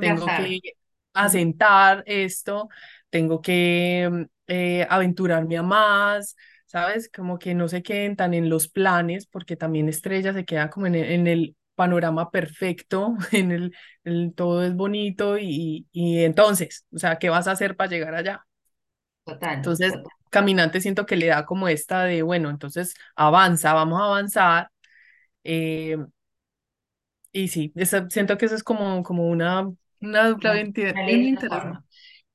tengo 0.00 0.26
que 0.26 0.60
asentar 1.12 2.02
esto, 2.06 2.68
tengo 3.10 3.42
que 3.42 4.28
eh, 4.46 4.86
aventurarme 4.88 5.58
a 5.58 5.62
más, 5.62 6.36
¿sabes? 6.66 7.10
Como 7.14 7.38
que 7.38 7.54
no 7.54 7.68
se 7.68 7.82
queden 7.82 8.16
tan 8.16 8.34
en 8.34 8.48
los 8.48 8.68
planes, 8.68 9.26
porque 9.26 9.56
también 9.56 9.88
Estrella 9.88 10.32
se 10.32 10.44
queda 10.44 10.70
como 10.70 10.86
en 10.86 10.94
el, 10.96 11.04
en 11.12 11.26
el 11.26 11.56
panorama 11.74 12.30
perfecto, 12.30 13.16
en 13.32 13.52
el, 13.52 13.74
el, 14.04 14.34
todo 14.34 14.64
es 14.64 14.74
bonito 14.74 15.38
y, 15.38 15.86
y 15.92 16.24
entonces, 16.24 16.86
o 16.94 16.98
sea, 16.98 17.18
¿qué 17.18 17.30
vas 17.30 17.48
a 17.48 17.52
hacer 17.52 17.76
para 17.76 17.90
llegar 17.90 18.14
allá? 18.14 18.44
Total. 19.24 19.56
Entonces, 19.56 19.94
caminante 20.30 20.80
siento 20.80 21.06
que 21.06 21.16
le 21.16 21.26
da 21.26 21.46
como 21.46 21.68
esta 21.68 22.04
de, 22.04 22.22
bueno, 22.22 22.50
entonces 22.50 22.94
avanza, 23.16 23.72
vamos 23.74 24.00
a 24.00 24.04
avanzar. 24.06 24.70
Eh, 25.44 25.96
y 27.32 27.48
sí, 27.48 27.72
siento 28.10 28.38
que 28.38 28.46
eso 28.46 28.54
es 28.54 28.62
como, 28.64 29.02
como 29.02 29.28
una, 29.28 29.68
una 30.00 30.28
dupla 30.28 30.56
identidad 30.56 30.94
interesante. 31.08 31.84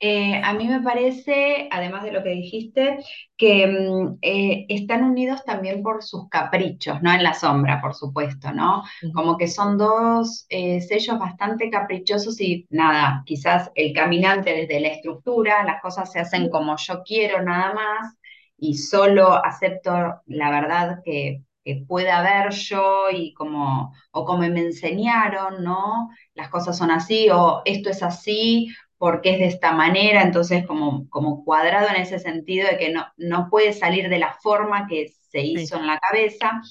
Eh, 0.02 0.42
a 0.42 0.54
mí 0.54 0.66
me 0.68 0.80
parece, 0.82 1.68
además 1.72 2.04
de 2.04 2.14
lo 2.14 2.24
que 2.24 2.30
dijiste, 2.30 3.00
que 3.36 3.68
mm, 3.68 4.18
eh, 4.22 4.66
están 4.70 5.04
unidos 5.04 5.44
también 5.44 5.84
por 5.84 6.04
sus 6.04 6.30
caprichos, 6.30 7.02
¿no? 7.02 7.12
En 7.12 7.22
la 7.22 7.34
sombra, 7.34 7.82
por 7.82 7.94
supuesto, 7.94 8.54
¿no? 8.54 8.84
Como 9.14 9.38
que 9.38 9.50
son 9.50 9.78
dos 9.78 10.46
eh, 10.50 10.80
sellos 10.82 11.20
bastante 11.20 11.70
caprichosos 11.70 12.40
y 12.40 12.66
nada, 12.70 13.24
quizás 13.26 13.72
el 13.76 13.92
caminante 13.94 14.54
desde 14.54 14.80
la 14.80 14.88
estructura, 14.90 15.66
las 15.66 15.82
cosas 15.82 16.10
se 16.12 16.20
hacen 16.20 16.50
como 16.50 16.78
yo 16.78 17.04
quiero 17.04 17.42
nada 17.44 17.74
más 17.74 18.16
y 18.58 18.76
solo 18.78 19.34
acepto 19.44 19.92
la 20.28 20.50
verdad 20.52 21.00
que, 21.04 21.44
que 21.66 21.84
pueda 21.88 22.22
ver 22.22 22.52
yo 22.54 23.10
y 23.12 23.34
como, 23.34 23.94
o 24.12 24.26
como 24.26 24.40
me 24.48 24.62
enseñaron, 24.62 25.64
¿no? 25.64 26.10
Las 26.36 26.50
cosas 26.50 26.78
son 26.78 26.92
así 26.92 27.30
o 27.32 27.62
esto 27.66 27.90
es 27.90 28.02
así 28.04 28.74
porque 29.00 29.32
es 29.32 29.40
de 29.40 29.46
esta 29.48 29.72
manera, 29.72 30.22
entonces 30.22 30.68
como, 30.68 31.10
como 31.10 31.44
cuadrado 31.46 31.88
en 31.90 32.02
ese 32.02 32.20
sentido 32.20 32.68
de 32.70 32.78
que 32.78 32.92
no, 32.92 33.08
no 33.18 33.50
puede 33.50 33.74
salir 33.74 34.10
de 34.10 34.20
la 34.20 34.34
forma 34.34 34.88
que 34.88 35.08
se 35.32 35.42
hizo 35.42 35.78
en 35.78 35.88
la 35.88 36.00
cabeza. 36.00 36.62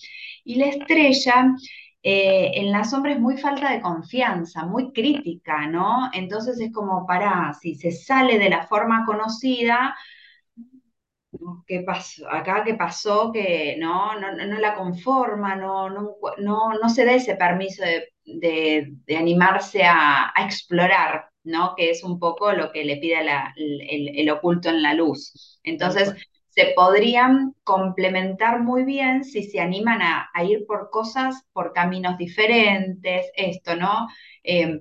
Y 0.44 0.56
la 0.56 0.66
estrella 0.66 1.54
eh, 2.02 2.52
en 2.54 2.70
la 2.70 2.84
sombra 2.84 3.12
es 3.12 3.20
muy 3.20 3.38
falta 3.38 3.72
de 3.72 3.80
confianza, 3.80 4.66
muy 4.66 4.92
crítica, 4.92 5.66
¿no? 5.66 6.10
Entonces 6.12 6.60
es 6.60 6.70
como 6.72 7.06
para, 7.06 7.54
si 7.54 7.74
se 7.76 7.90
sale 7.92 8.38
de 8.38 8.50
la 8.50 8.66
forma 8.66 9.04
conocida, 9.06 9.96
¿qué 11.66 11.80
pasó? 11.80 12.28
Acá 12.30 12.62
qué 12.64 12.74
pasó 12.74 13.32
que 13.32 13.76
no, 13.78 14.18
no, 14.20 14.32
no 14.32 14.58
la 14.58 14.74
conforma, 14.74 15.56
no, 15.56 15.88
no, 15.90 16.16
no, 16.38 16.72
no 16.74 16.88
se 16.88 17.04
da 17.04 17.12
ese 17.12 17.36
permiso 17.36 17.82
de, 17.84 18.92
de, 19.06 19.16
animarse 19.16 19.84
a, 19.84 20.32
a 20.34 20.44
explorar, 20.44 21.28
¿no? 21.48 21.74
Que 21.76 21.90
es 21.90 22.04
un 22.04 22.18
poco 22.18 22.52
lo 22.52 22.70
que 22.72 22.84
le 22.84 22.98
pide 22.98 23.18
el, 23.56 24.30
oculto 24.30 24.68
en 24.68 24.82
la 24.82 24.94
luz. 24.94 25.58
Entonces, 25.64 26.14
se 26.48 26.72
podrían 26.76 27.54
complementar 27.64 28.62
muy 28.62 28.84
bien 28.84 29.24
si 29.24 29.42
se 29.44 29.60
animan 29.60 30.00
a, 30.02 30.30
ir 30.44 30.66
por 30.66 30.90
cosas, 30.90 31.44
por 31.52 31.72
caminos 31.72 32.18
diferentes, 32.18 33.30
esto, 33.34 33.76
¿no? 33.76 34.08
Eh, 34.44 34.80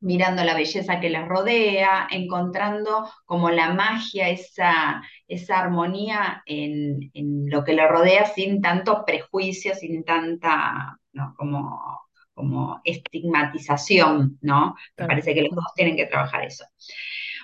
mirando 0.00 0.44
la 0.44 0.54
belleza 0.54 1.00
que 1.00 1.08
les 1.08 1.26
rodea, 1.26 2.08
encontrando 2.10 3.08
como 3.24 3.50
la 3.50 3.72
magia, 3.72 4.28
esa, 4.28 5.02
esa 5.26 5.60
armonía 5.60 6.42
en, 6.46 7.10
lo 7.48 7.64
que 7.64 7.72
le 7.72 7.88
rodea 7.88 8.26
sin 8.26 8.60
tanto 8.60 9.04
prejuicio, 9.06 9.74
sin 9.74 10.04
tanta, 10.04 10.98
¿no? 11.12 11.34
Como 11.36 12.03
como 12.34 12.80
estigmatización, 12.84 14.38
¿no? 14.42 14.76
Me 14.96 15.06
parece 15.06 15.34
que 15.34 15.42
los 15.42 15.54
dos 15.54 15.66
tienen 15.74 15.96
que 15.96 16.06
trabajar 16.06 16.44
eso. 16.44 16.64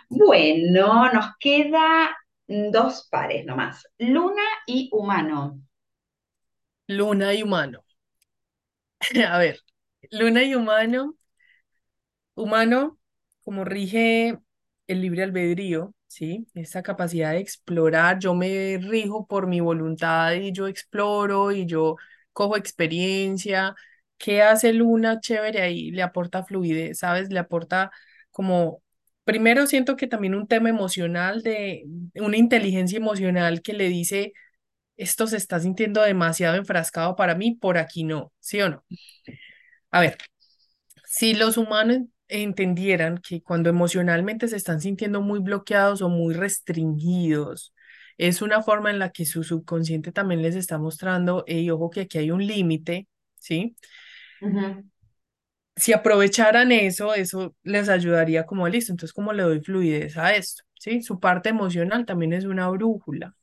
Bueno, 0.09 1.13
nos 1.13 1.37
queda 1.39 2.17
dos 2.49 3.09
pares 3.11 3.45
nomás, 3.47 3.87
luna 3.99 4.43
y 4.67 4.89
humano. 4.93 5.61
Luna 6.89 7.33
y 7.33 7.43
humano. 7.43 7.83
A 9.29 9.39
ver, 9.39 9.61
luna 10.11 10.43
y 10.45 10.55
humano. 10.55 11.17
Humano, 12.35 12.99
como 13.43 13.65
rige 13.65 14.39
el 14.87 15.01
libre 15.03 15.23
albedrío, 15.25 15.95
¿sí? 16.07 16.47
Esa 16.55 16.83
capacidad 16.83 17.33
de 17.33 17.39
explorar, 17.41 18.19
yo 18.19 18.35
me 18.35 18.79
rijo 18.79 19.27
por 19.27 19.47
mi 19.47 19.61
voluntad 19.61 20.33
y 20.35 20.53
yo 20.53 20.67
exploro 20.69 21.53
y 21.53 21.67
yo 21.67 21.97
cojo 22.33 22.57
experiencia, 22.57 23.75
¿Qué 24.21 24.43
hace 24.43 24.75
Luna 24.75 25.21
chévere 25.21 25.63
ahí? 25.63 25.91
Le 25.93 26.03
aporta 26.03 26.45
fluidez, 26.45 26.99
¿sabes? 27.01 27.31
Le 27.31 27.39
aporta 27.41 27.91
como, 28.31 28.83
primero 29.25 29.67
siento 29.67 29.97
que 29.97 30.07
también 30.07 30.35
un 30.35 30.47
tema 30.47 30.69
emocional 30.69 31.43
de 31.43 31.85
una 32.17 32.37
inteligencia 32.37 32.99
emocional 32.99 33.63
que 33.63 33.73
le 33.73 33.89
dice, 33.89 34.35
esto 34.97 35.27
se 35.27 35.39
está 35.39 35.61
sintiendo 35.61 36.03
demasiado 36.03 36.57
enfrascado 36.57 37.17
para 37.17 37.35
mí, 37.37 37.57
por 37.57 37.79
aquí 37.79 38.05
no, 38.05 38.33
¿sí 38.41 38.61
o 38.63 38.71
no? 38.71 38.85
A 39.91 40.01
ver, 40.01 40.17
si 41.07 41.35
los 41.35 41.57
humanos 41.57 42.01
entendieran 42.29 43.19
que 43.19 43.43
cuando 43.43 43.71
emocionalmente 43.71 44.49
se 44.49 44.57
están 44.57 44.81
sintiendo 44.81 45.23
muy 45.23 45.41
bloqueados 45.41 46.03
o 46.03 46.09
muy 46.09 46.35
restringidos, 46.35 47.75
es 48.19 48.43
una 48.43 48.63
forma 48.63 48.91
en 48.91 48.99
la 49.01 49.11
que 49.11 49.27
su 49.27 49.45
subconsciente 49.45 50.13
también 50.13 50.43
les 50.43 50.57
está 50.57 50.79
mostrando, 50.79 51.45
y 51.47 51.71
ojo 51.71 51.91
que 51.91 52.03
aquí 52.03 52.19
hay 52.19 52.31
un 52.31 52.47
límite, 52.47 53.09
¿sí? 53.37 53.77
Si 55.77 55.93
aprovecharan 55.93 56.73
eso, 56.73 57.15
eso 57.15 57.55
les 57.63 57.89
ayudaría 57.89 58.45
como 58.47 58.69
listo. 58.69 58.93
Entonces, 58.93 59.13
¿cómo 59.15 59.33
le 59.33 59.43
doy 59.43 59.61
fluidez 59.61 60.17
a 60.17 60.35
esto? 60.35 60.65
¿Sí? 60.79 61.03
Su 61.03 61.21
parte 61.21 61.49
emocional 61.49 62.05
también 62.05 62.33
es 62.33 62.45
una 62.45 62.69
brújula. 62.69 63.35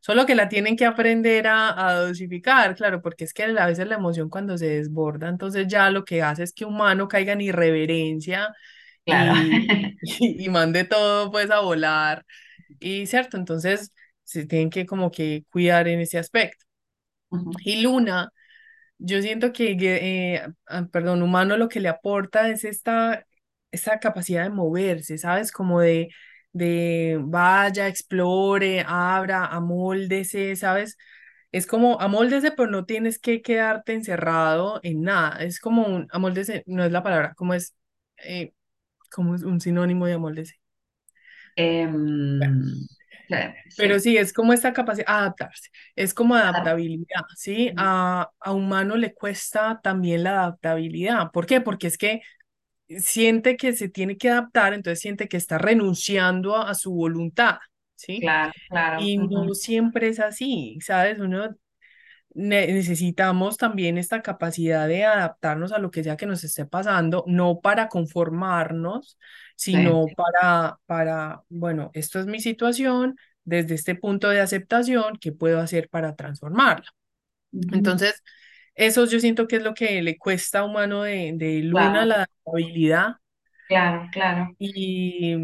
Solo 0.00 0.26
que 0.26 0.34
la 0.34 0.48
tienen 0.48 0.76
que 0.76 0.86
aprender 0.86 1.46
a, 1.46 1.94
dosificar, 1.94 2.74
claro, 2.74 3.02
porque 3.02 3.24
es 3.24 3.34
que 3.34 3.44
a 3.44 3.66
veces 3.66 3.86
la 3.86 3.96
emoción 3.96 4.30
cuando 4.30 4.56
se 4.56 4.66
desborda, 4.66 5.28
entonces 5.28 5.66
ya 5.68 5.90
lo 5.90 6.04
que 6.04 6.22
hace 6.22 6.42
es 6.42 6.52
que 6.52 6.64
humano 6.64 7.08
caiga 7.08 7.32
en 7.34 7.40
irreverencia 7.42 8.48
y, 10.20 10.48
mande 10.48 10.84
todo 10.84 11.30
pues 11.30 11.50
a 11.50 11.60
volar. 11.60 12.24
Y 12.78 13.06
cierto, 13.06 13.36
entonces 13.36 13.92
se 14.24 14.46
tienen 14.46 14.70
que 14.70 14.86
como 14.86 15.10
que 15.10 15.44
cuidar 15.50 15.88
en 15.88 16.00
ese 16.00 16.18
aspecto. 16.18 16.64
Y 17.64 17.82
Luna 17.82 18.32
Yo 19.02 19.22
siento 19.22 19.52
que, 19.52 19.72
eh, 19.80 20.42
ah, 20.66 20.86
perdón, 20.92 21.22
humano 21.22 21.56
lo 21.56 21.68
que 21.68 21.80
le 21.80 21.88
aporta 21.88 22.48
es 22.50 22.64
esta, 22.64 23.26
esta 23.72 23.98
capacidad 24.00 24.42
de 24.44 24.50
moverse, 24.50 25.16
¿sabes? 25.18 25.52
Como 25.52 25.80
de, 25.80 26.10
de 26.52 27.18
vaya, 27.22 27.88
explore, 27.88 28.84
abra, 28.86 29.46
amóldese, 29.46 30.54
¿sabes? 30.56 30.98
Es 31.52 31.66
como 31.66 32.00
amóldese, 32.00 32.52
pero 32.52 32.70
no 32.70 32.84
tienes 32.86 33.18
que 33.18 33.42
quedarte 33.42 33.94
encerrado 33.94 34.80
en 34.82 35.02
nada. 35.02 35.42
Es 35.44 35.60
como 35.60 35.86
un 35.86 36.06
amóldese, 36.12 36.62
no 36.66 36.84
es 36.84 36.92
la 36.92 37.02
palabra, 37.02 37.34
como 37.34 37.54
es, 37.54 37.74
eh, 38.18 38.52
como 39.12 39.34
es 39.36 39.42
un 39.44 39.60
sinónimo 39.60 40.06
de 40.06 40.14
amóldese. 40.14 40.56
Pero 43.76 43.98
sí, 43.98 44.16
es 44.16 44.32
como 44.32 44.52
esta 44.52 44.72
capacidad, 44.72 45.06
adaptarse, 45.08 45.70
es 45.96 46.14
como 46.14 46.34
adaptabilidad, 46.34 47.22
¿sí? 47.36 47.72
A, 47.76 48.30
a 48.38 48.52
humano 48.52 48.96
le 48.96 49.14
cuesta 49.14 49.80
también 49.82 50.24
la 50.24 50.32
adaptabilidad. 50.32 51.30
¿Por 51.32 51.46
qué? 51.46 51.60
Porque 51.60 51.86
es 51.86 51.98
que 51.98 52.22
siente 52.98 53.56
que 53.56 53.72
se 53.72 53.88
tiene 53.88 54.16
que 54.16 54.30
adaptar, 54.30 54.74
entonces 54.74 55.00
siente 55.00 55.28
que 55.28 55.36
está 55.36 55.58
renunciando 55.58 56.56
a, 56.56 56.74
su 56.74 56.92
voluntad, 56.92 57.58
¿sí? 57.94 58.20
Claro, 58.20 58.52
claro. 58.68 59.00
Y 59.00 59.18
no 59.18 59.54
siempre 59.54 60.08
es 60.08 60.18
así, 60.18 60.78
¿sabes? 60.80 61.18
Uno 61.20 61.54
necesitamos 62.34 63.56
también 63.56 63.98
esta 63.98 64.22
capacidad 64.22 64.86
de 64.86 65.04
adaptarnos 65.04 65.72
a 65.72 65.78
lo 65.78 65.90
que 65.90 66.04
sea 66.04 66.16
que 66.16 66.26
nos 66.26 66.44
esté 66.44 66.64
pasando, 66.66 67.24
no 67.26 67.60
para 67.60 67.88
conformarnos, 67.88 69.18
sino 69.56 70.06
para, 70.16 70.78
para, 70.86 71.42
bueno, 71.48 71.90
esto 71.94 72.20
es 72.20 72.26
mi 72.26 72.40
situación, 72.40 73.16
desde 73.44 73.74
este 73.74 73.94
punto 73.94 74.28
de 74.28 74.40
aceptación, 74.40 75.16
¿qué 75.20 75.32
puedo 75.32 75.60
hacer 75.60 75.88
para 75.88 76.14
transformarla? 76.14 76.86
Entonces, 77.52 78.22
eso 78.74 79.04
yo 79.06 79.18
siento 79.20 79.46
que 79.46 79.56
es 79.56 79.62
lo 79.62 79.74
que 79.74 80.02
le 80.02 80.16
cuesta 80.16 80.60
a 80.60 80.64
humano 80.64 81.02
de, 81.02 81.32
de 81.34 81.60
Luna, 81.60 82.06
la 82.06 82.14
adaptabilidad. 82.14 83.16
Claro, 83.68 84.08
claro. 84.12 84.54
Y, 84.58 85.36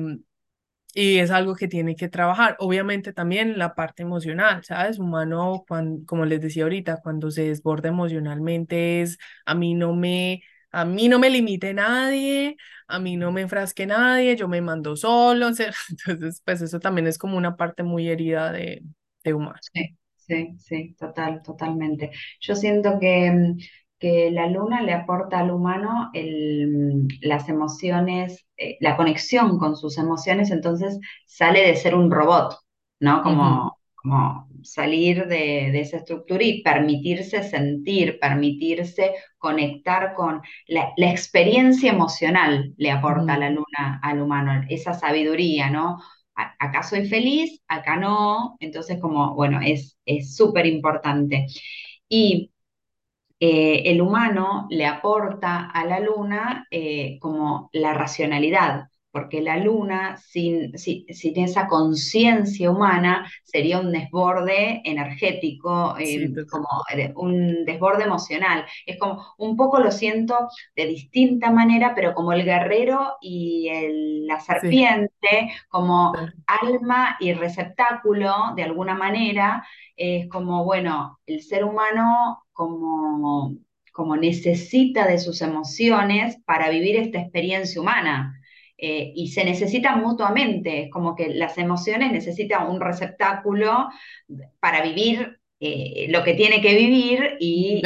y 0.96 1.18
es 1.18 1.30
algo 1.30 1.54
que 1.56 1.68
tiene 1.68 1.94
que 1.96 2.08
trabajar. 2.08 2.56
Obviamente 2.58 3.12
también 3.12 3.58
la 3.58 3.74
parte 3.74 4.02
emocional, 4.02 4.64
¿sabes? 4.64 4.98
Humano, 4.98 5.64
cuando, 5.68 6.04
como 6.06 6.24
les 6.24 6.40
decía 6.40 6.64
ahorita, 6.64 7.00
cuando 7.02 7.30
se 7.30 7.44
desborda 7.48 7.88
emocionalmente 7.90 9.02
es, 9.02 9.18
a 9.44 9.54
mí 9.54 9.74
no 9.74 9.94
me, 9.94 10.42
a 10.70 10.84
mí 10.86 11.08
no 11.08 11.18
me 11.18 11.30
limite 11.30 11.74
nadie, 11.74 12.56
a 12.88 12.98
mí 12.98 13.16
no 13.16 13.30
me 13.32 13.42
enfrasque 13.42 13.86
nadie, 13.86 14.36
yo 14.36 14.48
me 14.48 14.60
mando 14.62 14.96
solo. 14.96 15.48
Entonces, 15.90 16.42
pues 16.44 16.62
eso 16.62 16.80
también 16.80 17.06
es 17.06 17.18
como 17.18 17.36
una 17.36 17.56
parte 17.56 17.82
muy 17.82 18.08
herida 18.08 18.52
de, 18.52 18.82
de 19.24 19.34
humano. 19.34 19.60
Sí, 19.60 19.96
sí, 20.16 20.56
sí, 20.58 20.94
total, 20.98 21.42
totalmente. 21.42 22.10
Yo 22.40 22.54
siento 22.56 22.98
que 23.00 23.30
mm, 23.30 23.58
que 23.98 24.30
la 24.30 24.46
luna 24.46 24.82
le 24.82 24.92
aporta 24.92 25.38
al 25.38 25.50
humano 25.50 26.10
el, 26.12 27.08
las 27.20 27.48
emociones, 27.48 28.46
eh, 28.56 28.76
la 28.80 28.96
conexión 28.96 29.58
con 29.58 29.76
sus 29.76 29.98
emociones, 29.98 30.50
entonces 30.50 30.98
sale 31.26 31.66
de 31.66 31.76
ser 31.76 31.94
un 31.94 32.10
robot, 32.10 32.58
¿no? 33.00 33.22
Como, 33.22 33.78
como 33.94 34.48
salir 34.62 35.26
de, 35.26 35.78
esa 35.80 35.98
estructura 35.98 36.42
y 36.44 36.62
permitirse 36.62 37.42
sentir, 37.42 38.18
permitirse 38.20 39.14
conectar 39.38 40.14
con 40.14 40.42
la, 40.66 40.92
experiencia 40.98 41.92
emocional 41.92 42.74
le 42.76 42.90
aporta 42.90 43.38
la 43.38 43.50
luna 43.50 44.00
al 44.02 44.20
humano, 44.20 44.62
esa 44.68 44.94
sabiduría, 44.94 45.70
¿no? 45.70 45.98
acá 46.34 46.82
soy 46.82 47.08
feliz, 47.08 47.62
acá 47.66 47.96
no, 47.96 48.56
entonces 48.60 49.00
como, 49.00 49.34
bueno, 49.34 49.58
es 49.62 50.36
súper 50.36 50.66
importante. 50.66 51.46
Y 52.10 52.50
eh, 53.38 53.82
el 53.86 54.00
humano 54.00 54.66
le 54.70 54.86
aporta 54.86 55.70
a 55.70 55.84
la 55.84 56.00
luna 56.00 56.66
eh, 56.70 57.18
como 57.20 57.68
la 57.72 57.92
racionalidad, 57.92 58.88
porque 59.10 59.42
la 59.42 59.58
luna 59.58 60.16
sin, 60.16 60.72
esa 60.74 61.68
conciencia 61.68 62.70
humana 62.70 63.30
sería 63.44 63.80
un 63.80 63.92
desborde 63.92 64.80
energético, 64.84 65.96
eh, 65.98 66.30
como 66.50 66.66
un 67.16 67.64
desborde 67.66 68.04
emocional. 68.04 68.64
Es 68.86 68.98
como, 68.98 69.22
un 69.38 69.56
poco 69.56 69.80
lo 69.80 69.90
siento 69.90 70.48
de 70.74 70.86
distinta 70.86 71.50
manera, 71.50 71.94
pero 71.94 72.14
como 72.14 72.32
el 72.32 72.44
guerrero 72.44 73.16
y 73.20 73.70
la 74.26 74.40
serpiente, 74.40 75.50
como 75.68 76.14
alma 76.46 77.16
y 77.20 77.32
receptáculo, 77.34 78.32
de 78.54 78.64
alguna 78.64 78.94
manera, 78.94 79.62
es 79.96 80.28
como, 80.28 80.64
bueno, 80.64 81.18
el 81.26 81.42
ser 81.42 81.64
humano 81.64 82.44
como, 82.52 83.56
como 83.92 84.16
necesita 84.16 85.06
de 85.06 85.18
sus 85.18 85.42
emociones 85.42 86.38
para 86.44 86.70
vivir 86.70 86.96
esta 86.96 87.20
experiencia 87.20 87.80
humana. 87.80 88.40
Eh, 88.78 89.12
y 89.14 89.28
se 89.28 89.42
necesitan 89.42 90.02
mutuamente, 90.02 90.84
es 90.84 90.90
como 90.90 91.16
que 91.16 91.30
las 91.30 91.56
emociones 91.56 92.12
necesitan 92.12 92.68
un 92.68 92.78
receptáculo 92.78 93.88
para 94.60 94.82
vivir 94.82 95.38
eh, 95.58 96.08
lo 96.10 96.22
que 96.22 96.34
tiene 96.34 96.60
que 96.60 96.74
vivir 96.74 97.38
y, 97.40 97.80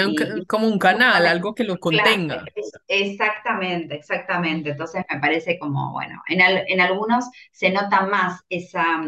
como 0.49 0.67
un 0.67 0.81
canal, 0.81 1.25
algo 1.25 1.55
que 1.55 1.63
lo 1.63 1.79
contenga. 1.79 2.45
exactamente, 2.89 3.95
exactamente. 3.95 4.71
Entonces 4.71 5.05
me 5.09 5.21
parece 5.21 5.57
como, 5.61 5.93
bueno, 5.93 6.21
en, 6.27 6.41
en 6.41 6.81
algunos 6.81 7.27
se 7.53 7.71
nota 7.71 8.07
más 8.07 8.41
esa, 8.49 9.01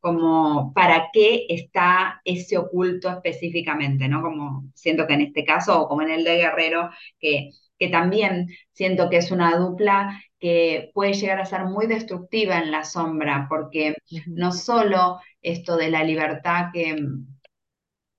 como 0.00 0.72
para 0.74 1.08
qué 1.12 1.46
está 1.48 2.20
ese 2.24 2.56
oculto 2.56 3.10
específicamente, 3.10 4.08
¿no? 4.08 4.22
Como 4.22 4.64
siento 4.74 5.06
que 5.06 5.14
en 5.14 5.22
este 5.22 5.44
caso, 5.44 5.82
o 5.82 5.88
como 5.88 6.02
en 6.02 6.10
el 6.10 6.24
de 6.24 6.36
Guerrero, 6.36 6.90
que, 7.18 7.50
que 7.78 7.88
también 7.88 8.48
siento 8.72 9.10
que 9.10 9.18
es 9.18 9.30
una 9.30 9.56
dupla 9.56 10.20
que 10.38 10.90
puede 10.94 11.14
llegar 11.14 11.40
a 11.40 11.46
ser 11.46 11.64
muy 11.64 11.86
destructiva 11.86 12.58
en 12.58 12.70
la 12.70 12.84
sombra, 12.84 13.46
porque 13.48 13.94
no 14.26 14.52
solo 14.52 15.18
esto 15.42 15.76
de 15.76 15.90
la 15.90 16.04
libertad 16.04 16.66
que 16.72 16.96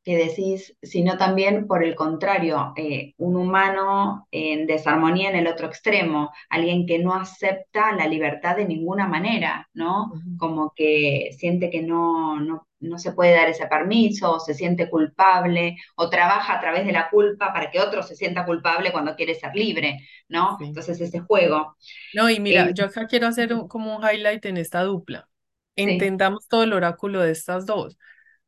que 0.10 0.18
decís, 0.18 0.76
sino 0.82 1.20
también 1.20 1.68
por 1.68 1.84
el 1.84 1.94
contrario, 1.94 2.74
eh, 2.76 3.14
un 3.18 3.36
humano 3.36 4.28
en 4.32 4.66
desarmonía 4.66 5.30
en 5.30 5.36
el 5.36 5.46
otro 5.46 5.68
extremo, 5.68 6.32
alguien 6.50 6.88
que 6.88 6.98
no 6.98 7.14
acepta 7.14 7.92
la 7.92 8.08
libertad 8.08 8.56
de 8.56 8.66
ninguna 8.66 9.08
manera, 9.08 9.70
¿no? 9.72 10.12
Como 10.40 10.74
que 10.76 11.30
siente 11.38 11.70
que 11.70 11.84
no, 11.84 12.40
no, 12.40 12.68
no, 12.80 12.98
se 12.98 13.12
puede 13.12 13.36
dar 13.36 13.50
ese 13.50 13.68
permiso, 13.68 14.38
o 14.38 14.40
se 14.40 14.56
siente 14.56 14.90
culpable, 14.90 15.78
o 15.96 16.10
trabaja 16.10 16.56
a 16.56 16.60
través 16.60 16.88
de 16.88 16.92
la 16.92 17.12
culpa 17.12 17.54
para 17.54 17.70
que 17.70 17.80
otro 17.80 18.02
se 18.02 18.16
sienta 18.16 18.48
culpable 18.48 18.92
cuando 18.92 19.16
quiere 19.16 19.36
ser 19.36 19.52
libre, 19.54 20.00
¿no? 20.28 20.58
Entonces 20.60 21.00
ese 21.00 21.20
juego. 21.20 21.78
No, 22.16 22.32
y 22.32 22.40
mira, 22.40 22.70
eh, 22.70 22.74
yo 22.74 22.86
acá 22.86 23.06
quiero 23.06 23.28
hacer 23.28 23.56
como 23.68 23.96
un 23.96 24.02
highlight 24.04 24.44
en 24.48 24.58
esta 24.58 24.82
dupla. 24.82 25.30
Entendamos 25.76 26.48
todo 26.48 26.64
el 26.64 26.74
oráculo 26.74 27.22
de 27.22 27.30
estas 27.30 27.68
dos. 27.68 27.96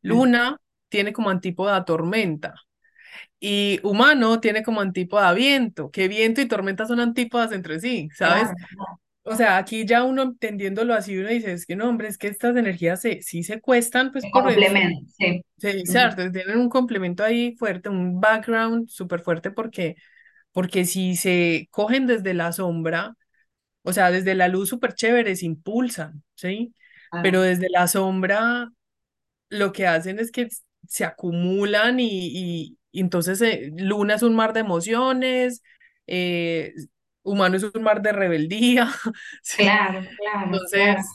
Luna 0.01 0.59
tiene 0.91 1.13
como 1.13 1.31
antípoda 1.31 1.85
tormenta. 1.85 2.53
Y 3.39 3.79
humano 3.83 4.39
tiene 4.39 4.63
como 4.63 4.81
antípoda 4.81 5.33
viento, 5.33 5.89
que 5.91 6.07
viento 6.07 6.41
y 6.41 6.47
tormenta 6.47 6.85
son 6.85 6.99
antípodas 6.99 7.51
entre 7.51 7.79
sí, 7.79 8.09
¿sabes? 8.15 8.49
O 9.23 9.35
sea, 9.35 9.57
aquí 9.57 9.85
ya 9.85 10.03
uno 10.03 10.23
entendiéndolo 10.23 10.93
así, 10.93 11.17
uno 11.17 11.29
dice, 11.29 11.51
es 11.53 11.65
que 11.65 11.75
no, 11.75 11.89
hombre, 11.89 12.07
es 12.07 12.17
que 12.17 12.27
estas 12.27 12.55
energías 12.55 13.01
se, 13.01 13.21
sí 13.21 13.43
se 13.43 13.61
cuestan, 13.61 14.11
pues 14.11 14.23
por 14.31 14.43
complemento, 14.43 15.05
sí. 15.17 15.43
Sí, 15.57 15.85
cierto, 15.85 16.31
tienen 16.31 16.57
un 16.57 16.69
complemento 16.69 17.23
ahí 17.23 17.55
fuerte, 17.57 17.89
un 17.89 18.19
background 18.19 18.89
súper 18.89 19.21
fuerte 19.21 19.51
porque, 19.51 19.95
porque 20.51 20.85
si 20.85 21.15
se 21.15 21.67
cogen 21.71 22.07
desde 22.07 22.33
la 22.33 22.51
sombra, 22.51 23.15
o 23.83 23.93
sea, 23.93 24.11
desde 24.11 24.35
la 24.35 24.47
luz 24.47 24.69
súper 24.69 24.93
chévere, 24.93 25.35
se 25.35 25.45
impulsan, 25.45 26.23
¿sí? 26.35 26.73
Pero 27.23 27.41
desde 27.41 27.69
la 27.69 27.87
sombra 27.87 28.69
lo 29.49 29.71
que 29.71 29.87
hacen 29.87 30.19
es 30.19 30.31
que 30.31 30.47
se 30.91 31.05
acumulan 31.05 32.01
y, 32.01 32.77
entonces 32.91 33.41
eh, 33.41 33.71
Luna 33.77 34.15
es 34.15 34.23
un 34.23 34.35
mar 34.35 34.51
de 34.51 34.59
emociones, 34.59 35.63
eh, 36.05 36.73
Humano 37.23 37.55
es 37.55 37.63
un 37.63 37.83
mar 37.83 38.01
de 38.01 38.11
rebeldía. 38.11 38.87
Claro, 39.55 40.01
claro. 40.17 40.45
Entonces, 40.47 41.05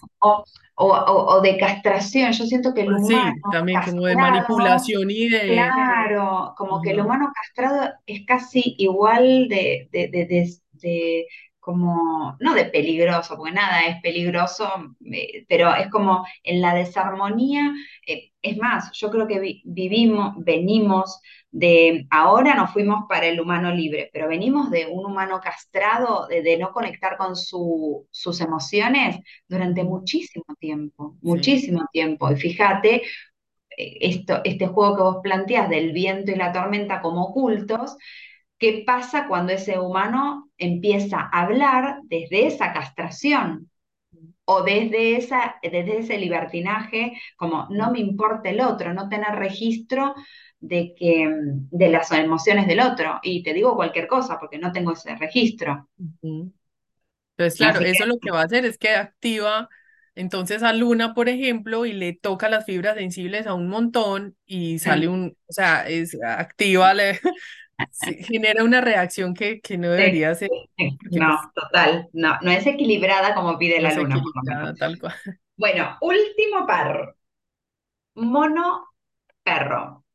O, 0.76 1.40
de 1.42 1.58
castración, 1.58 2.32
yo 2.32 2.46
siento 2.46 2.72
que 2.72 2.82
el 2.82 2.86
pues 2.86 3.02
humano. 3.02 3.32
Sí, 3.34 3.40
también 3.52 3.82
como 3.82 4.06
de 4.06 4.16
manipulación 4.16 5.10
y 5.10 5.28
de. 5.28 5.52
Claro, 5.52 6.54
como 6.56 6.80
que 6.80 6.92
el 6.92 7.00
humano 7.00 7.30
castrado 7.34 7.92
es 8.06 8.24
casi 8.26 8.76
igual 8.78 9.48
de, 9.48 9.88
de, 9.92 10.08
de 10.08 11.26
como, 11.66 12.36
no 12.38 12.54
de 12.54 12.66
peligroso, 12.66 13.36
porque 13.36 13.52
nada 13.52 13.86
es 13.86 14.00
peligroso, 14.00 14.70
eh, 15.04 15.44
pero 15.48 15.74
es 15.74 15.90
como 15.90 16.24
en 16.44 16.60
la 16.60 16.72
desarmonía, 16.76 17.74
eh, 18.06 18.30
es 18.40 18.56
más, 18.56 18.92
yo 18.92 19.10
creo 19.10 19.26
que 19.26 19.62
vivimos, 19.64 20.34
venimos 20.38 21.20
de, 21.50 22.06
ahora 22.10 22.54
nos 22.54 22.72
fuimos 22.72 23.06
para 23.08 23.26
el 23.26 23.40
humano 23.40 23.74
libre, 23.74 24.10
pero 24.12 24.28
venimos 24.28 24.70
de 24.70 24.86
un 24.86 25.06
humano 25.06 25.40
castrado, 25.42 26.28
de, 26.28 26.56
no 26.56 26.70
conectar 26.70 27.16
con 27.16 27.34
sus 27.34 28.40
emociones 28.40 29.16
durante 29.48 29.82
muchísimo 29.82 30.44
tiempo, 30.60 31.16
muchísimo 31.20 31.84
tiempo. 31.90 32.30
Y 32.30 32.36
fíjate, 32.36 33.02
esto, 33.76 34.40
este 34.44 34.68
juego 34.68 34.96
que 34.96 35.02
vos 35.02 35.16
planteás 35.20 35.68
del 35.68 35.92
viento 35.92 36.30
y 36.30 36.36
la 36.36 36.52
tormenta 36.52 37.02
como 37.02 37.24
ocultos, 37.24 37.96
¿qué 38.58 38.82
pasa 38.86 39.28
cuando 39.28 39.52
ese 39.52 39.78
humano 39.78 40.50
empieza 40.58 41.20
a 41.20 41.42
hablar 41.42 42.00
desde 42.04 42.46
esa 42.46 42.72
castración? 42.72 43.70
o 44.48 44.62
desde, 44.62 45.16
esa, 45.16 45.56
desde 45.60 45.98
ese 45.98 46.18
libertinaje, 46.18 47.12
como 47.36 47.66
no 47.70 47.90
me 47.90 47.98
importa 47.98 48.48
el 48.48 48.60
otro, 48.60 48.94
no 48.94 49.08
tener 49.08 49.34
registro 49.34 50.14
de, 50.60 50.94
que, 50.96 51.28
de 51.28 51.88
las 51.88 52.12
emociones 52.12 52.68
del 52.68 52.80
otro. 52.80 53.18
Y 53.24 53.42
te 53.42 53.52
digo 53.52 53.74
cualquier 53.74 54.06
cosa 54.06 54.38
porque 54.38 54.58
no 54.58 54.70
tengo 54.70 54.92
ese 54.92 55.16
registro. 55.16 55.88
Entonces, 56.22 57.58
claro, 57.58 57.80
eso 57.80 58.06
lo 58.06 58.18
que 58.18 58.30
va 58.30 58.42
a 58.42 58.44
hacer 58.44 58.64
es 58.64 58.78
que 58.78 58.90
activa 58.90 59.68
entonces 60.14 60.62
a 60.62 60.72
Luna, 60.72 61.12
por 61.12 61.28
ejemplo, 61.28 61.84
y 61.84 61.92
le 61.92 62.14
toca 62.14 62.48
las 62.48 62.64
fibras 62.64 62.96
sensibles 62.96 63.46
a 63.46 63.52
un 63.52 63.68
montón 63.68 64.34
y 64.46 64.78
sale 64.78 65.08
un, 65.08 65.36
o 65.46 65.52
sea, 65.52 65.86
es 65.88 66.16
activa, 66.24 66.94
genera 68.20 68.64
una 68.64 68.80
reacción 68.80 69.34
que, 69.34 69.60
que 69.60 69.78
no 69.78 69.90
debería 69.90 70.34
ser. 70.34 70.50
No, 71.10 71.38
total, 71.54 72.08
no, 72.12 72.38
no 72.42 72.50
es 72.50 72.66
equilibrada 72.66 73.34
como 73.34 73.58
pide 73.58 73.80
la 73.80 73.94
Luna. 73.94 74.22
Tal 74.78 74.98
cual. 74.98 75.14
Bueno, 75.56 75.96
último 76.00 76.66
par. 76.66 77.14
Mono 78.14 78.86
perro 79.42 80.06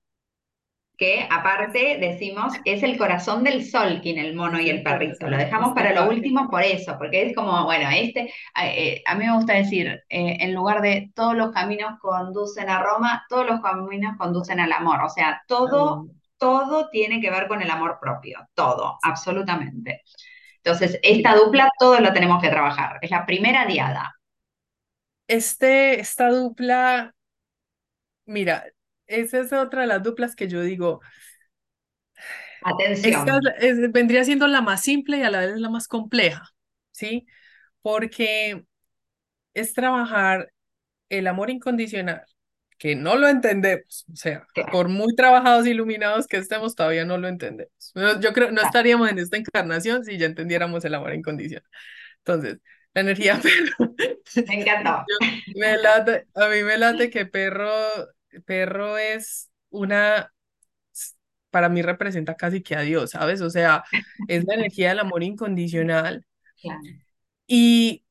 que 1.01 1.27
aparte 1.31 1.97
decimos 1.99 2.53
es 2.63 2.83
el 2.83 2.95
corazón 2.95 3.43
del 3.43 3.65
sol 3.65 4.01
quien 4.03 4.19
el 4.19 4.35
mono 4.35 4.61
y 4.61 4.69
el 4.69 4.83
perrito. 4.83 5.27
Lo 5.27 5.35
dejamos 5.35 5.73
para 5.73 5.93
lo 5.93 6.07
último 6.07 6.47
por 6.47 6.61
eso, 6.61 6.95
porque 6.99 7.25
es 7.25 7.35
como, 7.35 7.63
bueno, 7.63 7.89
este, 7.91 8.31
eh, 8.63 9.01
a 9.07 9.15
mí 9.15 9.25
me 9.25 9.35
gusta 9.35 9.53
decir, 9.53 9.87
eh, 9.87 10.37
en 10.39 10.53
lugar 10.53 10.79
de 10.83 11.11
todos 11.15 11.35
los 11.35 11.51
caminos 11.53 11.97
conducen 11.99 12.69
a 12.69 12.83
Roma, 12.83 13.25
todos 13.29 13.47
los 13.47 13.61
caminos 13.61 14.15
conducen 14.15 14.59
al 14.59 14.71
amor. 14.71 15.01
O 15.03 15.09
sea, 15.09 15.41
todo, 15.47 16.05
todo 16.41 16.89
tiene 16.89 17.21
que 17.21 17.29
ver 17.29 17.47
con 17.47 17.61
el 17.61 17.69
amor 17.69 17.99
propio, 18.01 18.49
todo, 18.55 18.97
absolutamente. 19.03 20.01
Entonces, 20.55 20.99
esta 21.03 21.35
dupla, 21.35 21.69
todo 21.77 21.99
lo 21.99 22.11
tenemos 22.13 22.41
que 22.41 22.49
trabajar. 22.49 22.97
Es 23.03 23.11
la 23.11 23.27
primera 23.27 23.67
diada. 23.67 24.15
Este, 25.27 25.99
esta 25.99 26.29
dupla, 26.29 27.13
mira, 28.25 28.65
esa 29.05 29.41
es 29.41 29.53
otra 29.53 29.81
de 29.81 29.87
las 29.87 30.01
duplas 30.01 30.35
que 30.35 30.47
yo 30.47 30.63
digo. 30.63 31.01
Atención. 32.63 33.39
vendría 33.91 34.23
siendo 34.23 34.47
la 34.47 34.61
más 34.61 34.81
simple 34.81 35.17
y 35.19 35.21
a 35.21 35.29
la 35.29 35.41
vez 35.41 35.57
la 35.57 35.69
más 35.69 35.87
compleja, 35.87 36.49
¿sí? 36.89 37.27
Porque 37.83 38.65
es 39.53 39.73
trabajar 39.73 40.51
el 41.09 41.27
amor 41.27 41.51
incondicional, 41.51 42.23
que 42.81 42.95
no 42.95 43.15
lo 43.15 43.27
entendemos, 43.27 44.07
o 44.11 44.15
sea, 44.15 44.47
por 44.71 44.89
muy 44.89 45.13
trabajados 45.13 45.67
e 45.67 45.69
iluminados 45.69 46.25
que 46.25 46.37
estemos, 46.37 46.73
todavía 46.73 47.05
no 47.05 47.19
lo 47.19 47.27
entendemos. 47.27 47.93
Yo 48.19 48.33
creo, 48.33 48.51
no 48.51 48.59
estaríamos 48.59 49.07
en 49.07 49.19
esta 49.19 49.37
encarnación 49.37 50.03
si 50.03 50.17
ya 50.17 50.25
entendiéramos 50.25 50.83
el 50.83 50.95
amor 50.95 51.13
incondicional. 51.13 51.69
Entonces, 52.17 52.57
la 52.95 53.01
energía 53.01 53.39
perro. 53.43 53.93
Me 54.47 54.61
encantó. 54.61 55.05
me 55.55 55.77
late, 55.77 56.25
a 56.33 56.47
mí 56.47 56.63
me 56.63 56.79
late 56.79 57.11
que 57.11 57.27
perro 57.27 57.71
perro 58.47 58.97
es 58.97 59.51
una, 59.69 60.33
para 61.51 61.69
mí 61.69 61.83
representa 61.83 62.35
casi 62.35 62.63
que 62.63 62.75
a 62.75 62.81
Dios, 62.81 63.11
¿sabes? 63.11 63.41
O 63.41 63.51
sea, 63.51 63.83
es 64.27 64.43
la 64.45 64.55
energía 64.55 64.89
del 64.89 65.01
amor 65.01 65.21
incondicional. 65.21 66.25
Y 67.45 68.05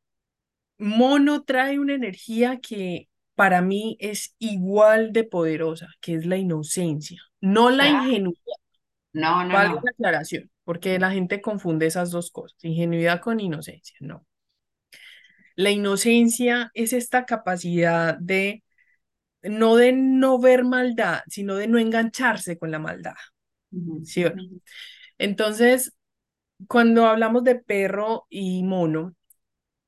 mono 0.79 1.43
trae 1.43 1.81
una 1.81 1.95
energía 1.95 2.61
que 2.61 3.10
para 3.41 3.63
mí 3.63 3.97
es 4.01 4.37
igual 4.39 5.15
de 5.15 5.25
poderosa, 5.25 5.89
que 6.03 6.15
es 6.15 6.27
la 6.27 6.37
inocencia, 6.37 7.23
no 7.41 7.71
la 7.71 7.89
ingenuidad. 7.89 8.37
No, 9.15 9.43
no. 9.45 9.55
Vale 9.55 9.81
la 9.83 9.91
aclaración, 9.93 10.51
porque 10.63 10.99
la 10.99 11.11
gente 11.11 11.41
confunde 11.41 11.87
esas 11.87 12.11
dos 12.11 12.31
cosas, 12.31 12.63
ingenuidad 12.63 13.23
con 13.23 13.41
inocencia, 13.41 13.97
no. 14.01 14.27
La 15.57 15.71
inocencia 15.71 16.71
es 16.75 16.93
esta 16.93 17.25
capacidad 17.25 18.19
de 18.19 18.63
no 19.43 19.77
de 19.77 19.93
no 19.93 20.39
ver 20.39 20.65
maldad, 20.65 21.21
sino 21.27 21.55
de 21.55 21.67
no 21.67 21.79
engancharse 21.79 22.59
con 22.59 22.71
la 22.71 22.79
maldad. 22.79 23.15
¿Sí? 24.05 24.23
Entonces, 25.17 25.95
cuando 26.69 27.07
hablamos 27.07 27.43
de 27.45 27.55
perro 27.55 28.27
y 28.29 28.63
mono, 28.65 29.15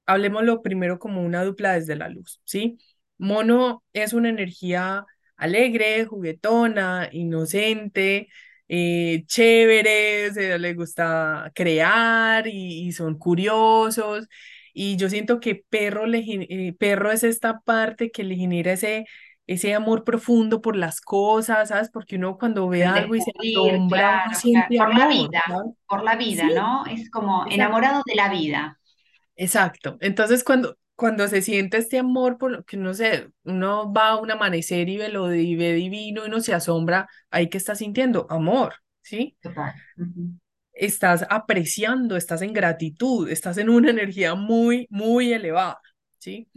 hablemoslo 0.07 0.63
primero 0.63 0.99
como 0.99 1.23
una 1.23 1.45
dupla 1.45 1.75
desde 1.75 1.97
la 1.97 2.09
luz, 2.09 2.41
¿sí? 2.45 2.79
Mono 3.23 3.85
es 3.93 4.13
una 4.13 4.29
energía 4.29 5.07
alegre, 5.37 6.05
juguetona, 6.07 7.09
inocente, 7.13 8.29
eh, 8.69 9.25
chévere, 9.27 10.33
se 10.33 10.59
le 10.59 10.75
gusta 10.75 11.53
crear 11.55 12.47
y, 12.49 12.91
son 12.93 13.19
curiosos. 13.19 14.29
Y 14.75 14.97
yo 14.97 15.09
siento 15.09 15.39
que 15.41 15.65
perro, 15.69 16.07
le, 16.07 16.19
eh, 16.21 16.75
perro 16.79 17.13
es 17.13 17.23
esta 17.23 17.61
parte 17.61 18.11
que 18.11 18.25
le 18.25 18.37
genera 18.37 18.73
ese 18.73 19.05
ese 19.47 19.75
amor 19.75 20.05
profundo 20.05 20.61
por 20.61 20.77
las 20.77 21.01
cosas, 21.01 21.69
¿sabes? 21.69 21.91
Porque 21.91 22.17
uno 22.17 22.39
cuando 22.39 22.69
ve 22.69 22.85
algo 22.85 23.15
y 23.15 23.21
se 23.21 23.33
asombra, 23.37 24.25
por 24.77 24.95
la 24.97 25.09
vida, 25.09 25.43
por 25.87 26.03
la 26.05 26.17
vida, 26.17 26.49
¿no? 26.55 26.87
Es 26.87 27.11
como 27.11 27.47
enamorado 27.51 28.03
de 28.07 28.15
la 28.15 28.29
vida. 28.29 28.79
Exacto. 29.35 29.97
Entonces, 30.01 30.45
cuando, 30.45 30.77
cuando 30.97 31.27
se 31.29 31.43
siente 31.43 31.79
este 31.79 31.99
amor 31.99 32.39
por 32.39 32.51
lo 32.51 32.65
que, 32.65 32.77
no 32.77 32.95
sé, 32.95 33.29
uno 33.45 33.93
va 33.93 34.11
a 34.11 34.17
un 34.17 34.31
amanecer 34.31 34.89
y 34.89 34.99
ve 34.99 35.09
lo 35.09 35.25
ve 35.25 35.37
divino 35.37 36.25
y 36.25 36.29
uno 36.29 36.41
se 36.41 36.55
asombra, 36.55 37.09
ahí 37.31 37.49
que 37.49 37.59
está 37.59 37.75
sintiendo 37.75 38.27
amor, 38.31 38.75
¿sí? 39.01 39.37
Total. 39.41 39.75
Estás 40.73 41.27
apreciando, 41.29 42.17
estás 42.17 42.43
en 42.43 42.53
gratitud, 42.53 43.29
estás 43.29 43.59
en 43.59 43.69
una 43.69 43.91
energía 43.91 44.35
muy, 44.35 44.87
muy 44.91 45.33
elevada, 45.33 45.81
¿sí? 46.19 46.49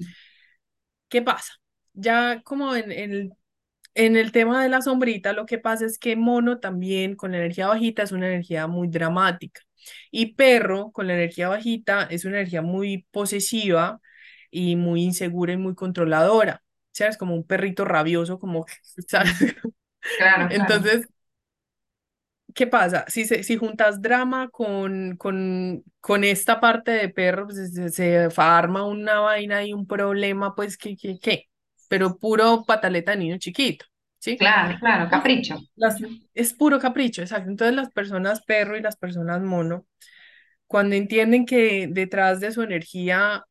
¿Qué 1.09 1.21
pasa? 1.21 1.53
ya 1.95 2.41
como 2.43 2.75
en, 2.75 2.91
el, 2.91 3.33
en 3.93 4.17
el 4.17 4.31
tema 4.31 4.61
de 4.63 4.69
la 4.69 4.81
sombrita, 4.81 5.33
lo 5.33 5.45
que 5.45 5.57
pasa 5.59 5.86
es 5.86 5.97
que 5.97 6.15
mono 6.15 6.59
también 6.59 7.15
con 7.15 7.31
la 7.31 7.38
energía 7.38 7.67
bajita 7.67 8.03
es 8.03 8.11
una 8.11 8.27
energía 8.27 8.67
muy 8.67 8.88
dramática. 8.89 9.61
Y 10.11 10.36
perro 10.36 10.91
con 10.91 11.07
la 11.07 11.13
energía 11.15 11.49
bajita 11.49 12.03
es 12.03 12.25
una 12.25 12.38
energía 12.38 12.61
muy 12.61 13.05
posesiva 13.11 14.01
y 14.56 14.76
muy 14.76 15.03
insegura 15.03 15.53
y 15.53 15.58
muy 15.58 15.76
controladora. 15.76 16.62
¿Sabes? 16.91 17.18
Como 17.18 17.36
un 17.36 17.45
perrito 17.45 17.84
rabioso, 17.86 18.39
como, 18.39 18.66
Claro, 20.18 20.47
Entonces, 20.51 21.08
¿qué 22.53 22.68
pasa? 22.68 23.06
Si, 23.08 23.26
si 23.26 23.58
juntas 23.58 24.01
drama 24.01 24.49
con, 24.49 25.18
con, 25.18 25.84
con 25.99 26.24
esta 26.24 26.60
parte 26.60 26.91
de 26.91 27.10
perro, 27.10 27.47
pues 27.47 27.74
se, 27.74 27.89
se, 27.89 28.30
arma 28.38 28.86
una 28.86 29.20
vaina 29.20 29.64
y 29.66 29.74
un 29.74 29.88
problema, 29.88 30.56
pues, 30.56 30.78
¿qué, 30.78 30.95
qué, 30.95 31.20
qué? 31.20 31.49
pero 31.88 32.18
puro 32.18 32.64
pataleta 32.66 33.12
de 33.12 33.18
niño 33.18 33.38
chiquito. 33.38 33.86
¿Sí? 34.18 34.38
Claro, 34.38 34.78
claro, 34.80 35.10
capricho. 35.10 35.60
es 36.34 36.53
puro 36.53 36.80
capricho, 36.80 37.22
exacto. 37.22 37.49
Entonces 37.49 37.76
las 37.76 37.91
personas 37.91 38.43
perro 38.43 38.76
y 38.76 38.82
las 38.82 38.95
personas 38.95 39.41
mono, 39.41 39.86
cuando 40.66 40.95
entienden 40.95 41.45
que 41.45 41.88
detrás 41.88 42.39
de 42.39 42.51
su 42.51 42.64
energía 42.64 43.45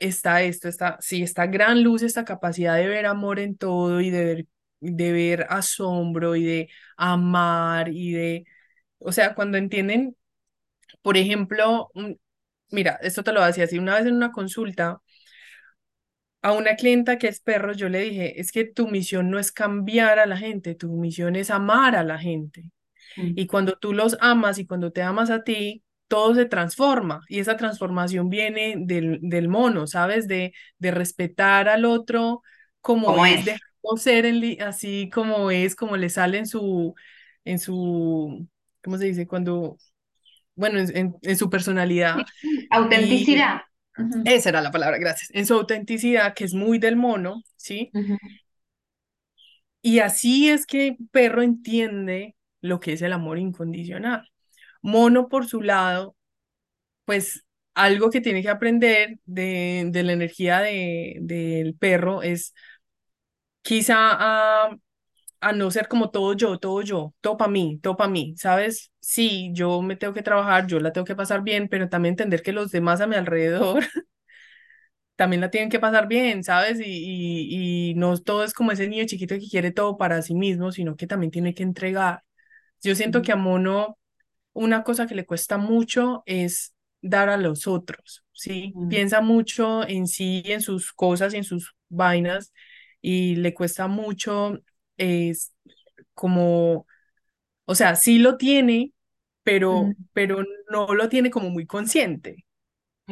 está 0.00 0.42
esto, 0.42 0.68
está, 0.68 0.98
sí, 1.00 1.22
esta 1.22 1.46
gran 1.46 1.82
luz, 1.84 2.02
esta 2.02 2.24
capacidad 2.24 2.76
de 2.76 2.88
ver 2.88 3.06
amor 3.06 3.38
en 3.38 3.56
todo 3.56 4.00
y 4.00 4.10
de 4.10 4.24
ver, 4.24 4.46
de 4.80 5.12
ver 5.12 5.46
asombro 5.50 6.36
y 6.36 6.44
de 6.44 6.68
amar 6.96 7.88
y 7.90 8.12
de, 8.12 8.44
o 8.98 9.12
sea, 9.12 9.34
cuando 9.34 9.58
entienden, 9.58 10.16
por 11.02 11.16
ejemplo, 11.16 11.90
mira, 12.70 12.98
esto 13.02 13.24
te 13.24 13.32
lo 13.32 13.44
decía 13.44 13.64
así, 13.64 13.78
una 13.78 13.96
vez 13.96 14.06
en 14.06 14.14
una 14.16 14.32
consulta, 14.32 15.00
a 16.42 16.52
una 16.52 16.74
clienta 16.76 17.18
que 17.18 17.28
es 17.28 17.40
perro, 17.40 17.72
yo 17.72 17.88
le 17.88 18.00
dije, 18.00 18.40
es 18.40 18.50
que 18.52 18.64
tu 18.64 18.88
misión 18.88 19.30
no 19.30 19.38
es 19.38 19.52
cambiar 19.52 20.18
a 20.18 20.26
la 20.26 20.36
gente, 20.38 20.74
tu 20.74 20.90
misión 20.92 21.36
es 21.36 21.50
amar 21.50 21.96
a 21.96 22.04
la 22.04 22.18
gente. 22.18 22.64
Mm. 23.16 23.32
Y 23.36 23.46
cuando 23.46 23.74
tú 23.78 23.92
los 23.92 24.16
amas 24.20 24.58
y 24.58 24.66
cuando 24.66 24.90
te 24.92 25.02
amas 25.02 25.30
a 25.30 25.44
ti, 25.44 25.82
todo 26.10 26.34
se 26.34 26.44
transforma 26.44 27.24
y 27.28 27.38
esa 27.38 27.56
transformación 27.56 28.28
viene 28.30 28.74
del, 28.76 29.20
del 29.22 29.46
mono, 29.46 29.86
¿sabes? 29.86 30.26
De, 30.26 30.52
de 30.76 30.90
respetar 30.90 31.68
al 31.68 31.84
otro 31.84 32.42
como, 32.80 33.24
es, 33.24 33.44
de 33.44 33.56
ser 33.96 34.26
así 34.60 35.08
como 35.14 35.52
es, 35.52 35.76
como 35.76 35.96
le 35.96 36.10
sale 36.10 36.38
en 36.38 36.48
su, 36.48 36.96
en 37.44 37.60
su, 37.60 38.44
¿cómo 38.82 38.98
se 38.98 39.04
dice? 39.04 39.28
Cuando, 39.28 39.78
bueno, 40.56 40.80
en, 40.80 41.14
en, 41.22 41.36
su 41.36 41.48
personalidad. 41.48 42.16
Autenticidad. 42.70 43.60
Esa 44.24 44.48
era 44.48 44.62
la 44.62 44.72
palabra, 44.72 44.98
gracias. 44.98 45.30
En 45.32 45.46
su 45.46 45.54
autenticidad, 45.54 46.34
que 46.34 46.42
es 46.42 46.54
muy 46.54 46.80
del 46.80 46.96
mono, 46.96 47.40
¿sí? 47.54 47.92
Y 49.80 50.00
así 50.00 50.50
es 50.50 50.66
que 50.66 50.96
perro 51.12 51.42
entiende 51.42 52.34
lo 52.60 52.80
que 52.80 52.94
es 52.94 53.02
el 53.02 53.12
amor 53.12 53.38
incondicional. 53.38 54.28
Mono, 54.82 55.28
por 55.28 55.46
su 55.48 55.62
lado, 55.62 56.16
pues 57.06 57.44
algo 57.74 58.10
que 58.10 58.20
tiene 58.22 58.42
que 58.42 58.50
aprender 58.50 59.18
de, 59.26 59.88
de 59.92 60.02
la 60.04 60.12
energía 60.14 60.60
de, 60.60 61.18
del 61.22 61.76
perro 61.76 62.22
es 62.22 62.54
quizá 63.62 63.96
a, 64.66 64.76
a 65.40 65.52
no 65.52 65.70
ser 65.70 65.88
como 65.88 66.10
todo 66.10 66.34
yo, 66.34 66.58
todo 66.58 66.82
yo, 66.82 67.14
todo 67.20 67.36
para 67.36 67.50
mí, 67.50 67.78
todo 67.82 67.96
para 67.96 68.10
mí, 68.10 68.34
¿sabes? 68.38 68.92
Sí, 69.00 69.50
yo 69.54 69.82
me 69.82 69.96
tengo 69.96 70.14
que 70.14 70.22
trabajar, 70.22 70.66
yo 70.66 70.80
la 70.80 70.92
tengo 70.92 71.06
que 71.06 71.16
pasar 71.16 71.42
bien, 71.42 71.68
pero 71.68 71.88
también 71.88 72.14
entender 72.14 72.42
que 72.42 72.52
los 72.52 72.70
demás 72.72 73.00
a 73.00 73.06
mi 73.06 73.16
alrededor 73.16 73.84
también 75.16 75.40
la 75.40 75.50
tienen 75.50 75.70
que 75.70 75.78
pasar 75.80 76.08
bien, 76.08 76.42
¿sabes? 76.44 76.80
Y, 76.80 76.84
y, 76.86 77.90
y 77.90 77.94
no 77.94 78.16
todo 78.18 78.44
es 78.44 78.54
como 78.54 78.72
ese 78.72 78.88
niño 78.88 79.04
chiquito 79.06 79.34
que 79.36 79.48
quiere 79.48 79.70
todo 79.72 79.96
para 79.98 80.22
sí 80.22 80.34
mismo, 80.34 80.72
sino 80.72 80.96
que 80.96 81.06
también 81.06 81.30
tiene 81.30 81.54
que 81.54 81.62
entregar. 81.62 82.22
Yo 82.82 82.94
siento 82.94 83.22
que 83.22 83.32
a 83.32 83.36
Mono 83.36 83.98
una 84.52 84.82
cosa 84.84 85.06
que 85.06 85.14
le 85.14 85.26
cuesta 85.26 85.58
mucho 85.58 86.22
es 86.26 86.74
dar 87.02 87.28
a 87.30 87.36
los 87.36 87.66
otros, 87.66 88.24
¿sí? 88.32 88.78
Piensa 88.88 89.20
mucho 89.20 89.86
en 89.88 90.06
sí, 90.06 90.42
en 90.46 90.60
sus 90.60 90.92
cosas, 90.92 91.34
en 91.34 91.44
sus 91.44 91.74
vainas, 91.88 92.52
y 93.00 93.36
le 93.36 93.54
cuesta 93.54 93.86
mucho, 93.88 94.58
es 94.96 95.54
como, 96.14 96.86
o 97.66 97.74
sea, 97.74 97.96
sí 97.96 98.18
lo 98.18 98.36
tiene, 98.36 98.92
pero, 99.42 99.96
pero 100.12 100.44
no 100.70 100.94
lo 100.94 101.08
tiene 101.08 101.30
como 101.30 101.50
muy 101.50 101.66
consciente. 101.66 102.44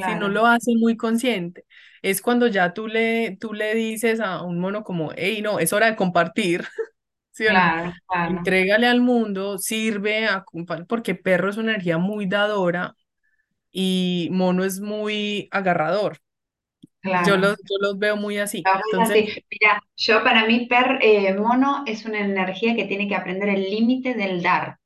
Si 0.05 0.15
no 0.15 0.29
lo 0.29 0.47
hace 0.47 0.73
muy 0.77 0.97
consciente, 0.97 1.67
es 2.03 2.23
cuando 2.23 2.47
ya 2.49 2.75
tú 2.75 2.87
le, 2.89 3.37
tú 3.41 3.55
le 3.55 3.75
dices 3.75 4.21
a 4.21 4.43
un 4.43 4.61
mono 4.61 4.85
como, 4.85 5.13
hey, 5.17 5.43
no, 5.43 5.59
es 5.61 5.73
hora 5.73 5.87
de 5.91 5.97
compartir, 5.97 6.65
¿sí 7.39 7.45
claro, 7.51 7.93
Entrégale 8.29 8.87
al 8.87 9.01
mundo, 9.01 9.59
sirve 9.59 10.27
a 10.27 10.45
porque 10.89 11.15
perro 11.15 11.51
es 11.51 11.57
una 11.57 11.73
energía 11.73 11.99
muy 11.99 12.27
dadora 12.27 12.95
y 13.71 14.29
mono 14.33 14.65
es 14.65 14.81
muy 14.81 15.49
agarrador. 15.51 16.19
Yo, 17.27 17.37
los, 17.37 17.57
yo 17.59 17.77
los 17.81 17.99
veo 17.99 18.17
muy 18.17 18.39
así. 18.39 18.63
Entonces, 18.93 19.39
Mira, 19.51 19.83
yo 19.97 20.23
para 20.25 20.47
mí, 20.47 20.67
per, 20.67 20.99
eh, 21.01 21.35
mono 21.35 21.85
es 21.87 22.05
una 22.05 22.21
energía 22.21 22.75
que 22.75 22.85
tiene 22.85 23.09
que 23.09 23.15
aprender 23.15 23.49
el 23.49 23.63
límite 23.63 24.15
del 24.15 24.43
dar. 24.43 24.79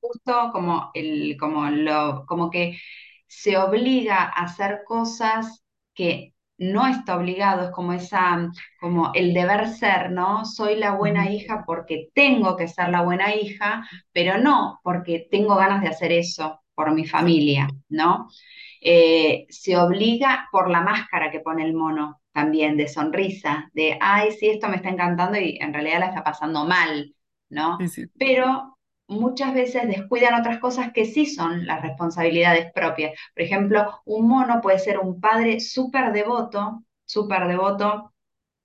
Justo 0.00 0.50
como, 0.52 0.90
el, 0.94 1.36
como, 1.38 1.70
lo, 1.70 2.24
como 2.26 2.50
que 2.50 2.78
se 3.26 3.56
obliga 3.56 4.16
a 4.24 4.44
hacer 4.44 4.82
cosas 4.86 5.64
que 5.94 6.33
no 6.58 6.86
está 6.86 7.16
obligado, 7.16 7.64
es 7.64 7.70
como 7.70 7.92
esa, 7.92 8.50
como 8.80 9.12
el 9.14 9.34
deber 9.34 9.68
ser, 9.68 10.10
¿no? 10.10 10.44
Soy 10.44 10.76
la 10.76 10.92
buena 10.92 11.30
hija 11.30 11.64
porque 11.66 12.08
tengo 12.14 12.56
que 12.56 12.68
ser 12.68 12.90
la 12.90 13.02
buena 13.02 13.34
hija, 13.34 13.88
pero 14.12 14.38
no 14.38 14.80
porque 14.82 15.26
tengo 15.30 15.56
ganas 15.56 15.82
de 15.82 15.88
hacer 15.88 16.12
eso 16.12 16.60
por 16.74 16.92
mi 16.92 17.06
familia, 17.06 17.68
¿no? 17.88 18.28
Eh, 18.80 19.46
se 19.48 19.76
obliga 19.76 20.48
por 20.52 20.70
la 20.70 20.80
máscara 20.80 21.30
que 21.30 21.40
pone 21.40 21.64
el 21.64 21.74
mono 21.74 22.20
también, 22.32 22.76
de 22.76 22.88
sonrisa, 22.88 23.70
de, 23.72 23.96
ay, 24.00 24.32
sí, 24.32 24.48
esto 24.48 24.68
me 24.68 24.76
está 24.76 24.90
encantando 24.90 25.38
y 25.38 25.56
en 25.60 25.72
realidad 25.72 26.00
la 26.00 26.06
está 26.06 26.24
pasando 26.24 26.64
mal, 26.66 27.14
¿no? 27.48 27.78
Pero 28.18 28.73
muchas 29.08 29.54
veces 29.54 29.86
descuidan 29.88 30.34
otras 30.40 30.58
cosas 30.58 30.92
que 30.92 31.04
sí 31.06 31.26
son 31.26 31.66
las 31.66 31.82
responsabilidades 31.82 32.72
propias. 32.72 33.12
Por 33.34 33.42
ejemplo, 33.44 34.00
un 34.04 34.28
mono 34.28 34.60
puede 34.60 34.78
ser 34.78 34.98
un 34.98 35.20
padre 35.20 35.60
súper 35.60 36.12
devoto, 36.12 36.84
súper 37.04 37.46
devoto, 37.48 38.12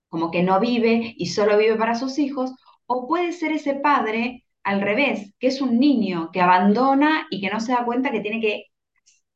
como 0.10 0.32
que 0.32 0.44
no 0.44 0.60
vive 0.60 1.14
y 1.18 1.28
solo 1.28 1.58
vive 1.58 1.76
para 1.76 1.96
sus 1.96 2.20
hijos, 2.20 2.52
o 2.86 3.08
puede 3.08 3.32
ser 3.34 3.52
ese 3.54 3.76
padre 3.76 4.46
al 4.64 4.82
revés, 4.82 5.34
que 5.40 5.48
es 5.48 5.62
un 5.62 5.80
niño 5.80 6.32
que 6.32 6.42
abandona 6.42 7.28
y 7.30 7.42
que 7.42 7.50
no 7.50 7.60
se 7.60 7.74
da 7.74 7.86
cuenta 7.86 8.12
que 8.12 8.22
tiene 8.22 8.42
que 8.42 8.66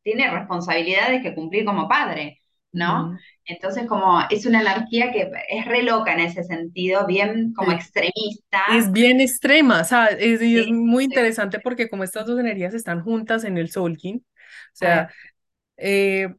tiene 0.04 0.30
responsabilidades 0.32 1.22
que 1.24 1.36
cumplir 1.36 1.66
como 1.66 1.88
padre, 1.88 2.40
¿no? 2.74 3.18
Entonces, 3.46 3.86
como 3.88 4.22
es 4.30 4.46
una 4.46 4.62
energía 4.62 5.12
que 5.12 5.32
es 5.50 5.66
re 5.66 5.84
loca 5.84 6.14
en 6.14 6.22
ese 6.22 6.44
sentido, 6.44 7.06
bien 7.06 7.54
como 7.54 7.72
extremista. 7.72 8.64
Es 8.76 8.92
bien 8.92 9.22
extrema. 9.22 9.82
Es, 10.20 10.42
y 10.42 10.60
es 10.60 10.68
muy 10.68 11.06
interesante 11.06 11.60
porque 11.60 11.88
como 11.88 12.04
estas 12.04 12.26
dos 12.26 12.40
energías 12.40 12.74
están 12.74 13.04
juntas 13.04 13.44
en 13.44 13.58
el 13.58 13.70
Solkin, 13.70 14.18
o 14.18 14.76
sea, 14.76 15.10
eh, 15.78 16.34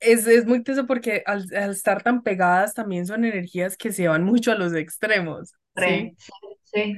es, 0.00 0.26
es, 0.26 0.46
muy 0.46 0.62
teso 0.62 0.86
porque 0.86 1.22
al, 1.26 1.44
estar 1.70 2.02
tan 2.02 2.22
pegadas 2.22 2.74
también 2.74 3.06
son 3.06 3.24
energías 3.24 3.76
que 3.76 3.92
se 3.92 4.08
van 4.08 4.24
mucho 4.24 4.50
a 4.50 4.56
los 4.56 4.74
extremos, 4.74 5.52
¿sí? 5.76 6.16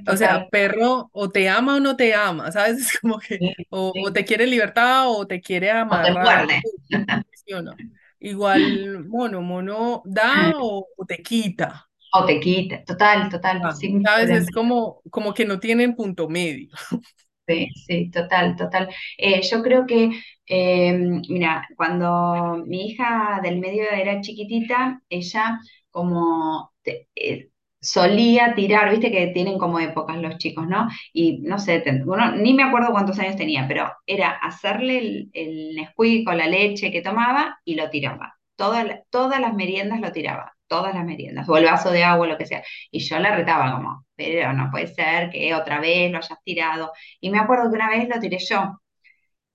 o 0.07 0.17
sea, 0.17 0.49
perro 0.51 1.11
o 1.13 1.31
te 1.31 1.49
ama 1.49 1.77
o 1.77 1.81
no 1.81 1.97
te 1.97 2.15
ama, 2.15 2.53
¿sabes? 2.53 2.79
Es 2.93 2.99
como 3.01 3.19
que 3.19 3.39
o, 3.71 3.93
te 4.13 4.25
quiere 4.25 4.47
libertad 4.47 5.09
o 5.09 5.27
te 5.27 5.41
quiere 5.41 5.71
amarrar. 5.71 6.47
Igual, 8.31 9.05
mono, 9.13 9.41
mono 9.43 10.03
da 10.05 10.31
o, 10.61 10.87
te 11.07 11.17
quita. 11.23 11.69
O 12.19 12.21
te 12.27 12.35
quita, 12.41 12.77
total, 12.85 13.29
total. 13.31 13.61
Ah, 13.65 13.71
¿Sabes? 14.05 14.31
Es 14.31 14.51
como, 14.51 15.03
como 15.11 15.35
que 15.35 15.45
no 15.45 15.61
tienen 15.61 15.95
punto 15.95 16.29
medio. 16.29 16.69
Sí, 17.47 17.69
sí, 17.87 18.11
total, 18.11 18.57
total. 18.57 18.89
Eh, 19.19 19.43
yo 19.43 19.63
creo 19.63 19.85
que, 19.87 20.11
eh, 20.47 20.95
mira, 21.29 21.67
cuando 21.77 22.65
mi 22.67 22.87
hija 22.91 23.41
del 23.43 23.59
medio 23.59 23.85
era 23.91 24.21
chiquitita, 24.21 25.03
ella 25.09 25.59
como 25.91 26.73
eh, 26.85 27.51
solía 27.83 28.55
tirar, 28.55 28.91
viste 28.91 29.11
que 29.11 29.29
tienen 29.29 29.59
como 29.59 29.81
épocas 29.81 30.17
los 30.19 30.39
chicos, 30.39 30.67
¿no? 30.69 30.89
Y 31.13 31.41
no 31.43 31.59
sé, 31.59 31.85
ni 32.39 32.55
me 32.55 32.63
acuerdo 32.63 32.93
cuántos 32.93 33.19
años 33.19 33.37
tenía, 33.37 33.67
pero 33.69 33.93
era 34.07 34.31
hacerle 34.31 34.99
el, 34.99 35.31
el 35.35 35.75
Nesquik 35.77 36.29
la 36.29 36.47
leche 36.47 36.91
que 36.93 37.03
tomaba 37.03 37.59
y 37.65 37.75
lo 37.75 37.91
tiraba. 37.91 38.37
Todas, 38.57 38.87
las 39.41 39.55
meriendas 39.55 40.01
lo 40.01 40.13
tiraba, 40.13 40.53
todas 40.69 40.95
las 40.95 41.05
meriendas, 41.05 41.49
o 41.49 41.57
el 41.57 41.65
vaso 41.65 41.91
de 41.91 42.05
agua, 42.05 42.27
lo 42.29 42.39
que 42.39 42.47
sea. 42.47 42.63
Y 42.93 43.01
yo 43.01 43.19
la 43.19 43.35
retaba 43.37 43.73
como, 43.75 44.07
pero 44.15 44.53
no 44.53 44.71
puede 44.71 44.87
ser 44.87 45.31
que 45.31 45.53
otra 45.55 45.81
vez 45.81 46.11
lo 46.13 46.19
hayas 46.19 46.39
tirado. 46.45 46.93
Y 47.21 47.31
me 47.31 47.39
acuerdo 47.41 47.71
que 47.71 47.77
una 47.77 47.91
vez 47.91 48.09
lo 48.09 48.21
tiré 48.21 48.39
yo. 48.39 48.79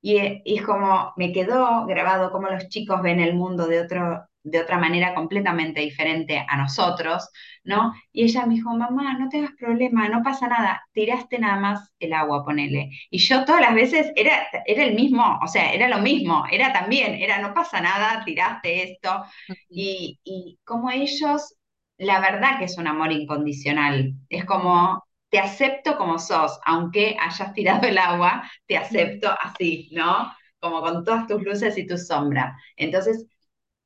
Y, 0.01 0.41
y 0.45 0.59
como, 0.59 1.13
me 1.17 1.31
quedó 1.33 1.85
grabado 1.85 2.31
cómo 2.31 2.49
los 2.49 2.69
chicos 2.69 3.01
ven 3.01 3.19
el 3.19 3.35
mundo 3.35 3.67
de 3.67 3.81
otro, 3.81 4.25
de 4.43 4.61
otra 4.61 4.77
manera 4.77 5.13
completamente 5.13 5.81
diferente 5.81 6.45
a 6.47 6.57
nosotros, 6.57 7.29
¿no? 7.63 7.93
Y 8.13 8.23
ella 8.25 8.45
me 8.45 8.55
dijo, 8.55 8.73
mamá, 8.75 9.17
no 9.19 9.27
te 9.29 9.39
hagas 9.39 9.51
problema, 9.59 10.07
no 10.09 10.23
pasa 10.23 10.47
nada, 10.47 10.81
tiraste 10.93 11.37
nada 11.39 11.59
más 11.59 11.93
el 11.99 12.13
agua, 12.13 12.45
ponele. 12.45 12.89
Y 13.09 13.17
yo 13.19 13.43
todas 13.45 13.61
las 13.61 13.75
veces 13.75 14.11
era, 14.15 14.47
era 14.65 14.83
el 14.83 14.95
mismo, 14.95 15.39
o 15.43 15.47
sea, 15.47 15.73
era 15.73 15.87
lo 15.89 15.99
mismo, 15.99 16.45
era 16.51 16.71
también, 16.71 17.15
era 17.15 17.39
no 17.39 17.53
pasa 17.53 17.81
nada, 17.81 18.23
tiraste 18.25 18.91
esto. 18.93 19.25
Y, 19.69 20.19
y 20.23 20.59
como 20.63 20.91
ellos, 20.91 21.55
la 21.97 22.19
verdad 22.19 22.59
que 22.59 22.65
es 22.65 22.77
un 22.77 22.87
amor 22.87 23.11
incondicional, 23.11 24.13
es 24.29 24.45
como, 24.45 25.03
te 25.29 25.39
acepto 25.39 25.97
como 25.97 26.19
sos, 26.19 26.59
aunque 26.65 27.17
hayas 27.19 27.53
tirado 27.53 27.87
el 27.87 27.97
agua, 27.97 28.49
te 28.67 28.77
acepto 28.77 29.29
así, 29.41 29.89
¿no? 29.93 30.31
Como 30.59 30.81
con 30.81 31.03
todas 31.03 31.27
tus 31.27 31.43
luces 31.43 31.77
y 31.77 31.85
tus 31.87 32.07
sombras. 32.07 32.55
Entonces, 32.75 33.25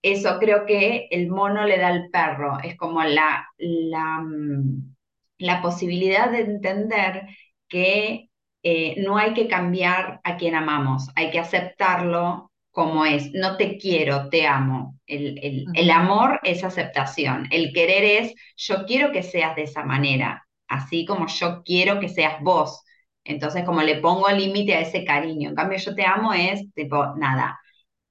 eso 0.02 0.40
creo 0.40 0.66
que 0.66 1.08
el 1.12 1.30
mono 1.30 1.66
le 1.66 1.78
da 1.78 1.90
al 1.90 2.10
perro, 2.10 2.58
es 2.64 2.76
como 2.78 3.04
la, 3.04 3.48
la, 3.58 4.20
mm, 4.22 4.96
la 5.40 5.62
posibilidad 5.62 6.32
de 6.32 6.42
entender 6.42 7.28
que 7.68 8.30
eh, 8.64 8.96
no 8.98 9.18
hay 9.18 9.34
que 9.34 9.48
cambiar 9.48 10.20
a 10.24 10.38
quien 10.38 10.56
amamos, 10.56 11.10
hay 11.16 11.32
que 11.32 11.40
aceptarlo 11.40 12.52
como 12.72 13.06
es, 13.06 13.32
no 13.34 13.58
te 13.58 13.78
quiero, 13.78 14.30
te 14.30 14.48
amo. 14.48 14.98
El, 15.06 15.68
el, 15.74 15.92
amor 15.92 16.40
es 16.44 16.64
aceptación, 16.64 17.48
el 17.52 17.74
querer 17.74 18.24
es 18.24 18.34
yo 18.56 18.86
quiero 18.86 19.12
que 19.12 19.24
seas 19.24 19.56
de 19.56 19.64
esa 19.64 19.84
manera, 19.84 20.48
así 20.68 21.06
como 21.06 21.28
yo 21.28 21.64
quiero 21.64 22.00
que 22.00 22.08
seas 22.10 22.42
vos. 22.42 22.84
Entonces, 23.24 23.66
como 23.66 23.82
le 23.82 23.98
pongo 23.98 24.30
límite 24.30 24.74
a 24.76 24.82
ese 24.82 25.04
cariño. 25.06 25.50
En 25.50 25.56
cambio, 25.56 25.78
yo 25.78 25.94
te 25.96 26.06
amo 26.06 26.34
es 26.34 26.74
tipo, 26.74 27.14
nada, 27.18 27.60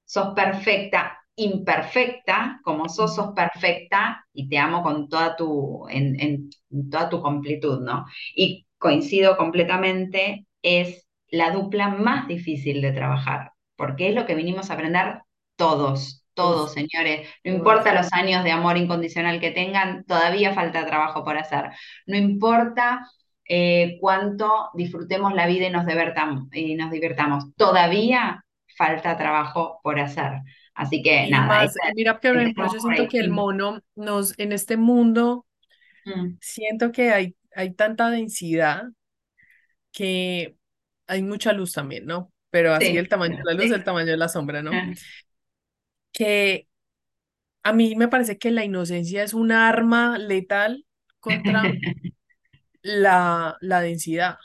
sos 0.05 0.34
perfecta, 0.34 1.19
imperfecta, 1.45 2.61
como 2.62 2.88
sos, 2.88 3.14
sos 3.14 3.32
perfecta 3.34 4.26
y 4.32 4.49
te 4.49 4.59
amo 4.59 4.82
con 4.82 5.09
toda 5.09 5.36
tu, 5.36 5.86
en, 5.88 6.51
toda 6.91 7.09
tu 7.09 7.22
completud, 7.22 7.80
¿no? 7.80 8.07
Y 8.34 8.66
coincido 8.78 9.36
completamente, 9.36 10.47
es 10.62 11.07
la 11.28 11.51
dupla 11.51 11.88
más 11.88 12.28
difícil 12.28 12.82
de 12.82 12.93
trabajar, 12.93 13.53
porque 13.76 14.09
es 14.09 14.14
lo 14.14 14.26
que 14.26 14.34
vinimos 14.34 14.70
a 14.70 14.74
aprender 14.74 15.22
todos, 15.57 16.24
todos, 16.34 16.72
señores. 16.72 17.28
No 17.45 17.53
importa 17.53 17.95
los 17.95 18.12
años 18.12 18.45
de 18.45 18.51
amor 18.53 18.76
incondicional 18.76 19.41
que 19.41 19.51
tengan, 19.51 20.05
todavía 20.05 20.55
falta 20.55 20.86
trabajo 20.86 21.24
por 21.24 21.38
hacer. 21.38 21.70
No 22.07 22.16
importa 22.16 23.07
eh, 23.49 23.99
cuánto 24.01 24.70
disfrutemos 24.74 25.34
la 25.34 25.47
vida 25.47 25.66
y 25.66 25.70
nos, 25.70 25.84
y 26.53 26.74
nos 26.74 26.91
divirtamos, 26.91 27.55
todavía 27.57 28.45
falta 28.76 29.16
trabajo 29.16 29.80
por 29.82 29.99
hacer. 30.01 30.41
Así 30.74 31.02
que 31.02 31.28
nada. 31.28 31.70
mira 31.94 32.18
que 32.20 32.54
yo 32.56 32.80
siento 32.80 33.08
que 33.08 33.18
el 33.18 33.30
mono 33.30 33.82
nos, 33.94 34.38
en 34.38 34.52
este 34.52 34.76
mundo, 34.76 35.46
mm. 36.04 36.36
siento 36.40 36.92
que 36.92 37.10
hay, 37.10 37.36
hay 37.54 37.74
tanta 37.74 38.10
densidad 38.10 38.84
que 39.92 40.56
hay 41.06 41.22
mucha 41.22 41.52
luz 41.52 41.72
también, 41.72 42.06
¿no? 42.06 42.32
Pero 42.50 42.72
así 42.72 42.96
el 42.96 43.08
tamaño 43.08 43.36
de 43.36 43.44
la 43.44 43.52
luz, 43.52 43.70
el 43.70 43.84
tamaño 43.84 44.06
de 44.06 44.16
la 44.16 44.28
sombra, 44.28 44.62
¿no? 44.62 44.70
Que 46.12 46.66
a 47.62 47.72
mí 47.72 47.94
me 47.94 48.08
parece 48.08 48.38
que 48.38 48.50
la 48.50 48.64
inocencia 48.64 49.22
es 49.22 49.34
un 49.34 49.52
arma 49.52 50.18
letal 50.18 50.86
contra 51.20 51.62
la, 52.82 53.56
la 53.60 53.80
densidad. 53.80 54.38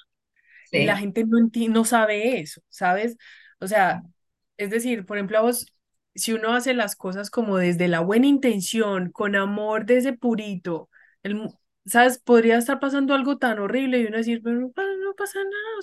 Y 0.72 0.86
la 0.86 0.98
gente 0.98 1.24
no, 1.26 1.38
no 1.70 1.86
sabe 1.86 2.40
eso, 2.40 2.62
¿sabes? 2.70 3.18
O 3.60 3.68
sea, 3.68 4.02
es 4.58 4.70
decir, 4.70 5.06
por 5.06 5.18
ejemplo, 5.18 5.42
vos, 5.42 5.72
si 6.16 6.34
uno 6.34 6.54
hace 6.54 6.74
las 6.74 6.96
cosas 6.96 7.30
como 7.30 7.58
desde 7.58 7.88
la 7.88 8.00
buena 8.00 8.28
intención, 8.28 9.12
con 9.12 9.36
amor 9.36 9.86
desde 9.86 10.14
purito, 10.14 10.90
el, 11.24 11.50
¿sabes? 11.86 12.20
Podría 12.20 12.58
estar 12.58 12.80
pasando 12.80 13.14
algo 13.14 13.38
tan 13.38 13.60
horrible 13.60 14.00
y 14.00 14.06
uno 14.06 14.18
decir, 14.18 14.42
pero 14.44 14.60
no, 14.60 14.72
pasa 14.72 15.40
nada, 15.40 15.80
o 15.80 15.82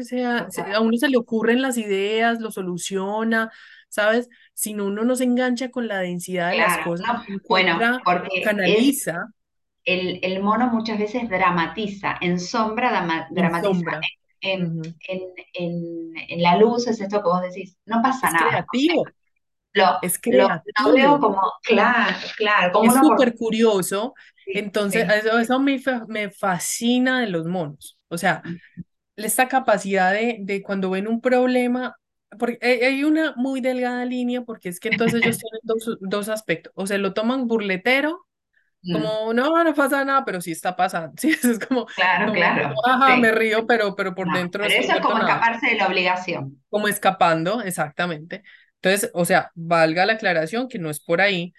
sea, 0.00 0.74
a 0.74 0.80
uno 0.80 0.96
se 0.96 1.08
le 1.08 1.16
ocurren 1.16 1.62
las 1.62 1.78
ideas, 1.78 2.40
lo 2.40 2.50
soluciona, 2.50 3.50
¿sabes? 3.88 4.28
Si 4.52 4.74
no, 4.74 4.86
uno 4.86 5.04
no 5.04 5.16
se 5.16 5.24
engancha 5.24 5.70
con 5.70 5.86
la 5.86 6.00
densidad 6.00 6.50
de 6.50 6.58
las 6.58 6.78
cosas, 6.78 7.06
bueno, 7.48 7.78
porque 8.04 8.42
canaliza. 8.42 9.26
El, 9.84 10.18
el, 10.22 10.42
mono 10.42 10.68
muchas 10.68 10.98
veces 10.98 11.28
dramatiza, 11.28 12.16
en 12.20 12.40
sombra 12.40 13.26
dramatiza. 13.30 14.00
En, 14.40 14.82
en, 15.54 16.42
la 16.42 16.56
luz 16.56 16.86
es 16.86 17.00
esto 17.00 17.22
que 17.22 17.28
vos 17.28 17.42
decís, 17.42 17.76
no 17.86 18.02
pasa 18.02 18.30
nada. 18.30 18.48
Creativo. 18.48 19.04
Lo, 19.74 19.98
es 20.02 20.18
creativo. 20.18 20.88
Lo, 20.88 20.92
veo 20.92 21.20
como, 21.20 21.42
claro, 21.62 22.16
claro. 22.36 22.72
Como 22.72 22.92
es 22.92 22.98
súper 22.98 23.34
curioso. 23.34 24.14
Entonces, 24.46 25.06
eso, 25.08 25.38
eso 25.38 25.58
me, 25.58 25.80
me, 26.08 26.30
fascina 26.30 27.20
de 27.20 27.28
los 27.28 27.46
monos. 27.46 27.98
O 28.08 28.18
sea, 28.18 28.42
esta 29.16 29.48
capacidad 29.48 30.12
de, 30.12 30.38
de 30.40 30.62
cuando 30.62 30.90
ven 30.90 31.08
un 31.08 31.20
problema, 31.20 31.96
porque 32.38 32.58
hay 32.62 33.04
una 33.04 33.34
muy 33.36 33.60
delgada 33.60 34.04
línea, 34.04 34.42
porque 34.42 34.68
es 34.68 34.80
que 34.80 34.88
entonces 34.88 35.22
ellos 35.22 35.38
tienen 35.40 35.60
dos, 35.62 35.98
dos 36.00 36.28
aspectos. 36.28 36.72
O 36.76 36.86
se 36.86 36.98
lo 36.98 37.12
toman 37.12 37.46
burletero 37.46 38.26
Mm. 38.84 38.92
Como, 38.92 39.32
no, 39.32 39.64
no 39.64 39.74
pasa 39.74 40.04
nada, 40.04 40.24
pero 40.24 40.40
sí 40.40 40.52
está 40.52 40.76
pasando. 40.76 41.12
Sí, 41.18 41.30
es 41.30 41.58
como, 41.58 41.86
claro, 41.86 42.32
claro. 42.32 42.74
Ajá, 42.84 43.16
me 43.16 43.32
río, 43.32 43.66
pero, 43.66 43.94
pero 43.96 44.14
por 44.14 44.30
dentro. 44.32 44.62
Pero 44.62 44.80
eso 44.80 44.92
es 44.92 45.00
como 45.00 45.18
escaparse 45.18 45.66
de 45.68 45.74
la 45.76 45.86
obligación. 45.86 46.62
Como 46.68 46.88
escapando, 46.88 47.62
exactamente. 47.62 48.42
Entonces, 48.84 49.10
o 49.14 49.24
sea, 49.24 49.50
valga 49.54 50.04
la 50.04 50.14
aclaración 50.14 50.68
que 50.68 50.78
no 50.78 50.90
es 50.90 51.00
por 51.00 51.20
ahí. 51.20 51.54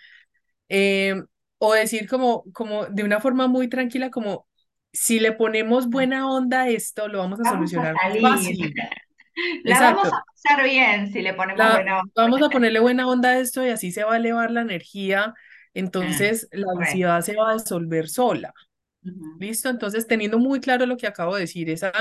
Em, 0.70 1.26
o 1.58 1.74
decir 1.74 2.08
como, 2.08 2.44
como 2.54 2.86
de 2.86 3.04
una 3.04 3.20
forma 3.20 3.48
muy 3.48 3.68
tranquila, 3.68 4.12
como 4.12 4.48
si 4.94 5.20
le 5.20 5.32
ponemos 5.32 5.90
buena 5.90 6.30
onda 6.30 6.64
a 6.64 6.70
esto, 6.70 7.08
lo 7.08 7.20
vamos 7.20 7.40
a 7.40 7.50
solucionar 7.50 7.96
fácil. 8.22 8.74
La 9.66 9.82
vamos 9.82 10.08
a 10.08 10.24
pasar 10.34 10.64
bien 10.64 11.12
si 11.12 11.22
le 11.22 11.34
ponemos 11.34 11.58
buena 11.58 12.00
onda. 12.00 12.12
Vamos 12.16 12.42
a 12.42 12.50
ponerle 12.50 12.80
buena 12.80 13.06
onda 13.06 13.32
a 13.32 13.40
esto 13.40 13.66
y 13.66 13.70
así 13.70 13.92
se 13.92 14.06
va 14.06 14.14
a 14.14 14.18
elevar 14.18 14.50
la 14.50 14.62
energía 14.62 15.34
entonces 15.76 16.48
la 16.52 16.68
ansiedad 16.72 17.22
se 17.22 17.36
va 17.36 17.52
a 17.52 17.54
disolver 17.56 18.08
sola. 18.08 18.54
¿Listo? 19.40 19.70
Entonces, 19.70 20.08
teniendo 20.08 20.40
muy 20.40 20.60
claro 20.60 20.86
lo 20.86 20.98
que 20.98 21.08
acabo 21.08 21.36
de 21.36 21.42
decir, 21.42 21.70
esa, 21.70 21.92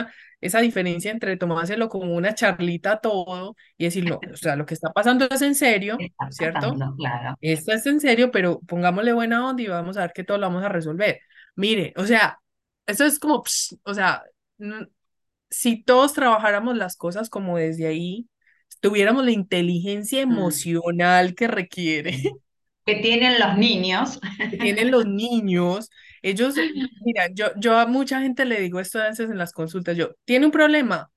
esa 0.41 0.61
diferencia 0.61 1.11
entre 1.11 1.37
tomárselo 1.37 1.89
como 1.89 2.15
una 2.15 2.35
charlita 2.35 3.01
todo 3.01 3.57
y 3.77 3.85
decir, 3.85 4.05
no, 4.05 4.19
o 4.33 4.37
sea, 4.37 4.57
lo 4.57 4.67
que 4.67 4.75
está 4.75 4.93
pasando 4.93 5.27
es 5.31 5.43
en 5.43 5.55
serio, 5.55 5.99
¿cierto? 6.31 6.75
claro. 6.97 7.37
Esto 7.41 7.73
es 7.73 7.87
en 7.87 8.01
serio, 8.01 8.31
pero 8.31 8.61
pongámosle 8.61 9.13
buena 9.13 9.49
onda 9.49 9.63
y 9.63 9.67
vamos 9.67 9.97
a 9.97 10.03
ver 10.03 10.13
que 10.13 10.25
todo 10.25 10.39
lo 10.39 10.47
vamos 10.47 10.65
a 10.65 10.69
resolver. 10.69 11.21
Mire, 11.57 11.93
o 11.97 12.07
sea, 12.07 12.39
eso 12.87 13.05
es 13.05 13.19
como, 13.19 13.43
o 13.83 13.95
sea, 13.95 14.23
si 15.51 15.83
todos 15.83 16.15
trabajáramos 16.15 16.77
las 16.77 16.97
cosas 16.97 17.29
como 17.29 17.59
desde 17.59 17.87
ahí, 17.87 18.29
tuviéramos 18.81 19.25
la 19.25 19.31
inteligencia 19.31 20.27
mm. 20.27 20.31
emocional 20.33 21.35
que 21.35 21.49
requiere 21.49 22.23
que 22.85 22.97
tienen 22.97 23.39
los 23.41 23.57
niños. 23.57 24.21
Que 24.51 24.57
tienen 24.57 24.91
los 24.91 25.07
niños. 25.07 25.91
Ellos, 26.25 26.55
mira, 27.05 27.29
yo, 27.35 27.49
yo 27.57 27.79
a 27.79 27.85
mucha 27.85 28.19
gente 28.23 28.47
le 28.47 28.59
digo 28.59 28.81
esto 28.81 28.99
a 28.99 29.09
veces 29.09 29.29
en 29.29 29.37
las 29.37 29.53
consultas, 29.53 29.95
yo, 29.95 30.15
¿tiene 30.25 30.47
un 30.47 30.53
problema? 30.53 31.11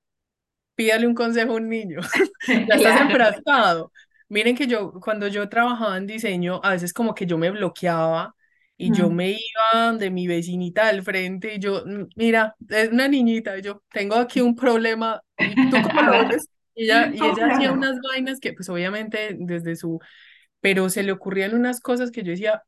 Pídale 0.74 1.06
un 1.06 1.14
consejo 1.14 1.52
a 1.52 1.56
un 1.56 1.70
niño. 1.70 2.00
ya 2.46 2.76
estás 2.76 3.00
enfrascado. 3.00 3.90
Miren 4.28 4.54
que 4.54 4.66
yo, 4.66 4.92
cuando 5.00 5.26
yo 5.26 5.48
trabajaba 5.48 5.96
en 5.96 6.06
diseño, 6.06 6.60
a 6.62 6.72
veces 6.72 6.92
como 6.92 7.14
que 7.14 7.24
yo 7.24 7.38
me 7.38 7.50
bloqueaba 7.50 8.34
y 8.76 8.92
yo 8.92 9.08
me 9.08 9.30
iba 9.30 9.94
de 9.94 10.10
mi 10.10 10.26
vecinita 10.26 10.88
del 10.88 11.02
frente 11.02 11.54
y 11.54 11.58
yo, 11.58 11.84
mm, 11.86 12.08
mira, 12.16 12.54
es 12.68 12.90
una 12.90 13.08
niñita, 13.08 13.56
y 13.56 13.62
yo 13.62 13.82
tengo 13.90 14.14
aquí 14.16 14.42
un 14.42 14.54
problema, 14.54 15.22
¿y 15.38 15.70
tú 15.70 15.76
cómo 15.84 16.02
lo 16.02 16.12
ves? 16.28 16.50
Y 16.74 16.84
ella, 16.84 17.10
y 17.14 17.16
ella 17.16 17.46
hacía 17.50 17.72
unas 17.72 17.96
vainas 18.12 18.40
que 18.40 18.52
pues 18.52 18.68
obviamente 18.68 19.34
desde 19.38 19.74
su 19.74 19.98
pero 20.60 20.90
se 20.90 21.02
le 21.02 21.12
ocurrían 21.12 21.54
unas 21.54 21.80
cosas 21.80 22.10
que 22.10 22.22
yo 22.22 22.32
decía, 22.32 22.62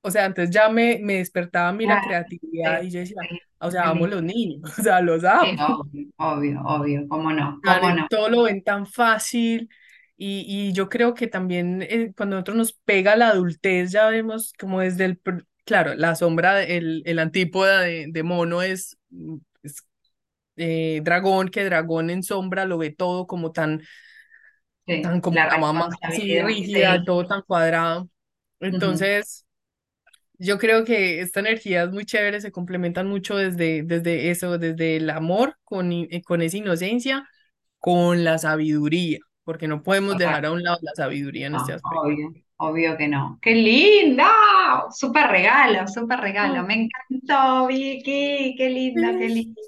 o 0.00 0.10
sea, 0.10 0.24
antes 0.24 0.50
ya 0.50 0.68
me, 0.68 0.98
me 1.02 1.14
despertaba 1.14 1.72
mi 1.72 1.86
la 1.86 2.00
creatividad 2.02 2.82
y 2.82 2.90
yo 2.90 3.00
decía, 3.00 3.16
o 3.58 3.70
sea, 3.70 3.88
amo 3.88 4.06
los 4.06 4.22
niños, 4.22 4.62
o 4.78 4.82
sea, 4.82 5.00
los 5.00 5.24
amo. 5.24 5.84
obvio, 6.16 6.60
obvio, 6.64 7.08
cómo 7.08 7.32
no, 7.32 7.60
cómo 7.62 7.94
no. 7.94 8.06
Todo 8.08 8.28
lo 8.28 8.42
ven 8.44 8.62
tan 8.62 8.86
fácil 8.86 9.68
y, 10.16 10.44
y 10.46 10.72
yo 10.72 10.88
creo 10.88 11.14
que 11.14 11.26
también 11.26 11.82
eh, 11.82 12.12
cuando 12.16 12.36
nosotros 12.36 12.56
nos 12.56 12.72
pega 12.72 13.16
la 13.16 13.28
adultez 13.28 13.92
ya 13.92 14.08
vemos 14.08 14.52
como 14.58 14.80
desde 14.80 15.04
el, 15.04 15.20
claro, 15.64 15.94
la 15.94 16.14
sombra, 16.14 16.62
el, 16.62 17.02
el 17.04 17.18
antípoda 17.18 17.80
de, 17.80 18.06
de 18.08 18.22
mono 18.22 18.62
es, 18.62 18.96
eh, 20.56 21.00
dragón, 21.02 21.48
que 21.48 21.64
dragón 21.64 22.10
en 22.10 22.22
sombra 22.22 22.64
lo 22.64 22.78
ve 22.78 22.90
todo 22.90 23.26
como 23.26 23.52
tan 23.52 23.82
tan 25.02 25.20
como 25.20 25.36
la, 25.36 25.58
mamá 25.58 25.88
así 26.02 26.40
rígida, 26.40 27.04
todo 27.04 27.26
tan 27.26 27.42
cuadrado. 27.42 28.08
Entonces, 28.58 29.46
yo 30.38 30.58
creo 30.58 30.84
que 30.84 31.20
esta 31.20 31.40
energía 31.40 31.84
es 31.84 31.90
muy 31.90 32.04
chévere, 32.04 32.40
se 32.40 32.52
complementan 32.52 33.06
mucho 33.06 33.36
desde, 33.36 33.82
desde 33.82 34.30
eso, 34.30 34.58
desde 34.58 34.96
el 34.96 35.10
amor 35.10 35.56
con, 35.64 35.92
eh, 35.92 36.22
con 36.24 36.42
esa 36.42 36.56
inocencia, 36.56 37.28
con 37.78 38.24
la 38.24 38.38
sabiduría, 38.38 39.18
porque 39.44 39.68
no 39.68 39.82
podemos 39.82 40.16
dejar 40.16 40.46
a 40.46 40.52
un 40.52 40.62
lado 40.62 40.78
la 40.82 40.92
sabiduría 40.94 41.48
en 41.48 41.56
este 41.56 41.72
aspecto. 41.74 42.00
Obvio 42.00 42.47
que 42.98 43.08
no. 43.08 43.38
¡Qué 43.40 43.54
linda! 43.54 44.28
Súper 44.90 45.28
regalo, 45.28 45.86
súper 45.86 46.18
regalo. 46.18 46.64
Me 46.64 46.88
encantó, 46.88 47.68
Vicky. 47.68 48.56
Qué 48.56 48.68
lindo, 48.68 49.16
qué 49.16 49.28
lindo. 49.28 49.60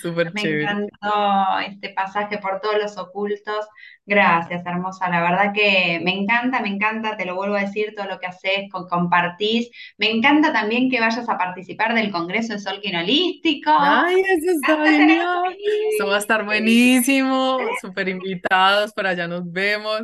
Súper 0.00 0.32
Me 0.34 0.42
encantó 0.42 1.58
este 1.66 1.90
pasaje 1.90 2.38
por 2.38 2.60
todos 2.60 2.76
los 2.80 2.96
ocultos. 2.96 3.66
Gracias, 4.06 4.64
hermosa. 4.64 5.10
La 5.10 5.20
verdad 5.20 5.52
que 5.52 6.00
me 6.04 6.14
encanta, 6.14 6.60
me 6.60 6.68
encanta, 6.68 7.16
te 7.16 7.24
lo 7.24 7.34
vuelvo 7.34 7.56
a 7.56 7.62
decir, 7.62 7.92
todo 7.96 8.06
lo 8.06 8.20
que 8.20 8.26
haces, 8.26 8.70
compartís. 8.70 9.68
Me 9.98 10.10
encanta 10.10 10.52
también 10.52 10.88
que 10.90 11.00
vayas 11.00 11.28
a 11.28 11.36
participar 11.36 11.94
del 11.94 12.12
Congreso 12.12 12.52
de 12.52 12.60
Sol 12.60 12.80
Quinolístico. 12.80 13.72
Ay, 13.76 14.20
eso 14.20 14.52
está 14.52 14.84
genial. 14.86 15.56
Eso 15.94 16.06
va 16.06 16.16
a 16.16 16.18
estar 16.18 16.44
buenísimo. 16.44 17.58
Súper 17.80 18.08
invitados, 18.08 18.92
para 18.92 19.10
allá 19.10 19.26
nos 19.26 19.50
vemos. 19.50 20.02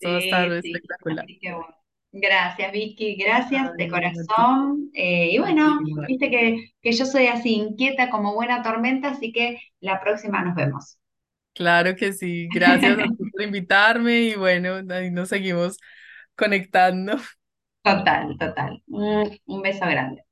Todo 0.00 0.18
está 0.18 0.46
espectacular. 0.46 1.26
Gracias, 2.10 2.72
Vicky, 2.72 3.16
gracias 3.16 3.76
de 3.76 3.88
corazón. 3.88 4.90
Eh, 4.94 5.28
y 5.32 5.38
bueno, 5.38 5.78
viste 6.06 6.30
que, 6.30 6.72
que 6.80 6.92
yo 6.92 7.04
soy 7.04 7.26
así 7.26 7.54
inquieta 7.54 8.08
como 8.10 8.34
buena 8.34 8.62
tormenta, 8.62 9.10
así 9.10 9.30
que 9.30 9.60
la 9.80 10.00
próxima 10.00 10.42
nos 10.42 10.54
vemos. 10.54 10.98
Claro 11.54 11.96
que 11.96 12.12
sí, 12.12 12.48
gracias 12.52 12.96
por 13.32 13.42
invitarme 13.42 14.20
y 14.22 14.34
bueno, 14.36 14.80
ahí 14.90 15.10
nos 15.10 15.28
seguimos 15.28 15.76
conectando. 16.36 17.16
Total, 17.82 18.36
total. 18.38 18.82
Un 18.86 19.62
beso 19.62 19.86
grande. 19.86 20.24